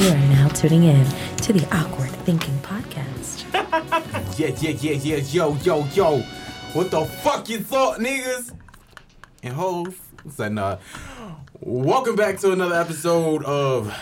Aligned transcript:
You 0.00 0.08
are 0.08 0.16
now 0.30 0.48
tuning 0.48 0.84
in 0.84 1.04
to 1.38 1.52
the 1.52 1.66
Awkward 1.76 2.10
Thinking 2.10 2.56
Podcast. 2.58 3.44
Yeah, 4.38 4.48
yeah, 4.58 4.70
yeah, 4.70 4.92
yeah, 4.92 5.16
yo, 5.16 5.54
yo, 5.56 5.84
yo. 5.92 6.18
What 6.72 6.90
the 6.90 7.04
fuck 7.04 7.50
you 7.50 7.58
thought, 7.58 7.98
niggas? 7.98 8.54
And 9.42 9.52
hoes. 9.52 9.94
Said 10.30 10.52
nah. 10.52 10.78
Uh, 11.20 11.32
welcome 11.60 12.16
back 12.16 12.38
to 12.38 12.52
another 12.52 12.74
episode 12.76 13.44
of. 13.44 13.94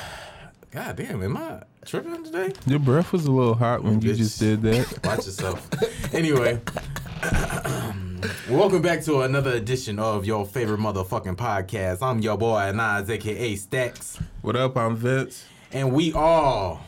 God 0.70 0.94
damn, 0.94 1.22
am 1.24 1.36
I 1.36 1.62
tripping 1.84 2.22
today? 2.22 2.52
Your 2.66 2.78
breath 2.78 3.10
was 3.12 3.24
a 3.26 3.32
little 3.32 3.54
hot 3.54 3.82
when 3.82 4.00
you 4.00 4.12
Bitch. 4.12 4.18
just 4.18 4.38
did 4.38 4.62
that. 4.62 5.00
Watch 5.04 5.26
yourself. 5.26 5.68
anyway, 6.14 6.60
welcome 8.48 8.82
back 8.82 9.02
to 9.04 9.22
another 9.22 9.52
edition 9.54 9.98
of 9.98 10.24
your 10.24 10.46
favorite 10.46 10.78
motherfucking 10.78 11.36
podcast. 11.36 12.00
I'm 12.00 12.20
your 12.20 12.38
boy 12.38 12.70
Nas, 12.72 13.10
aka 13.10 13.56
Stacks, 13.56 14.18
What 14.42 14.54
up? 14.54 14.76
I'm 14.76 14.94
Vince. 14.94 15.44
And 15.72 15.92
we 15.92 16.12
all 16.12 16.80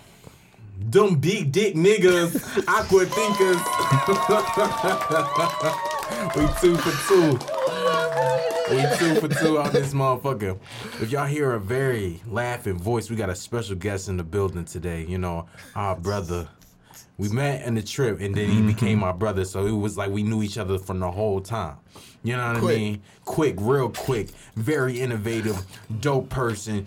them 0.79 1.17
big 1.17 1.53
dick 1.53 1.75
niggas, 1.75 2.65
awkward 2.69 3.09
thinkers. 3.09 3.57
we 6.37 6.47
two 6.61 6.77
for 6.77 6.91
two. 7.09 7.39
Oh 7.43 8.11
we 8.71 8.83
two 8.99 9.21
for 9.21 9.29
two 9.29 9.59
on 9.59 9.73
this 9.73 9.93
motherfucker. 9.93 10.59
If 11.01 11.11
y'all 11.11 11.27
hear 11.27 11.53
a 11.53 11.61
very 11.61 12.21
laughing 12.27 12.79
voice, 12.79 13.11
we 13.11 13.17
got 13.17 13.31
a 13.31 13.35
special 13.35 13.77
guest 13.77 14.09
in 14.09 14.17
the 14.17 14.25
building 14.25 14.65
today. 14.65 15.05
You 15.07 15.19
know, 15.19 15.47
our 15.75 15.97
brother. 15.97 16.49
We 17.19 17.29
met 17.29 17.67
in 17.67 17.75
the 17.75 17.83
trip, 17.83 18.19
and 18.21 18.35
then 18.35 18.49
he 18.49 18.57
mm-hmm. 18.57 18.69
became 18.69 18.99
my 18.99 19.13
brother. 19.13 19.45
So 19.45 19.67
it 19.67 19.73
was 19.73 19.99
like 19.99 20.11
we 20.11 20.23
knew 20.23 20.43
each 20.43 20.57
other 20.57 20.79
from 20.79 21.01
the 21.01 21.11
whole 21.11 21.43
time. 21.43 21.77
You 22.23 22.37
know 22.37 22.53
what 22.53 22.63
Quick. 22.63 22.77
I 22.77 22.79
mean? 22.79 23.03
Quick, 23.27 23.55
real 23.59 23.91
quick, 23.91 24.29
very 24.57 25.01
innovative, 25.01 25.63
dope 26.01 26.31
person, 26.31 26.87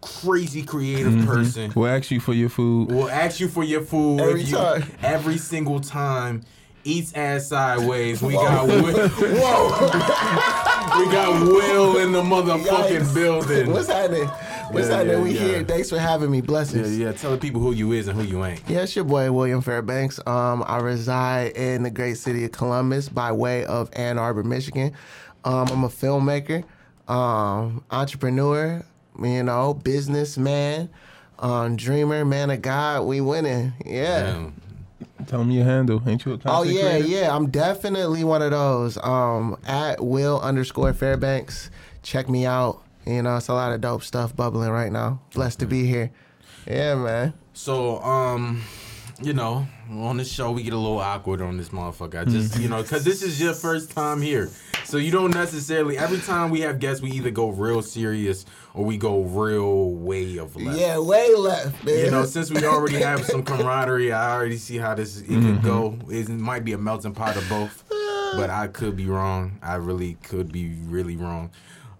crazy 0.00 0.62
creative 0.62 1.24
person. 1.26 1.72
We'll 1.74 1.88
ask 1.88 2.10
you 2.10 2.20
for 2.20 2.32
your 2.34 2.48
food. 2.48 2.90
We'll 2.90 3.10
ask 3.10 3.40
you 3.40 3.48
for 3.48 3.64
your 3.64 3.82
food 3.82 4.20
Every 4.20 4.42
if 4.42 4.48
you- 4.50 4.56
time. 4.56 4.84
every 5.02 5.38
single 5.38 5.80
time. 5.80 6.42
Eats 6.88 7.12
ass 7.14 7.48
sideways. 7.48 8.22
We 8.22 8.34
got 8.34 8.64
Will. 8.68 9.08
Whoa! 9.08 10.98
we 11.00 11.12
got 11.12 11.42
Will 11.42 11.98
in 11.98 12.12
the 12.12 12.22
motherfucking 12.22 13.00
Yikes. 13.00 13.12
building. 13.14 13.72
What's 13.72 13.88
happening? 13.88 14.28
What's 14.70 14.88
Yeah, 14.88 14.98
happening? 14.98 15.16
yeah, 15.16 15.22
we 15.24 15.30
yeah. 15.32 15.40
here. 15.40 15.64
Thanks 15.64 15.90
for 15.90 15.98
having 15.98 16.30
me. 16.30 16.38
Yeah, 16.38 16.44
Blessings. 16.44 16.96
yeah. 16.96 17.10
Tell 17.10 17.32
the 17.32 17.38
people 17.38 17.60
who 17.60 17.72
you 17.72 17.90
is 17.90 18.06
and 18.06 18.16
who 18.16 18.24
you 18.24 18.44
ain't. 18.44 18.60
Yeah, 18.68 18.82
it's 18.82 18.94
your 18.94 19.04
boy 19.04 19.32
William 19.32 19.62
Fairbanks. 19.62 20.20
Um, 20.28 20.62
I 20.64 20.78
reside 20.78 21.56
in 21.56 21.82
the 21.82 21.90
great 21.90 22.18
city 22.18 22.44
of 22.44 22.52
Columbus 22.52 23.08
by 23.08 23.32
way 23.32 23.64
of 23.64 23.90
Ann 23.94 24.16
Arbor, 24.16 24.44
Michigan. 24.44 24.92
Um, 25.44 25.66
I'm 25.72 25.82
a 25.82 25.88
filmmaker, 25.88 26.62
um, 27.08 27.82
entrepreneur, 27.90 28.84
you 29.22 29.42
know, 29.42 29.74
businessman, 29.74 30.88
um, 31.38 31.76
dreamer, 31.76 32.24
man 32.24 32.50
of 32.50 32.62
God. 32.62 33.04
We 33.04 33.20
winning. 33.20 33.72
Yeah. 33.84 34.22
Damn. 34.32 34.60
Tell 35.26 35.44
me 35.44 35.56
your 35.56 35.64
handle. 35.64 36.00
Ain't 36.06 36.24
you 36.24 36.32
a 36.32 36.38
content 36.38 36.54
Oh 36.56 36.62
yeah, 36.62 36.98
creator? 36.98 37.08
yeah. 37.08 37.34
I'm 37.36 37.50
definitely 37.50 38.22
one 38.24 38.42
of 38.42 38.50
those. 38.52 38.96
Um, 38.98 39.56
at 39.66 40.02
Will 40.04 40.40
underscore 40.40 40.92
Fairbanks. 40.92 41.70
Check 42.02 42.28
me 42.28 42.46
out. 42.46 42.82
You 43.06 43.22
know, 43.22 43.36
it's 43.36 43.48
a 43.48 43.54
lot 43.54 43.72
of 43.72 43.80
dope 43.80 44.02
stuff 44.04 44.34
bubbling 44.36 44.70
right 44.70 44.90
now. 44.92 45.20
Blessed 45.34 45.60
to 45.60 45.66
be 45.66 45.86
here. 45.86 46.10
Yeah, 46.66 46.94
man. 46.96 47.34
So, 47.52 48.00
um, 48.02 48.62
you 49.22 49.32
know, 49.32 49.66
on 49.90 50.18
this 50.18 50.30
show 50.30 50.50
we 50.50 50.62
get 50.62 50.72
a 50.72 50.78
little 50.78 50.98
awkward 50.98 51.40
on 51.40 51.56
this 51.56 51.70
motherfucker. 51.70 52.20
I 52.20 52.24
mm. 52.24 52.30
just, 52.30 52.58
you 52.58 52.68
know, 52.68 52.82
because 52.82 53.04
this 53.04 53.22
is 53.22 53.40
your 53.40 53.54
first 53.54 53.90
time 53.90 54.20
here, 54.20 54.50
so 54.84 54.98
you 54.98 55.10
don't 55.10 55.32
necessarily. 55.32 55.96
Every 55.96 56.18
time 56.18 56.50
we 56.50 56.60
have 56.60 56.78
guests, 56.78 57.02
we 57.02 57.10
either 57.12 57.30
go 57.30 57.48
real 57.48 57.82
serious 57.82 58.44
or 58.74 58.84
we 58.84 58.98
go 58.98 59.22
real 59.22 59.90
way 59.92 60.36
of 60.36 60.56
left. 60.56 60.78
Yeah, 60.78 60.98
way 60.98 61.34
left, 61.34 61.82
man. 61.84 62.04
You 62.04 62.10
know, 62.10 62.24
since 62.24 62.50
we 62.50 62.64
already 62.64 62.96
have 62.96 63.24
some 63.24 63.42
camaraderie, 63.42 64.12
I 64.12 64.34
already 64.34 64.58
see 64.58 64.76
how 64.76 64.94
this 64.94 65.20
it 65.20 65.26
could 65.26 65.36
mm-hmm. 65.36 65.66
go. 65.66 65.98
It 66.08 66.28
might 66.28 66.64
be 66.64 66.72
a 66.72 66.78
melting 66.78 67.14
pot 67.14 67.36
of 67.36 67.48
both, 67.48 67.84
but 68.36 68.50
I 68.50 68.66
could 68.68 68.96
be 68.96 69.06
wrong. 69.06 69.58
I 69.62 69.76
really 69.76 70.14
could 70.22 70.52
be 70.52 70.74
really 70.86 71.16
wrong. 71.16 71.50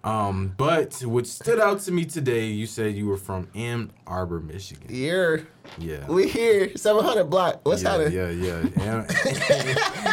Um, 0.06 0.54
but 0.56 0.94
what 1.04 1.26
stood 1.26 1.58
out 1.58 1.80
to 1.80 1.90
me 1.92 2.04
today, 2.04 2.46
you 2.46 2.66
said 2.66 2.94
you 2.94 3.06
were 3.08 3.16
from 3.16 3.48
Ann 3.56 3.90
Arbor, 4.06 4.38
Michigan. 4.38 4.86
You're 4.88 5.42
Yeah. 5.78 6.06
we 6.06 6.28
here, 6.28 6.76
700 6.76 7.24
block. 7.24 7.60
What's 7.64 7.82
yeah, 7.82 7.90
happening? 7.90 8.12
yeah, 8.12 8.30
yeah. 8.30 9.04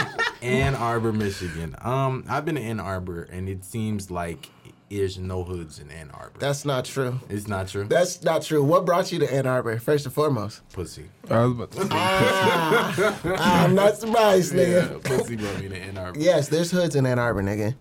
Ann, 0.02 0.14
Ann 0.42 0.76
Arbor, 0.76 1.14
Michigan. 1.14 1.76
Um, 1.82 2.26
I've 2.28 2.44
been 2.44 2.56
to 2.56 2.62
Ann 2.62 2.80
Arbor, 2.80 3.22
and 3.32 3.48
it 3.48 3.64
seems 3.64 4.10
like 4.10 4.50
there's 4.90 5.20
no 5.20 5.44
hoods 5.44 5.78
in 5.78 5.92
Ann 5.92 6.10
Arbor. 6.12 6.40
That's 6.40 6.66
not 6.66 6.86
true. 6.86 7.20
it's 7.30 7.48
not 7.48 7.68
true. 7.68 7.84
That's 7.86 8.24
not 8.24 8.42
true. 8.42 8.64
What 8.64 8.86
brought 8.86 9.12
you 9.12 9.20
to 9.20 9.32
Ann 9.32 9.46
Arbor, 9.46 9.78
first 9.78 10.06
and 10.06 10.14
foremost? 10.14 10.68
pussy. 10.74 11.06
I 11.30 11.46
was 11.46 11.52
about 11.52 11.72
to 11.72 11.82
say, 11.84 11.88
Ah, 11.92 13.20
I'm 13.66 13.76
not 13.76 13.98
surprised, 13.98 14.56
Yeah, 14.56 14.88
pussy 15.04 15.36
brought 15.36 15.60
me 15.60 15.70
to 15.70 15.78
Ann 15.78 15.98
Arbor. 16.00 16.20
Yes, 16.20 16.48
there's 16.48 16.72
hoods 16.72 16.96
in 16.96 17.06
Ann 17.06 17.20
Arbor, 17.20 17.44
nigga. 17.44 17.76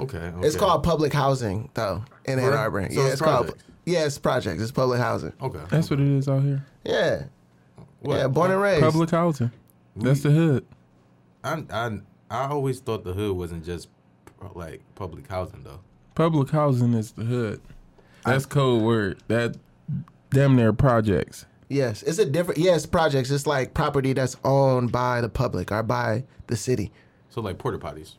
Okay, 0.00 0.18
okay. 0.18 0.46
It's 0.46 0.56
called 0.56 0.82
public 0.82 1.12
housing, 1.12 1.70
though, 1.74 2.04
in 2.24 2.38
Ann 2.38 2.46
real? 2.46 2.54
Arbor. 2.58 2.88
So 2.90 3.00
yeah, 3.04 3.12
it's 3.12 3.20
called. 3.20 3.46
projects? 3.46 3.64
Yeah, 3.86 4.04
it's 4.06 4.18
projects. 4.18 4.62
It's 4.62 4.72
public 4.72 4.98
housing. 5.00 5.32
Okay. 5.40 5.60
that's 5.68 5.90
what 5.90 6.00
it 6.00 6.08
is 6.08 6.28
out 6.28 6.42
here. 6.42 6.64
Yeah, 6.84 7.24
What? 8.00 8.16
yeah. 8.16 8.28
Born 8.28 8.50
and 8.50 8.60
raised. 8.60 8.82
Public 8.82 9.10
housing. 9.10 9.50
That's 9.96 10.22
the 10.22 10.30
hood. 10.30 10.66
I, 11.44 11.62
I 11.70 11.98
I 12.30 12.46
always 12.48 12.80
thought 12.80 13.04
the 13.04 13.12
hood 13.12 13.36
wasn't 13.36 13.64
just 13.64 13.88
like 14.54 14.80
public 14.94 15.28
housing 15.28 15.62
though. 15.62 15.80
Public 16.14 16.50
housing 16.50 16.94
is 16.94 17.12
the 17.12 17.24
hood. 17.24 17.60
That's 18.24 18.46
code 18.46 18.82
word. 18.82 19.22
That 19.28 19.56
damn 20.30 20.56
near 20.56 20.72
projects. 20.72 21.46
Yes, 21.68 22.02
it's 22.02 22.18
a 22.18 22.24
different. 22.26 22.58
Yes, 22.58 22.86
projects. 22.86 23.30
It's 23.30 23.46
like 23.46 23.74
property 23.74 24.12
that's 24.14 24.36
owned 24.44 24.90
by 24.90 25.20
the 25.20 25.28
public 25.28 25.70
or 25.70 25.82
by 25.82 26.24
the 26.46 26.56
city. 26.56 26.90
So 27.28 27.40
like 27.40 27.58
porta 27.58 27.78
potties. 27.78 28.14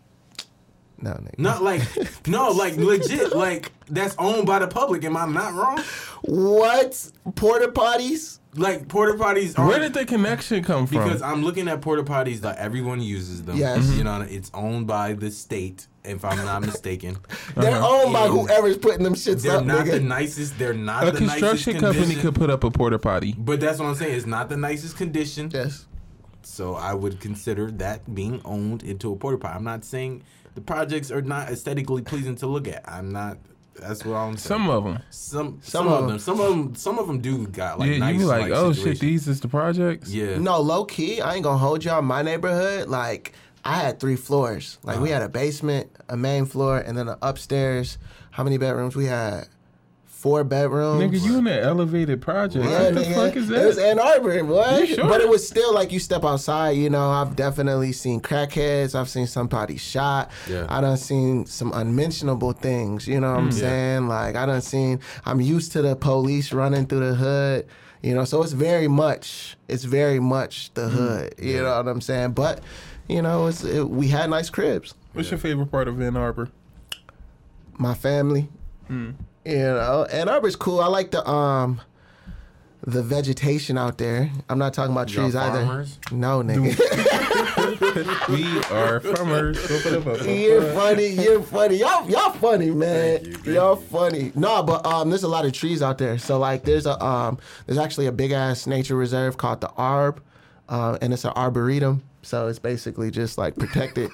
No, 1.01 1.11
nigga. 1.11 1.39
Not 1.39 1.63
like 1.63 1.81
no, 2.27 2.49
like 2.51 2.75
legit, 2.77 3.35
like 3.35 3.71
that's 3.87 4.15
owned 4.17 4.47
by 4.47 4.59
the 4.59 4.67
public. 4.67 5.03
Am 5.03 5.17
I 5.17 5.25
not 5.25 5.53
wrong? 5.53 5.81
What 6.21 7.11
porta 7.35 7.67
potties? 7.67 8.39
Like 8.55 8.87
porta 8.87 9.17
potties 9.17 9.59
are 9.59 9.67
Where 9.67 9.79
did 9.79 9.93
the 9.93 10.05
connection 10.05 10.63
come 10.63 10.87
from? 10.87 11.03
because 11.03 11.21
I'm 11.21 11.43
looking 11.43 11.67
at 11.67 11.81
porta 11.81 12.03
potties 12.03 12.39
that 12.39 12.57
everyone 12.57 13.01
uses 13.01 13.43
them. 13.43 13.57
Yes. 13.57 13.85
You 13.89 14.03
mm-hmm. 14.03 14.03
know, 14.03 14.21
it's 14.21 14.49
owned 14.53 14.87
by 14.87 15.13
the 15.13 15.29
state, 15.29 15.87
if 16.05 16.23
I'm 16.23 16.37
not 16.37 16.61
mistaken. 16.65 17.17
They're 17.55 17.75
uh-huh. 17.75 18.03
owned 18.03 18.13
by 18.13 18.25
And 18.25 18.33
whoever's 18.33 18.77
putting 18.77 19.03
them 19.03 19.13
shits 19.13 19.37
up. 19.37 19.41
They're 19.41 19.57
up, 19.57 19.65
not 19.65 19.85
the 19.85 19.99
nicest. 19.99 20.57
They're 20.57 20.73
not 20.73 21.05
a 21.05 21.11
the 21.11 21.19
nicest 21.21 21.39
construction 21.39 21.79
company 21.79 22.01
condition. 22.01 22.21
could 22.21 22.35
put 22.35 22.49
up 22.49 22.63
a 22.63 22.71
porta 22.71 22.97
potty. 22.97 23.35
But 23.37 23.59
that's 23.59 23.79
what 23.79 23.87
I'm 23.87 23.95
saying. 23.95 24.15
It's 24.15 24.25
not 24.25 24.47
the 24.47 24.57
nicest 24.57 24.95
condition. 24.95 25.51
yes. 25.53 25.85
So 26.45 26.75
I 26.75 26.93
would 26.93 27.19
consider 27.19 27.71
that 27.71 28.13
being 28.13 28.41
owned 28.45 28.83
into 28.83 29.11
a 29.11 29.15
porta 29.15 29.37
potty. 29.37 29.55
I'm 29.55 29.63
not 29.63 29.83
saying 29.83 30.23
the 30.53 30.61
projects 30.61 31.11
are 31.11 31.21
not 31.21 31.49
aesthetically 31.49 32.01
pleasing 32.03 32.35
to 32.37 32.47
look 32.47 32.67
at. 32.67 32.83
I'm 32.87 33.11
not. 33.11 33.37
That's 33.79 34.05
what 34.05 34.15
I'm 34.15 34.37
saying. 34.37 34.37
Some 34.37 34.69
of 34.69 34.83
them. 34.85 34.99
some, 35.09 35.59
some, 35.61 35.61
Some 35.61 35.87
of 35.87 35.93
of 35.93 35.99
them. 36.01 36.07
them. 36.11 36.19
Some 36.19 36.39
of 36.39 36.49
them. 36.49 36.75
Some 36.75 36.99
of 36.99 37.07
them 37.07 37.19
do 37.19 37.45
got 37.47 37.77
like 37.79 37.91
yeah, 37.91 37.97
nice. 37.97 38.13
you 38.13 38.19
be 38.19 38.25
like, 38.25 38.51
oh 38.51 38.71
shit, 38.71 38.99
these 38.99 39.27
is 39.27 39.41
the 39.41 39.47
projects. 39.49 40.09
Yeah. 40.13 40.37
No, 40.37 40.61
low 40.61 40.85
key. 40.85 41.19
I 41.19 41.33
ain't 41.35 41.43
gonna 41.43 41.57
hold 41.57 41.83
y'all. 41.83 42.01
My 42.01 42.21
neighborhood, 42.21 42.87
like, 42.87 43.33
I 43.65 43.75
had 43.79 43.99
three 43.99 44.15
floors. 44.15 44.77
Like, 44.83 44.95
Uh-huh. 44.97 45.03
we 45.03 45.09
had 45.09 45.23
a 45.23 45.27
basement, 45.29 45.89
a 46.07 46.15
main 46.15 46.45
floor, 46.45 46.77
and 46.77 46.97
then 46.97 47.09
an 47.09 47.17
upstairs. 47.21 47.97
How 48.31 48.43
many 48.43 48.57
bedrooms? 48.57 48.95
We 48.95 49.05
had 49.07 49.47
four 50.25 50.43
bedrooms. 50.43 51.03
Nigga, 51.03 51.23
you 51.23 51.37
in 51.37 51.43
that 51.43 51.61
elevated 51.61 52.19
project. 52.19 52.65
Yeah, 52.65 52.85
what 52.85 52.95
the 52.95 53.01
nigga. 53.01 53.13
fuck 53.13 53.35
is 53.35 53.47
that? 53.47 53.61
It 53.61 53.67
was? 53.67 53.77
Ann 53.77 53.99
Arbor, 53.99 54.43
boy. 54.43 54.77
You 54.79 54.87
sure? 54.95 55.07
But 55.07 55.21
it 55.21 55.29
was 55.29 55.47
still 55.47 55.71
like 55.71 55.91
you 55.91 55.99
step 55.99 56.25
outside, 56.25 56.71
you 56.71 56.89
know. 56.89 57.11
I've 57.11 57.35
definitely 57.35 57.91
seen 57.91 58.21
crackheads. 58.21 58.95
I've 58.95 59.07
seen 59.07 59.27
somebody 59.27 59.77
shot. 59.77 60.31
Yeah. 60.49 60.65
I 60.67 60.81
done 60.81 60.97
seen 60.97 61.45
some 61.45 61.71
unmentionable 61.73 62.53
things. 62.53 63.07
You 63.07 63.19
know 63.19 63.33
what 63.33 63.39
I'm 63.39 63.49
mm. 63.51 63.53
saying? 63.53 64.07
Like 64.07 64.35
I 64.35 64.47
done 64.47 64.61
seen. 64.61 64.99
I'm 65.27 65.41
used 65.41 65.73
to 65.73 65.83
the 65.83 65.95
police 65.95 66.51
running 66.51 66.87
through 66.87 67.07
the 67.07 67.13
hood. 67.13 67.67
You 68.01 68.15
know, 68.15 68.25
so 68.25 68.41
it's 68.41 68.53
very 68.53 68.87
much. 68.87 69.55
It's 69.67 69.83
very 69.83 70.19
much 70.19 70.73
the 70.73 70.87
mm. 70.87 70.89
hood. 70.89 71.35
You 71.37 71.61
know 71.61 71.77
what 71.77 71.87
I'm 71.87 72.01
saying? 72.01 72.31
But 72.31 72.63
you 73.07 73.21
know, 73.21 73.45
it's 73.45 73.63
it, 73.63 73.87
we 73.87 74.07
had 74.07 74.31
nice 74.31 74.49
cribs. 74.49 74.95
What's 75.13 75.29
your 75.29 75.37
favorite 75.37 75.67
part 75.67 75.87
of 75.87 76.01
Ann 76.01 76.17
Arbor? 76.17 76.49
My 77.77 77.93
family. 77.93 78.49
Mm. 78.89 79.13
You 79.45 79.57
know, 79.57 80.07
Ann 80.11 80.27
Arbor's 80.27 80.55
cool. 80.55 80.79
I 80.79 80.87
like 80.87 81.11
the 81.11 81.27
um. 81.27 81.81
The 82.87 83.01
vegetation 83.01 83.79
out 83.79 83.97
there. 83.97 84.29
I'm 84.47 84.59
not 84.59 84.75
talking 84.75 84.91
about 84.91 85.07
trees 85.07 85.35
either. 85.35 85.87
No, 86.11 86.43
nigga. 86.43 86.77
we 88.29 88.75
are 88.75 88.99
farmers. 88.99 89.57
you're 90.27 90.61
funny. 90.73 91.07
You're 91.07 91.41
funny. 91.41 91.77
Y'all, 91.77 92.07
y'all 92.07 92.31
funny, 92.33 92.69
man. 92.69 93.23
Thank 93.23 93.45
you, 93.47 93.53
you. 93.53 93.75
funny. 93.75 94.31
No, 94.35 94.61
but 94.61 94.85
um, 94.85 95.09
there's 95.09 95.23
a 95.23 95.27
lot 95.27 95.45
of 95.45 95.53
trees 95.53 95.81
out 95.81 95.97
there. 95.97 96.19
So 96.19 96.37
like, 96.37 96.61
there's 96.63 96.85
a 96.85 97.03
um, 97.03 97.39
there's 97.65 97.79
actually 97.79 98.05
a 98.05 98.11
big 98.11 98.31
ass 98.31 98.67
nature 98.67 98.95
reserve 98.95 99.37
called 99.37 99.61
the 99.61 99.69
Arb, 99.69 100.19
uh, 100.69 100.99
and 101.01 101.11
it's 101.11 101.25
an 101.25 101.33
arboretum. 101.35 102.03
So 102.21 102.47
it's 102.47 102.59
basically 102.59 103.09
just 103.09 103.39
like 103.39 103.55
protected. 103.55 104.11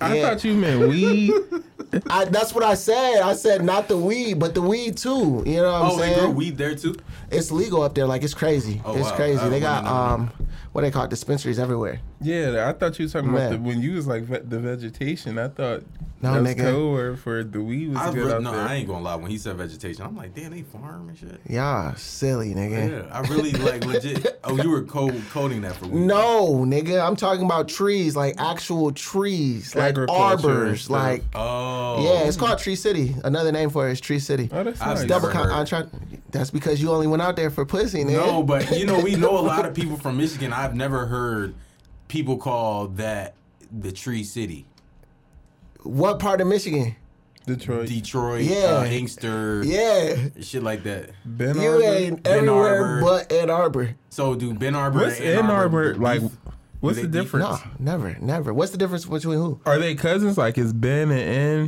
I 0.00 0.16
Yeah. 0.16 0.28
thought 0.30 0.44
you 0.44 0.54
meant 0.54 0.88
weed. 0.88 1.32
I, 2.10 2.26
that's 2.26 2.54
what 2.54 2.62
I 2.64 2.74
said. 2.74 3.20
I 3.22 3.32
said 3.34 3.64
not 3.64 3.88
the 3.88 3.96
weed, 3.96 4.38
but 4.38 4.54
the 4.54 4.60
weed 4.62 4.96
too. 4.98 5.42
You 5.46 5.56
know 5.62 5.72
what 5.82 5.82
I'm 5.82 5.90
saying? 5.90 5.92
Oh, 5.92 5.96
they 5.96 6.02
saying? 6.14 6.18
grow 6.18 6.30
weed 6.30 6.58
there 6.58 6.74
too. 6.74 6.96
It's 7.30 7.50
legal 7.50 7.82
up 7.82 7.94
there. 7.94 8.06
Like 8.06 8.22
it's 8.22 8.34
crazy. 8.34 8.80
Oh, 8.84 8.96
it's 8.96 9.10
wow. 9.10 9.16
crazy. 9.16 9.40
I 9.40 9.48
They 9.48 9.60
got 9.60 9.84
wouldn't 9.84 9.98
um, 10.38 10.48
what 10.78 10.82
they 10.82 10.90
call 10.90 11.04
it, 11.04 11.10
dispensaries 11.10 11.58
everywhere. 11.58 12.00
Yeah, 12.20 12.68
I 12.68 12.72
thought 12.72 12.98
you 12.98 13.04
were 13.06 13.10
talking 13.10 13.30
about 13.30 13.50
the, 13.52 13.58
when 13.58 13.80
you 13.82 13.94
was 13.94 14.06
like 14.06 14.22
ve- 14.22 14.38
the 14.44 14.58
vegetation. 14.58 15.38
I 15.38 15.48
thought 15.48 15.82
No, 16.22 16.40
that's 16.42 16.58
nigga. 16.58 16.62
code 16.64 16.92
word 16.92 17.18
for 17.20 17.44
the 17.44 17.60
weed 17.62 17.88
was 17.90 17.98
I 17.98 18.12
good 18.12 18.26
re- 18.26 18.32
out 18.32 18.42
no, 18.42 18.52
there. 18.52 18.60
I 18.60 18.74
ain't 18.74 18.88
gonna 18.88 19.04
lie. 19.04 19.14
When 19.16 19.30
he 19.30 19.38
said 19.38 19.56
vegetation, 19.56 20.04
I'm 20.04 20.16
like, 20.16 20.34
damn, 20.34 20.50
they 20.52 20.62
farm 20.62 21.08
and 21.08 21.16
shit. 21.18 21.40
Yeah, 21.48 21.94
silly 21.94 22.54
nigga. 22.54 23.06
Yeah, 23.08 23.12
I 23.12 23.20
really 23.28 23.52
like 23.52 23.84
legit. 23.84 24.34
Oh, 24.44 24.56
you 24.62 24.70
were 24.70 24.82
code, 24.82 25.20
coding 25.30 25.60
that 25.60 25.74
for 25.76 25.88
weed. 25.88 26.06
No, 26.06 26.64
nigga, 26.64 27.06
I'm 27.06 27.16
talking 27.16 27.44
about 27.44 27.68
trees, 27.68 28.16
like 28.16 28.36
actual 28.40 28.92
trees, 28.92 29.74
like 29.74 29.98
arbors, 30.08 30.82
stuff. 30.84 30.90
like 30.90 31.24
Oh, 31.34 32.02
yeah, 32.02 32.26
it's 32.26 32.36
called 32.38 32.58
Tree 32.58 32.76
City. 32.76 33.14
Another 33.24 33.52
name 33.52 33.68
for 33.68 33.88
it 33.88 33.92
is 33.92 34.00
Tree 34.00 34.18
City. 34.20 34.48
Oh, 34.50 34.64
that's 34.64 34.80
nice. 34.80 35.04
Double 35.04 35.28
con- 35.28 35.50
I'm 35.50 35.66
trying. 35.66 35.90
That's 36.30 36.50
because 36.50 36.80
you 36.80 36.90
only 36.90 37.06
went 37.06 37.20
out 37.22 37.36
there 37.36 37.50
for 37.50 37.64
pussy, 37.66 38.04
nigga. 38.04 38.12
No, 38.26 38.42
but 38.42 38.70
you 38.78 38.86
know, 38.86 39.00
we 39.00 39.16
know 39.16 39.38
a 39.38 39.40
lot 39.40 39.66
of 39.66 39.74
people 39.80 39.96
from 39.98 40.16
Michigan. 40.16 40.52
I've 40.68 40.76
never 40.76 41.06
heard 41.06 41.54
people 42.08 42.36
call 42.36 42.88
that 42.88 43.32
the 43.72 43.90
Tree 43.90 44.22
City. 44.22 44.66
What 45.82 46.18
part 46.18 46.42
of 46.42 46.46
Michigan? 46.46 46.94
Detroit. 47.46 47.88
Detroit, 47.88 48.42
Yeah. 48.42 48.56
uh, 48.80 48.84
Inkster, 48.84 49.62
Yeah, 49.64 50.28
shit 50.42 50.62
like 50.62 50.82
that. 50.84 51.10
Ben 51.24 51.58
you 51.58 51.70
Arbor. 51.70 51.82
ain't 51.84 52.22
Ben 52.22 52.34
everywhere 52.40 52.84
Arbor. 52.84 53.00
but 53.00 53.32
Ann 53.32 53.48
Arbor. 53.48 53.94
So, 54.10 54.34
do 54.34 54.52
Ben 54.52 54.74
Arbor 54.74 54.98
What's 54.98 55.18
Ann 55.20 55.46
Arbor 55.46 55.92
beef? 55.94 56.02
like? 56.02 56.22
What's 56.80 56.96
they 56.96 57.02
the 57.04 57.08
beef? 57.08 57.22
difference? 57.22 57.48
No, 57.48 57.70
never, 57.78 58.16
never. 58.20 58.52
What's 58.52 58.72
the 58.72 58.76
difference 58.78 59.06
between 59.06 59.38
who? 59.38 59.58
Are 59.64 59.78
they 59.78 59.94
cousins? 59.94 60.36
Like 60.36 60.58
is 60.58 60.74
Ben 60.74 61.10
and 61.10 61.20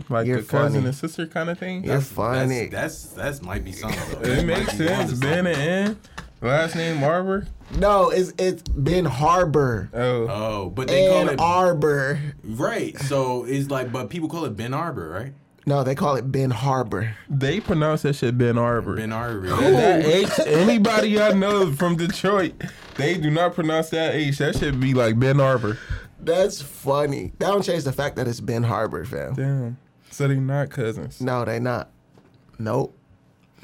N 0.03 0.05
like 0.11 0.27
You're 0.27 0.41
a 0.41 0.43
cousin 0.43 0.85
and 0.85 0.95
sister 0.95 1.27
kind 1.27 1.49
of 1.49 1.59
thing? 1.59 1.83
You're 1.85 2.03
funny. 2.03 2.67
That's 2.67 3.05
that's, 3.05 3.15
that's 3.15 3.43
might 3.43 3.65
be 3.65 3.73
something. 3.73 3.99
It 4.21 4.23
That 4.23 4.45
makes 4.45 4.77
sense. 4.77 5.15
Ben 5.15 5.47
and 5.47 5.57
N, 5.57 5.99
last 6.41 6.75
name 6.77 7.03
Arbor. 7.03 7.47
no, 7.79 8.11
it's 8.11 8.33
it's 8.39 8.63
Ben 8.63 9.05
Harbor. 9.05 9.89
Oh, 9.93 10.27
Oh, 10.29 10.71
but 10.71 10.89
they 10.89 11.09
call 11.09 11.19
Ann 11.21 11.29
it 11.31 11.41
Arbor. 11.41 12.21
right. 12.45 12.99
So 13.03 13.45
it's 13.45 13.71
like, 13.71 13.93
but 13.93 14.11
people 14.11 14.29
call 14.29 14.45
it 14.45 14.57
Ben 14.57 14.75
Arbor, 14.75 15.09
right? 15.11 15.33
No, 15.67 15.85
they 15.85 15.95
call 15.95 16.17
it 16.17 16.33
Ben 16.33 16.51
Harbor. 16.51 17.15
they 17.29 17.61
pronounce 17.61 18.03
that 18.03 18.15
shit 18.15 18.37
Ben 18.39 18.57
Arbor. 18.59 18.97
Ben 18.97 19.13
Arbor. 19.13 19.49
That 19.49 20.05
H, 20.05 20.31
anybody 20.47 21.21
I 21.21 21.33
know 21.33 21.71
from 21.73 21.97
Detroit, 21.97 22.55
they 22.97 23.19
do 23.19 23.31
not 23.31 23.55
pronounce 23.55 23.91
that 23.91 24.15
H. 24.15 24.39
That 24.39 24.57
should 24.57 24.81
be 24.81 24.95
like 24.95 25.19
Ben 25.19 25.39
Arbor. 25.39 25.79
That's 26.19 26.61
funny. 26.61 27.33
That 27.39 27.49
don't 27.49 27.63
change 27.63 27.85
the 27.85 27.93
fact 27.93 28.17
that 28.17 28.27
it's 28.27 28.41
Ben 28.41 28.63
Harbor, 28.63 29.05
fam. 29.05 29.35
Damn. 29.35 29.79
So 30.11 30.27
they 30.29 30.37
not 30.37 30.71
cousins. 30.71 31.21
No, 31.21 31.45
they 31.45 31.61
not. 31.61 31.91
Nope. 32.59 32.97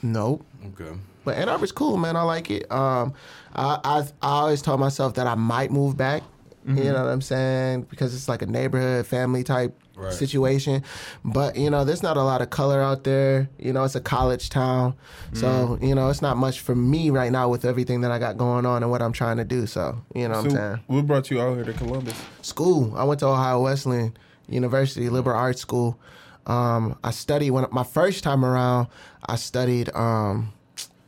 Nope. 0.03 0.45
Okay. 0.67 0.93
But 1.27 1.37
Ann 1.37 1.51
Arbor's 1.51 1.73
cool, 1.73 1.99
man. 1.99 2.17
I 2.17 2.23
like 2.23 2.51
it. 2.51 2.71
Um, 2.73 3.13
I 3.55 3.79
I, 3.85 3.99
I 4.23 4.31
always 4.41 4.63
told 4.63 4.81
myself 4.81 5.15
that 5.15 5.27
I 5.27 5.35
might 5.35 5.71
move 5.71 5.97
back. 5.99 6.23
Mm-hmm. 6.67 6.79
You 6.79 6.85
know 6.93 7.05
what 7.05 7.13
I'm 7.13 7.21
saying? 7.21 7.83
Because 7.83 8.15
it's 8.15 8.29
like 8.29 8.41
a 8.43 8.47
neighborhood, 8.47 9.07
family 9.07 9.45
type 9.45 9.79
Right. 9.97 10.13
situation. 10.13 10.83
But 11.25 11.57
you 11.57 11.71
know, 11.71 11.85
there's 11.85 12.03
not 12.03 12.19
a 12.19 12.23
lot 12.23 12.43
of 12.43 12.51
color 12.51 12.83
out 12.83 13.05
there. 13.05 13.49
You 13.59 13.73
know, 13.73 13.83
it's 13.85 13.95
a 13.95 14.01
college 14.01 14.51
town, 14.51 14.95
so 15.33 15.47
Mm-hmm. 15.47 15.85
you 15.87 15.95
know, 15.95 16.11
it's 16.11 16.21
not 16.21 16.37
much 16.37 16.61
for 16.61 16.75
me 16.75 17.09
right 17.09 17.33
now 17.33 17.49
with 17.49 17.65
everything 17.65 18.03
that 18.03 18.11
I 18.11 18.19
got 18.19 18.37
going 18.37 18.67
on 18.67 18.83
and 18.83 18.91
what 18.91 19.01
I'm 19.01 19.13
trying 19.15 19.39
to 19.39 19.45
do. 19.45 19.67
So 19.67 19.97
you 20.15 20.29
know, 20.29 20.35
what 20.37 20.45
I'm 20.45 20.51
saying 20.51 20.81
what 20.89 21.07
brought 21.07 21.31
you 21.31 21.41
out 21.41 21.55
here 21.55 21.65
to 21.65 21.73
Columbus? 21.73 22.15
school. 22.43 22.93
I 22.95 23.05
went 23.05 23.21
to 23.21 23.27
Ohio 23.27 23.63
Wesleyan 23.63 24.15
University, 24.51 25.09
liberal 25.09 25.39
arts 25.39 25.63
school. 25.63 25.99
Um, 26.47 26.99
I 27.03 27.11
studied 27.11 27.51
when 27.53 27.65
my 27.73 27.83
first 27.85 28.23
time 28.23 28.45
around. 28.45 28.89
I 29.29 29.37
studied 29.37 29.89
um, 29.95 30.53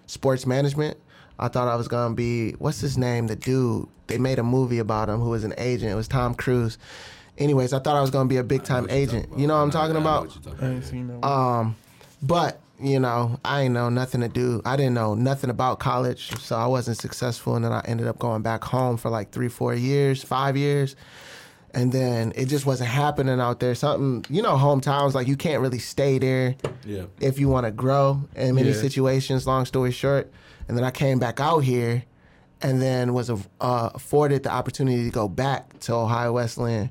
sports 0.08 0.44
management. 0.46 0.99
I 1.38 1.46
thought 1.46 1.69
I 1.69 1.76
was 1.76 1.87
gonna 1.87 2.14
be 2.14 2.52
what's 2.52 2.81
his 2.81 2.99
name? 2.99 3.28
The 3.28 3.37
dude 3.37 3.87
they 4.08 4.19
made 4.19 4.40
a 4.40 4.43
movie 4.43 4.81
about 4.81 5.08
him 5.08 5.20
who 5.20 5.31
was 5.31 5.44
an 5.44 5.55
agent. 5.56 5.93
It 5.93 5.94
was 5.94 6.08
Tom 6.08 6.34
Cruise. 6.34 6.78
Anyways, 7.37 7.72
I 7.72 7.78
thought 7.78 7.94
I 7.94 8.00
was 8.00 8.10
gonna 8.10 8.28
be 8.28 8.38
a 8.38 8.43
big 8.43 8.64
time 8.64 8.88
agent. 8.90 9.28
You 9.38 9.46
know 9.46 9.55
what 9.55 9.62
I'm 9.62 9.70
talking 9.70 9.96
about? 9.96 10.31
talking 10.31 10.52
about. 10.52 10.64
ain't 10.64 10.84
seen 10.84 11.20
no. 11.20 11.28
Um, 11.28 11.76
but 12.20 12.60
you 12.81 12.99
know, 13.00 13.38
I 13.44 13.62
ain't 13.62 13.75
know 13.75 13.88
nothing 13.88 14.20
to 14.20 14.28
do. 14.28 14.62
I 14.64 14.76
didn't 14.76 14.94
know 14.94 15.14
nothing 15.14 15.50
about 15.50 15.81
college, 15.81 16.31
so 16.40 16.56
I 16.56 16.66
wasn't 16.66 16.96
successful. 16.96 17.56
And 17.56 17.64
then 17.64 17.72
I 17.72 17.82
ended 17.84 18.06
up 18.06 18.19
going 18.19 18.43
back 18.43 18.64
home 18.64 18.96
for 18.96 19.11
like 19.11 19.31
three, 19.31 19.49
four 19.49 19.75
years, 19.75 20.22
five 20.22 20.56
years, 20.56 20.94
and 21.75 21.93
then 21.93 22.32
it 22.35 22.47
just 22.47 22.67
wasn't 22.67 22.91
happening 22.91 23.41
out 23.41 23.61
there. 23.61 23.75
Something, 23.75 24.25
you 24.35 24.43
know, 24.43 24.56
hometowns 24.56 25.15
like 25.15 25.26
you 25.29 25.37
can't 25.37 25.61
really 25.61 25.79
stay 25.79 26.19
there 26.19 26.56
Yeah. 26.85 27.05
if 27.20 27.38
you 27.38 27.49
want 27.49 27.67
to 27.67 27.70
grow 27.70 28.23
in 28.35 28.55
many 28.55 28.69
Yeah. 28.70 28.81
situations. 28.81 29.47
Long 29.47 29.65
story 29.65 29.91
short, 29.93 30.31
and 30.67 30.76
then 30.76 30.85
I 30.85 30.91
came 30.91 31.19
back 31.19 31.41
out 31.41 31.61
here, 31.61 32.05
and 32.62 32.82
then 32.82 33.15
was 33.15 33.31
uh, 33.31 33.91
afforded 33.94 34.43
the 34.43 34.50
opportunity 34.50 35.05
to 35.05 35.11
go 35.11 35.29
back 35.29 35.79
to 35.81 35.94
Ohio 35.94 36.32
Wesleyan. 36.32 36.91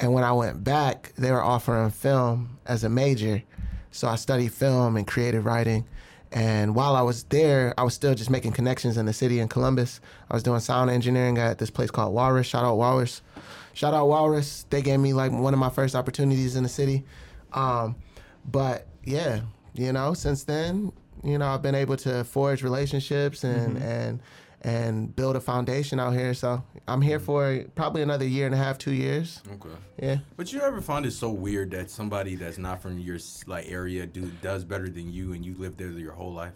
And 0.00 0.12
when 0.14 0.24
I 0.24 0.32
went 0.32 0.64
back, 0.64 1.12
they 1.16 1.30
were 1.30 1.42
offering 1.42 1.90
film 1.90 2.58
as 2.66 2.82
a 2.82 2.88
major, 2.88 3.42
so 3.90 4.08
I 4.08 4.16
studied 4.16 4.52
film 4.52 4.96
and 4.96 5.06
creative 5.06 5.44
writing. 5.44 5.84
And 6.32 6.74
while 6.74 6.96
I 6.96 7.02
was 7.02 7.24
there, 7.24 7.74
I 7.76 7.82
was 7.82 7.92
still 7.92 8.14
just 8.14 8.30
making 8.30 8.52
connections 8.52 8.96
in 8.96 9.04
the 9.04 9.12
city 9.12 9.38
in 9.38 9.48
Columbus. 9.48 10.00
I 10.30 10.34
was 10.34 10.42
doing 10.42 10.60
sound 10.60 10.90
engineering 10.90 11.36
at 11.36 11.58
this 11.58 11.68
place 11.70 11.90
called 11.90 12.14
Walrus. 12.14 12.46
Shout 12.46 12.64
out 12.64 12.78
Walrus. 12.78 13.20
Shout 13.74 13.94
out 13.94 14.08
Walrus. 14.08 14.66
They 14.70 14.82
gave 14.82 15.00
me 15.00 15.12
like 15.12 15.32
one 15.32 15.54
of 15.54 15.60
my 15.60 15.70
first 15.70 15.94
opportunities 15.94 16.56
in 16.56 16.62
the 16.62 16.68
city. 16.68 17.04
Um, 17.52 17.96
but 18.50 18.86
yeah, 19.04 19.40
you 19.74 19.92
know, 19.92 20.14
since 20.14 20.44
then, 20.44 20.92
you 21.22 21.38
know, 21.38 21.46
I've 21.46 21.62
been 21.62 21.74
able 21.74 21.96
to 21.98 22.24
forge 22.24 22.62
relationships 22.62 23.44
and 23.44 23.78
and 23.78 24.20
and 24.62 25.14
build 25.14 25.34
a 25.34 25.40
foundation 25.40 25.98
out 25.98 26.12
here. 26.12 26.34
So 26.34 26.62
I'm 26.86 27.02
here 27.02 27.18
for 27.18 27.64
probably 27.74 28.02
another 28.02 28.26
year 28.26 28.46
and 28.46 28.54
a 28.54 28.58
half, 28.58 28.78
two 28.78 28.92
years. 28.92 29.42
Okay. 29.54 29.74
Yeah. 30.00 30.18
But 30.36 30.52
you 30.52 30.60
ever 30.60 30.80
find 30.80 31.04
it 31.04 31.12
so 31.12 31.30
weird 31.30 31.72
that 31.72 31.90
somebody 31.90 32.36
that's 32.36 32.58
not 32.58 32.80
from 32.80 32.98
your 32.98 33.18
like 33.46 33.66
area 33.68 34.06
do 34.06 34.30
does 34.40 34.64
better 34.64 34.88
than 34.88 35.12
you 35.12 35.32
and 35.32 35.44
you 35.44 35.54
lived 35.58 35.78
there 35.78 35.88
your 35.88 36.12
whole 36.12 36.32
life? 36.32 36.52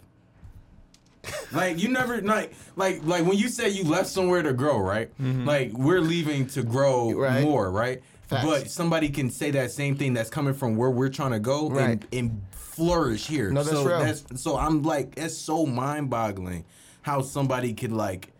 Like 1.51 1.79
you 1.81 1.89
never 1.89 2.21
like 2.21 2.53
like 2.75 3.01
like 3.03 3.25
when 3.25 3.37
you 3.37 3.47
say 3.49 3.69
you 3.69 3.83
left 3.83 4.07
somewhere 4.09 4.41
to 4.43 4.53
grow, 4.53 4.79
right? 4.79 5.09
Like 5.19 5.71
we're 5.73 6.01
leaving 6.01 6.47
to 6.47 6.63
grow 6.63 7.11
Right. 7.13 7.43
more, 7.43 7.71
right? 7.71 8.01
Facts. 8.27 8.45
But 8.45 8.69
somebody 8.69 9.09
can 9.09 9.29
say 9.29 9.51
that 9.51 9.71
same 9.71 9.95
thing 9.95 10.13
that's 10.13 10.29
coming 10.29 10.53
from 10.53 10.75
where 10.75 10.89
we're 10.89 11.09
trying 11.09 11.31
to 11.31 11.39
go 11.39 11.69
Right. 11.69 11.89
and, 11.91 12.07
and 12.11 12.41
flourish 12.51 13.25
here. 13.27 13.49
No, 13.51 13.63
that's 13.63 13.75
so 13.77 13.85
real. 13.85 13.99
that's 13.99 14.41
so 14.41 14.57
I'm 14.57 14.83
like 14.83 15.13
it's 15.17 15.37
so 15.37 15.65
mind 15.65 16.09
boggling 16.09 16.65
how 17.03 17.21
somebody 17.21 17.73
could 17.73 17.91
like 17.93 18.31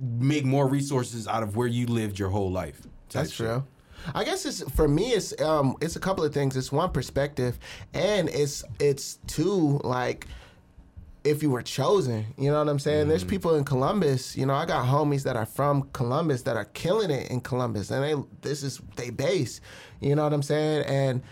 make 0.00 0.44
more 0.44 0.66
resources 0.66 1.28
out 1.28 1.42
of 1.42 1.56
where 1.56 1.68
you 1.68 1.86
lived 1.86 2.18
your 2.18 2.28
whole 2.30 2.50
life. 2.50 2.82
That's 3.10 3.30
shit. 3.30 3.46
true. 3.46 3.64
I 4.14 4.24
guess 4.24 4.44
it's 4.44 4.62
for 4.72 4.86
me. 4.88 5.12
It's 5.12 5.40
um, 5.40 5.76
it's 5.80 5.96
a 5.96 6.00
couple 6.00 6.24
of 6.24 6.34
things. 6.34 6.56
It's 6.56 6.70
one 6.72 6.90
perspective, 6.90 7.58
and 7.94 8.28
it's 8.28 8.62
it's 8.78 9.18
two 9.26 9.80
like 9.84 10.26
if 11.24 11.42
you 11.42 11.50
were 11.50 11.62
chosen. 11.62 12.26
You 12.38 12.50
know 12.50 12.58
what 12.58 12.68
I'm 12.68 12.78
saying? 12.78 13.08
There's 13.08 13.24
mm. 13.24 13.30
people 13.30 13.54
in 13.56 13.64
Columbus. 13.64 14.36
You 14.36 14.46
know, 14.46 14.54
I 14.54 14.66
got 14.66 14.86
homies 14.86 15.24
that 15.24 15.36
are 15.36 15.46
from 15.46 15.88
Columbus 15.92 16.42
that 16.42 16.56
are 16.56 16.66
killing 16.66 17.10
it 17.10 17.30
in 17.30 17.40
Columbus, 17.40 17.90
and 17.90 18.04
they 18.04 18.14
this 18.42 18.62
is 18.62 18.80
they 18.96 19.10
base. 19.10 19.60
You 20.00 20.14
know 20.14 20.24
what 20.24 20.32
I'm 20.32 20.42
saying? 20.42 20.84
And 20.86 21.22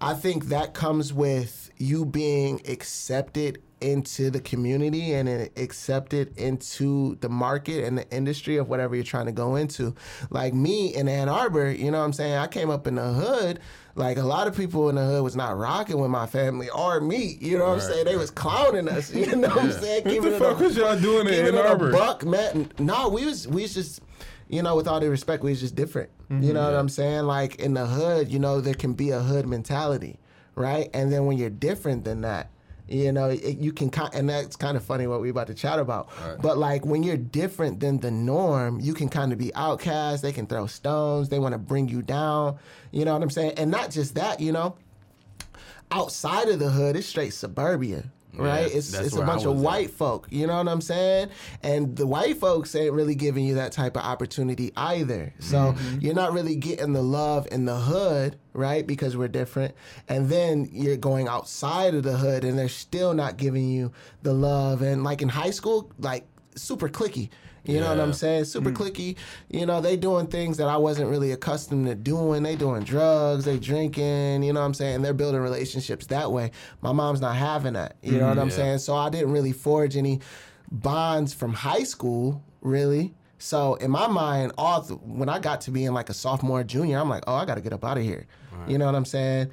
I 0.00 0.14
think 0.14 0.46
that 0.46 0.74
comes 0.74 1.12
with 1.12 1.70
you 1.78 2.04
being 2.04 2.60
accepted 2.68 3.62
into 3.80 4.30
the 4.30 4.40
community 4.40 5.12
and 5.12 5.28
accepted 5.56 6.36
into 6.38 7.16
the 7.16 7.28
market 7.28 7.84
and 7.84 7.98
the 7.98 8.10
industry 8.10 8.56
of 8.56 8.68
whatever 8.68 8.94
you're 8.94 9.04
trying 9.04 9.26
to 9.26 9.32
go 9.32 9.56
into. 9.56 9.94
Like 10.30 10.54
me 10.54 10.94
in 10.94 11.08
Ann 11.08 11.28
Arbor, 11.28 11.70
you 11.70 11.90
know 11.90 11.98
what 11.98 12.04
I'm 12.04 12.12
saying? 12.12 12.34
I 12.34 12.46
came 12.46 12.70
up 12.70 12.86
in 12.86 12.94
the 12.94 13.12
hood. 13.12 13.60
Like 13.96 14.16
a 14.18 14.22
lot 14.24 14.48
of 14.48 14.56
people 14.56 14.88
in 14.88 14.96
the 14.96 15.04
hood 15.04 15.22
was 15.22 15.36
not 15.36 15.56
rocking 15.56 15.98
with 16.00 16.10
my 16.10 16.26
family 16.26 16.68
or 16.70 17.00
me. 17.00 17.38
You 17.40 17.58
know 17.58 17.64
what 17.66 17.72
I'm 17.74 17.78
Right, 17.78 17.88
saying? 17.88 18.04
They 18.06 18.16
was 18.16 18.30
clowning 18.30 18.88
us. 18.88 19.12
You 19.14 19.36
know 19.36 19.48
what 19.48 19.62
I'm 19.64 19.72
saying? 19.72 20.04
what 20.04 20.22
the 20.22 20.38
fuck 20.38 20.60
a- 20.60 20.64
was 20.64 20.76
y'all 20.76 20.98
doing 21.00 21.28
in 21.28 21.34
keeping 21.34 21.46
Ann 21.48 21.54
it 21.54 21.58
a 21.66 21.68
Arbor? 21.68 21.92
buck, 21.92 22.24
man. 22.24 22.72
No, 22.78 23.08
we 23.08 23.24
was 23.24 23.46
we 23.46 23.62
was 23.62 23.74
just, 23.74 24.00
you 24.48 24.62
know, 24.62 24.74
with 24.74 24.88
all 24.88 24.98
due 24.98 25.10
respect, 25.10 25.44
we 25.44 25.50
was 25.50 25.60
just 25.60 25.74
different. 25.76 26.10
You 26.28 26.36
mm-hmm. 26.36 26.52
know 26.54 26.64
what 26.64 26.74
I'm 26.74 26.88
saying? 26.88 27.24
Like 27.24 27.56
in 27.56 27.74
the 27.74 27.86
hood, 27.86 28.32
you 28.32 28.38
know, 28.40 28.60
there 28.60 28.74
can 28.74 28.94
be 28.94 29.10
a 29.10 29.20
hood 29.20 29.46
mentality, 29.46 30.18
right? 30.56 30.88
And 30.92 31.12
then 31.12 31.26
when 31.26 31.38
you're 31.38 31.50
different 31.50 32.04
than 32.04 32.22
that, 32.22 32.50
you 32.88 33.12
know, 33.12 33.30
it, 33.30 33.58
you 33.58 33.72
can 33.72 33.90
and 34.12 34.28
that's 34.28 34.56
kind 34.56 34.76
of 34.76 34.84
funny 34.84 35.06
what 35.06 35.20
we're 35.20 35.30
about 35.30 35.46
to 35.48 35.54
chat 35.54 35.78
about. 35.78 36.08
But 36.40 36.58
like 36.58 36.84
when 36.84 37.02
you're 37.02 37.16
different 37.16 37.80
than 37.80 38.00
the 38.00 38.10
norm, 38.10 38.80
you 38.80 38.94
can 38.94 39.08
kind 39.08 39.32
of 39.32 39.38
be 39.38 39.54
outcast. 39.54 40.22
They 40.22 40.32
can 40.32 40.46
throw 40.46 40.66
stones. 40.66 41.28
They 41.28 41.38
want 41.38 41.52
to 41.52 41.58
bring 41.58 41.88
you 41.88 42.02
down. 42.02 42.58
You 42.90 43.04
know 43.04 43.14
what 43.14 43.22
I'm 43.22 43.30
saying? 43.30 43.54
And 43.56 43.70
not 43.70 43.90
just 43.90 44.14
that, 44.16 44.40
you 44.40 44.52
know 44.52 44.76
outside 45.90 46.48
of 46.48 46.58
the 46.58 46.70
hood, 46.70 46.96
it's 46.96 47.06
straight 47.06 47.32
suburbia. 47.32 48.04
Right? 48.36 48.70
Yeah, 48.70 48.76
it's 48.78 48.92
it's 48.94 49.16
a 49.16 49.22
bunch 49.22 49.44
of 49.44 49.56
at. 49.56 49.62
white 49.62 49.90
folk. 49.90 50.26
You 50.30 50.46
know 50.46 50.56
what 50.56 50.68
I'm 50.68 50.80
saying? 50.80 51.30
And 51.62 51.96
the 51.96 52.06
white 52.06 52.38
folks 52.38 52.74
ain't 52.74 52.92
really 52.92 53.14
giving 53.14 53.44
you 53.44 53.54
that 53.54 53.72
type 53.72 53.96
of 53.96 54.02
opportunity 54.02 54.72
either. 54.76 55.32
So 55.40 55.56
Mm-hmm. 55.74 56.00
you're 56.00 56.14
not 56.14 56.32
really 56.32 56.56
getting 56.56 56.92
the 56.92 57.02
love 57.02 57.46
in 57.52 57.64
the 57.64 57.76
hood, 57.76 58.38
right? 58.52 58.86
Because 58.86 59.16
we're 59.16 59.28
different. 59.28 59.74
And 60.08 60.28
then 60.28 60.68
you're 60.72 60.96
going 60.96 61.28
outside 61.28 61.94
of 61.94 62.02
the 62.02 62.16
hood, 62.16 62.44
and 62.44 62.58
they're 62.58 62.68
still 62.68 63.14
not 63.14 63.36
giving 63.36 63.68
you 63.68 63.92
the 64.22 64.32
love. 64.34 64.82
And 64.82 65.04
like 65.04 65.22
in 65.22 65.28
high 65.28 65.50
school, 65.50 65.90
like 65.98 66.26
super 66.56 66.88
clicky. 66.88 67.30
You 67.64 67.80
know 67.80 67.88
what 67.88 68.00
I'm 68.00 68.12
saying? 68.12 68.44
Super 68.44 68.70
hmm. 68.70 68.76
clicky. 68.76 69.16
You 69.50 69.66
know, 69.66 69.80
they 69.80 69.96
doing 69.96 70.26
things 70.26 70.58
that 70.58 70.68
I 70.68 70.76
wasn't 70.76 71.10
really 71.10 71.32
accustomed 71.32 71.86
to 71.86 71.94
doing. 71.94 72.42
They 72.42 72.56
doing 72.56 72.82
drugs, 72.84 73.44
they 73.44 73.58
drinking, 73.58 74.42
you 74.42 74.52
know 74.52 74.60
what 74.60 74.66
I'm 74.66 74.74
saying? 74.74 75.02
They're 75.02 75.14
building 75.14 75.40
relationships 75.40 76.06
that 76.06 76.30
way. 76.30 76.50
My 76.82 76.92
mom's 76.92 77.20
not 77.20 77.36
having 77.36 77.72
that. 77.72 77.96
You 78.02 78.18
know 78.18 78.28
what 78.28 78.38
I'm 78.38 78.44
hmm, 78.44 78.50
Yeah. 78.50 78.56
saying? 78.56 78.78
So 78.78 78.94
I 78.94 79.08
didn't 79.08 79.32
really 79.32 79.52
forge 79.52 79.96
any 79.96 80.20
bonds 80.70 81.32
from 81.32 81.54
high 81.54 81.84
school, 81.84 82.42
really. 82.60 83.14
So 83.38 83.74
in 83.74 83.90
my 83.90 84.06
mind, 84.06 84.52
all 84.56 84.82
th- 84.82 85.00
when 85.02 85.28
I 85.28 85.38
got 85.38 85.60
to 85.62 85.70
being 85.70 85.92
like 85.92 86.08
a 86.08 86.14
sophomore, 86.14 86.64
junior, 86.64 86.98
I'm 86.98 87.08
like, 87.08 87.24
oh, 87.26 87.34
I 87.34 87.44
got 87.44 87.56
to 87.56 87.60
get 87.60 87.72
up 87.72 87.84
out 87.84 87.96
of 87.98 88.02
here. 88.02 88.26
You 88.66 88.78
know 88.78 88.86
what 88.86 88.94
I'm 88.94 89.04
saying? 89.04 89.50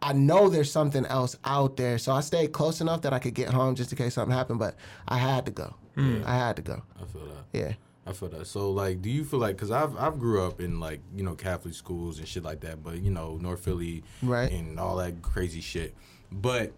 I 0.00 0.12
know 0.12 0.48
there's 0.48 0.70
something 0.70 1.04
else 1.06 1.36
out 1.44 1.76
there, 1.76 1.98
so 1.98 2.12
I 2.12 2.20
stayed 2.20 2.52
close 2.52 2.80
enough 2.80 3.02
that 3.02 3.12
I 3.12 3.18
could 3.18 3.34
get 3.34 3.48
home 3.48 3.74
just 3.74 3.92
in 3.92 3.98
case 3.98 4.14
something 4.14 4.34
happened. 4.34 4.58
But 4.58 4.76
I 5.08 5.18
had 5.18 5.44
to 5.46 5.52
go. 5.52 5.74
Hmm. 5.94 6.22
I 6.24 6.36
had 6.36 6.56
to 6.56 6.62
go. 6.62 6.82
I 7.00 7.04
feel 7.06 7.26
that. 7.26 7.44
Yeah. 7.56 7.72
I 8.06 8.12
feel 8.12 8.28
that. 8.28 8.46
So 8.46 8.70
like, 8.70 9.02
do 9.02 9.10
you 9.10 9.24
feel 9.24 9.40
like? 9.40 9.58
Cause 9.58 9.70
I've 9.70 9.96
I've 9.96 10.18
grew 10.18 10.46
up 10.46 10.60
in 10.60 10.78
like 10.78 11.00
you 11.16 11.24
know 11.24 11.34
Catholic 11.34 11.74
schools 11.74 12.18
and 12.18 12.28
shit 12.28 12.44
like 12.44 12.60
that, 12.60 12.82
but 12.82 13.02
you 13.02 13.10
know 13.10 13.36
North 13.40 13.64
Philly, 13.64 14.04
Right. 14.22 14.50
and 14.52 14.78
all 14.78 14.96
that 14.96 15.22
crazy 15.22 15.60
shit. 15.60 15.94
But 16.30 16.72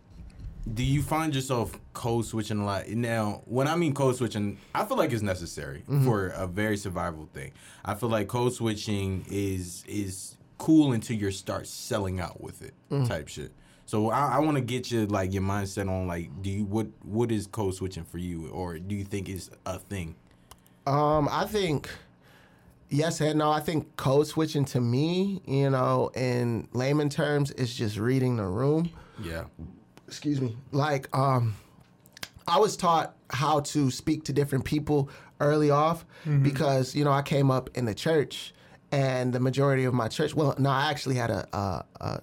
do 0.75 0.82
you 0.82 1.02
find 1.02 1.35
yourself 1.35 1.78
code 1.92 2.25
switching 2.25 2.58
a 2.58 2.64
lot? 2.64 2.88
Now, 2.88 3.42
when 3.44 3.68
I 3.68 3.76
mean 3.76 3.94
code 3.94 4.16
switching, 4.16 4.58
I 4.75 4.85
feel 4.85 4.97
like 4.97 5.12
it's 5.12 5.23
necessary 5.23 5.80
mm-hmm. 5.80 6.04
for 6.04 6.28
a 6.28 6.47
very 6.47 6.76
survival 6.76 7.28
thing. 7.32 7.52
I 7.85 7.94
feel 7.94 8.08
like 8.08 8.28
code 8.28 8.54
switching 8.54 9.25
is 9.30 9.85
is 9.87 10.37
cool 10.56 10.92
until 10.92 11.16
you 11.16 11.30
start 11.30 11.66
selling 11.66 12.20
out 12.20 12.40
with 12.40 12.62
it, 12.62 12.75
mm-hmm. 12.90 13.04
type 13.04 13.28
shit. 13.28 13.52
So 13.87 14.11
I, 14.11 14.37
I 14.37 14.38
want 14.40 14.56
to 14.56 14.61
get 14.62 14.90
you 14.90 15.06
like 15.06 15.32
your 15.32 15.42
mindset 15.42 15.88
on 15.88 16.06
like, 16.06 16.30
do 16.42 16.50
you 16.50 16.64
what 16.64 16.88
what 17.02 17.30
is 17.32 17.47
code 17.47 17.75
switching 17.75 18.04
for 18.04 18.18
you, 18.18 18.49
or 18.49 18.78
do 18.78 18.94
you 18.94 19.04
think 19.04 19.28
it's 19.28 19.50
a 19.64 19.78
thing? 19.78 20.14
Um, 20.88 21.28
I 21.30 21.45
think 21.45 21.88
yes 22.88 23.21
and 23.21 23.38
no. 23.38 23.50
I 23.50 23.61
think 23.61 23.97
code 23.97 24.26
switching 24.26 24.64
to 24.66 24.80
me, 24.80 25.42
you 25.47 25.71
know, 25.71 26.11
in 26.14 26.68
layman 26.73 27.11
terms, 27.11 27.50
is 27.52 27.75
just 27.75 27.99
reading 27.99 28.37
the 28.37 28.47
room. 28.47 28.90
Yeah. 29.23 29.45
Excuse 30.07 30.40
me. 30.40 30.57
Like, 30.73 31.14
um, 31.16 31.54
I 32.47 32.59
was 32.59 32.76
taught 32.76 33.14
how 33.30 33.61
to 33.61 33.90
speak 33.90 34.25
to 34.25 34.33
different 34.33 34.64
people 34.64 35.11
early 35.40 35.71
off 35.71 36.07
because 36.42 36.95
you 36.95 37.04
know 37.04 37.12
I 37.12 37.23
came 37.23 37.50
up 37.50 37.68
in 37.75 37.85
the 37.85 37.95
church, 37.95 38.54
and 38.90 39.33
the 39.33 39.40
majority 39.40 39.85
of 39.85 39.92
my 39.92 40.09
church. 40.09 40.35
Well, 40.35 40.54
no, 40.59 40.71
I 40.71 40.90
actually 40.90 41.16
had 41.16 41.30
a. 41.30 41.47
a, 41.57 41.85
a 42.00 42.21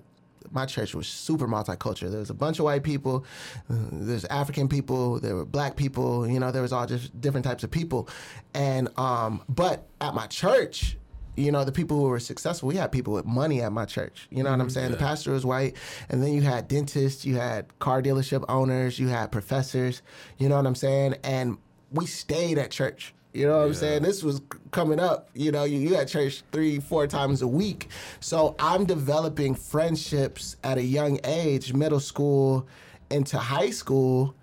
my 0.55 0.65
church 0.65 0.95
was 0.95 1.07
super 1.07 1.47
multicultural. 1.47 2.09
There 2.09 2.19
was 2.19 2.29
a 2.29 2.33
bunch 2.33 2.59
of 2.59 2.65
white 2.65 2.83
people, 2.83 3.25
uh, 3.69 3.75
there's 3.91 4.25
African 4.25 4.67
people, 4.67 5.19
there 5.19 5.35
were 5.35 5.45
black 5.45 5.75
people. 5.75 6.27
You 6.27 6.39
know, 6.39 6.51
there 6.51 6.62
was 6.62 6.74
all 6.74 6.85
just 6.85 7.19
different 7.21 7.45
types 7.45 7.63
of 7.63 7.71
people, 7.71 8.07
and 8.53 8.88
um, 8.97 9.43
but 9.50 9.88
at 10.00 10.13
my 10.13 10.27
church, 10.27 10.97
you 11.35 11.51
know, 11.51 11.65
the 11.65 11.71
people 11.71 11.97
who 12.00 12.03
were 12.03 12.19
successful, 12.19 12.67
we 12.69 12.75
had 12.75 12.91
people 12.91 13.13
with 13.13 13.25
money 13.25 13.62
at 13.62 13.71
my 13.71 13.85
church. 13.85 14.27
You 14.31 14.43
know 14.43 14.51
what 14.51 14.62
I'm 14.62 14.69
saying? 14.69 14.91
The 14.91 14.97
pastor 14.97 15.31
was 15.33 15.45
white, 15.45 15.75
and 16.09 16.24
then 16.24 16.33
you 16.33 16.41
had 16.41 16.67
dentists, 16.67 17.25
you 17.25 17.35
had 17.35 17.77
car 17.79 18.01
dealership 18.01 18.45
owners, 18.47 18.97
you 19.00 19.09
had 19.09 19.31
professors. 19.31 20.01
You 20.38 20.47
know 20.47 20.55
what 20.55 20.65
I'm 20.65 20.75
saying? 20.75 21.15
And 21.24 21.57
we 21.91 22.05
stayed 22.05 22.57
at 22.57 22.71
church. 22.71 23.13
You 23.36 23.48
know 23.48 23.58
what 23.58 23.65
I'm 23.65 23.74
saying? 23.74 24.04
This 24.04 24.24
was 24.24 24.42
coming 24.72 25.00
up. 25.00 25.30
You 25.34 25.51
know, 25.51 25.65
you, 25.65 25.77
you 25.77 25.96
at 25.96 26.08
church 26.08 26.44
three, 26.54 26.80
four 26.80 27.06
times 27.06 27.42
a 27.42 27.48
week. 27.48 27.89
So 28.22 28.56
I'm 28.60 28.86
developing 28.86 29.56
friendships 29.56 30.56
at 30.63 30.77
a 30.77 30.82
young 30.82 31.20
age, 31.25 31.74
middle 31.74 32.00
school 32.00 32.65
into 33.10 33.38
high 33.38 33.72
school. 33.72 34.36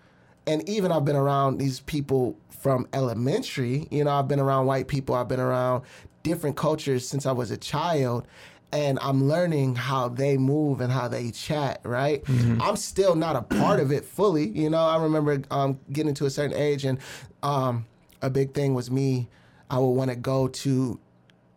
And 0.47 0.69
even 0.69 0.93
I've 0.93 1.07
been 1.07 1.17
around 1.17 1.57
these 1.57 1.81
people 1.81 2.37
from 2.51 2.87
elementary. 2.93 3.89
You 3.91 4.05
know, 4.05 4.11
I've 4.11 4.29
been 4.29 4.41
around 4.41 4.67
white 4.67 4.89
people, 4.89 5.15
I've 5.15 5.29
been 5.29 5.41
around 5.41 5.85
different 6.23 6.57
cultures 6.57 7.09
since 7.09 7.25
I 7.25 7.33
was 7.33 7.51
a 7.51 7.57
child. 7.57 8.29
And 8.75 8.99
I'm 9.01 9.27
learning 9.29 9.75
how 9.75 10.09
they 10.09 10.37
move 10.39 10.81
and 10.81 10.93
how 10.93 11.09
they 11.09 11.31
chat, 11.31 11.81
right? 11.83 12.23
I'm 12.63 12.77
still 12.77 13.15
not 13.15 13.37
a 13.37 13.43
part 13.43 13.81
of 13.81 13.91
it 13.93 14.05
fully. 14.05 14.49
You 14.49 14.71
know, 14.71 14.79
I 14.79 15.03
remember 15.03 15.43
um, 15.51 15.79
getting 15.93 16.15
to 16.15 16.25
a 16.25 16.31
certain 16.31 16.57
age, 16.57 16.87
and 16.87 16.99
um, 17.43 17.85
a 18.23 18.31
big 18.31 18.55
thing 18.55 18.75
was 18.75 18.91
me. 18.91 19.29
I 19.69 19.79
would 19.79 19.91
want 19.91 20.11
to 20.11 20.17
go 20.17 20.49
to 20.49 20.99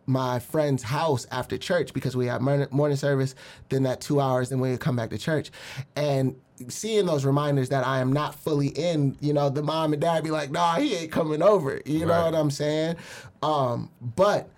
my 0.06 0.38
friend's 0.38 0.84
house 0.84 1.26
after 1.30 1.58
church 1.58 1.92
because 1.92 2.16
we 2.16 2.26
had 2.26 2.40
morning 2.40 2.96
service, 2.96 3.34
then 3.68 3.82
that 3.84 4.00
two 4.00 4.20
hours, 4.20 4.50
then 4.50 4.60
we 4.60 4.70
would 4.70 4.80
come 4.80 4.96
back 4.96 5.10
to 5.10 5.18
church. 5.18 5.50
And 5.96 6.36
seeing 6.68 7.06
those 7.06 7.24
reminders 7.24 7.68
that 7.70 7.86
I 7.86 8.00
am 8.00 8.12
not 8.12 8.34
fully 8.34 8.68
in, 8.68 9.16
you 9.20 9.32
know, 9.32 9.50
the 9.50 9.62
mom 9.62 9.92
and 9.92 10.00
dad 10.00 10.24
be 10.24 10.30
like, 10.30 10.50
nah, 10.50 10.76
he 10.76 10.94
ain't 10.94 11.12
coming 11.12 11.42
over. 11.42 11.80
You 11.84 12.06
know 12.06 12.24
what 12.24 12.34
I'm 12.34 12.50
saying? 12.50 12.96
Um, 13.42 13.90
but 14.00 14.48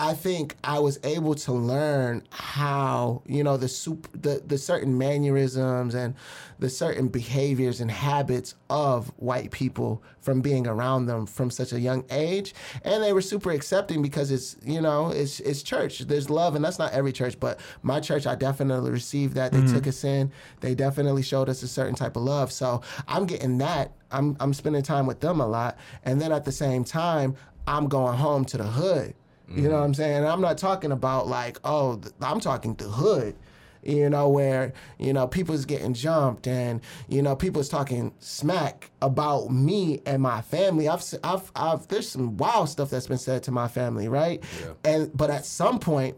I 0.00 0.14
think 0.14 0.56
I 0.64 0.78
was 0.78 0.98
able 1.04 1.34
to 1.34 1.52
learn 1.52 2.22
how 2.30 3.20
you 3.26 3.44
know 3.44 3.58
the 3.58 3.68
super 3.68 4.08
the, 4.16 4.42
the 4.46 4.56
certain 4.56 4.96
mannerisms 4.96 5.94
and 5.94 6.14
the 6.58 6.70
certain 6.70 7.08
behaviors 7.08 7.82
and 7.82 7.90
habits 7.90 8.54
of 8.70 9.08
white 9.18 9.50
people 9.50 10.02
from 10.18 10.40
being 10.40 10.66
around 10.66 11.04
them 11.04 11.26
from 11.26 11.50
such 11.50 11.74
a 11.74 11.80
young 11.80 12.06
age, 12.10 12.54
and 12.82 13.02
they 13.02 13.12
were 13.12 13.20
super 13.20 13.50
accepting 13.50 14.00
because 14.00 14.30
it's 14.30 14.56
you 14.64 14.80
know 14.80 15.10
it's 15.10 15.38
it's 15.40 15.62
church. 15.62 15.98
There's 15.98 16.30
love, 16.30 16.54
and 16.54 16.64
that's 16.64 16.78
not 16.78 16.92
every 16.92 17.12
church, 17.12 17.38
but 17.38 17.60
my 17.82 18.00
church 18.00 18.26
I 18.26 18.36
definitely 18.36 18.90
received 18.90 19.34
that. 19.34 19.52
They 19.52 19.60
took 19.60 19.82
mm-hmm. 19.82 19.88
us 19.90 20.04
in. 20.04 20.32
They 20.60 20.74
definitely 20.74 21.22
showed 21.22 21.50
us 21.50 21.62
a 21.62 21.68
certain 21.68 21.94
type 21.94 22.16
of 22.16 22.22
love. 22.22 22.52
So 22.52 22.80
I'm 23.06 23.26
getting 23.26 23.58
that. 23.58 23.92
I'm 24.10 24.34
I'm 24.40 24.54
spending 24.54 24.82
time 24.82 25.06
with 25.06 25.20
them 25.20 25.42
a 25.42 25.46
lot, 25.46 25.76
and 26.06 26.18
then 26.18 26.32
at 26.32 26.46
the 26.46 26.52
same 26.52 26.84
time 26.84 27.36
I'm 27.66 27.86
going 27.86 28.16
home 28.16 28.46
to 28.46 28.56
the 28.56 28.64
hood. 28.64 29.14
You 29.50 29.62
know 29.62 29.68
mm-hmm. 29.68 29.78
what 29.78 29.84
I'm 29.84 29.94
saying? 29.94 30.16
And 30.18 30.26
I'm 30.26 30.40
not 30.40 30.58
talking 30.58 30.92
about 30.92 31.26
like, 31.26 31.58
oh, 31.64 32.00
I'm 32.20 32.40
talking 32.40 32.74
the 32.74 32.84
hood. 32.84 33.34
You 33.82 34.10
know 34.10 34.28
where 34.28 34.74
you 34.98 35.14
know 35.14 35.26
people's 35.26 35.64
getting 35.64 35.94
jumped 35.94 36.46
and 36.46 36.82
you 37.08 37.22
know 37.22 37.34
people's 37.34 37.70
talking 37.70 38.12
smack 38.18 38.90
about 39.00 39.50
me 39.50 40.02
and 40.04 40.22
my 40.22 40.42
family. 40.42 40.86
I've 40.86 41.02
I've 41.24 41.50
I've 41.56 41.88
there's 41.88 42.08
some 42.08 42.36
wild 42.36 42.68
stuff 42.68 42.90
that's 42.90 43.06
been 43.06 43.16
said 43.16 43.42
to 43.44 43.52
my 43.52 43.68
family, 43.68 44.06
right? 44.06 44.44
Yeah. 44.60 44.72
And 44.84 45.16
but 45.16 45.30
at 45.30 45.46
some 45.46 45.78
point, 45.78 46.16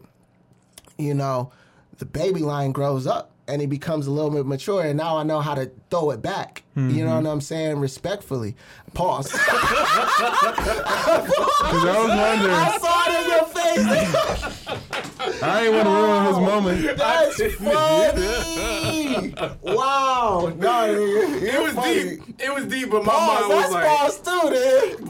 you 0.97 1.13
know, 1.13 1.53
the 1.99 2.05
baby 2.05 2.41
lion 2.41 2.73
grows 2.73 3.07
up 3.07 3.32
and 3.47 3.61
he 3.61 3.67
becomes 3.67 4.07
a 4.07 4.11
little 4.11 4.31
bit 4.31 4.45
mature, 4.45 4.83
and 4.83 4.97
now 4.97 5.17
I 5.17 5.23
know 5.23 5.41
how 5.41 5.55
to 5.55 5.71
throw 5.89 6.11
it 6.11 6.21
back. 6.21 6.63
You 6.75 6.81
know 6.81 7.11
mm-hmm. 7.11 7.25
what 7.25 7.31
I'm 7.31 7.41
saying? 7.41 7.77
Respectfully. 7.77 8.55
Pause. 8.93 9.31
Cause 9.33 9.41
I 11.85 11.99
was 11.99 12.09
wondering, 12.09 12.55
I 12.55 12.77
saw 12.79 13.03
it 13.07 13.13
in 13.21 13.29
your 13.29 13.45
face. 13.45 15.09
I 15.43 15.65
ain't 15.65 15.73
want 15.73 15.85
to 15.85 15.93
ruin 15.93 16.25
his 16.25 16.37
moment. 16.37 16.97
That's 16.97 17.37
funny. 17.55 19.33
wow. 19.61 20.53
No, 20.57 20.69
nigga, 20.69 21.41
It 21.41 21.53
you're 21.53 21.63
was 21.63 21.73
funny. 21.73 21.93
deep. 22.03 22.41
It 22.41 22.53
was 22.53 22.65
deep, 22.65 22.89
but 22.89 23.03
my 23.05 23.11
Pause. 23.13 23.27
mind 23.41 23.49
was 23.49 23.59
That's 23.59 23.73
like, 23.73 23.85
pause 23.97 24.17
too, 24.19 24.49
dude. 24.49 25.09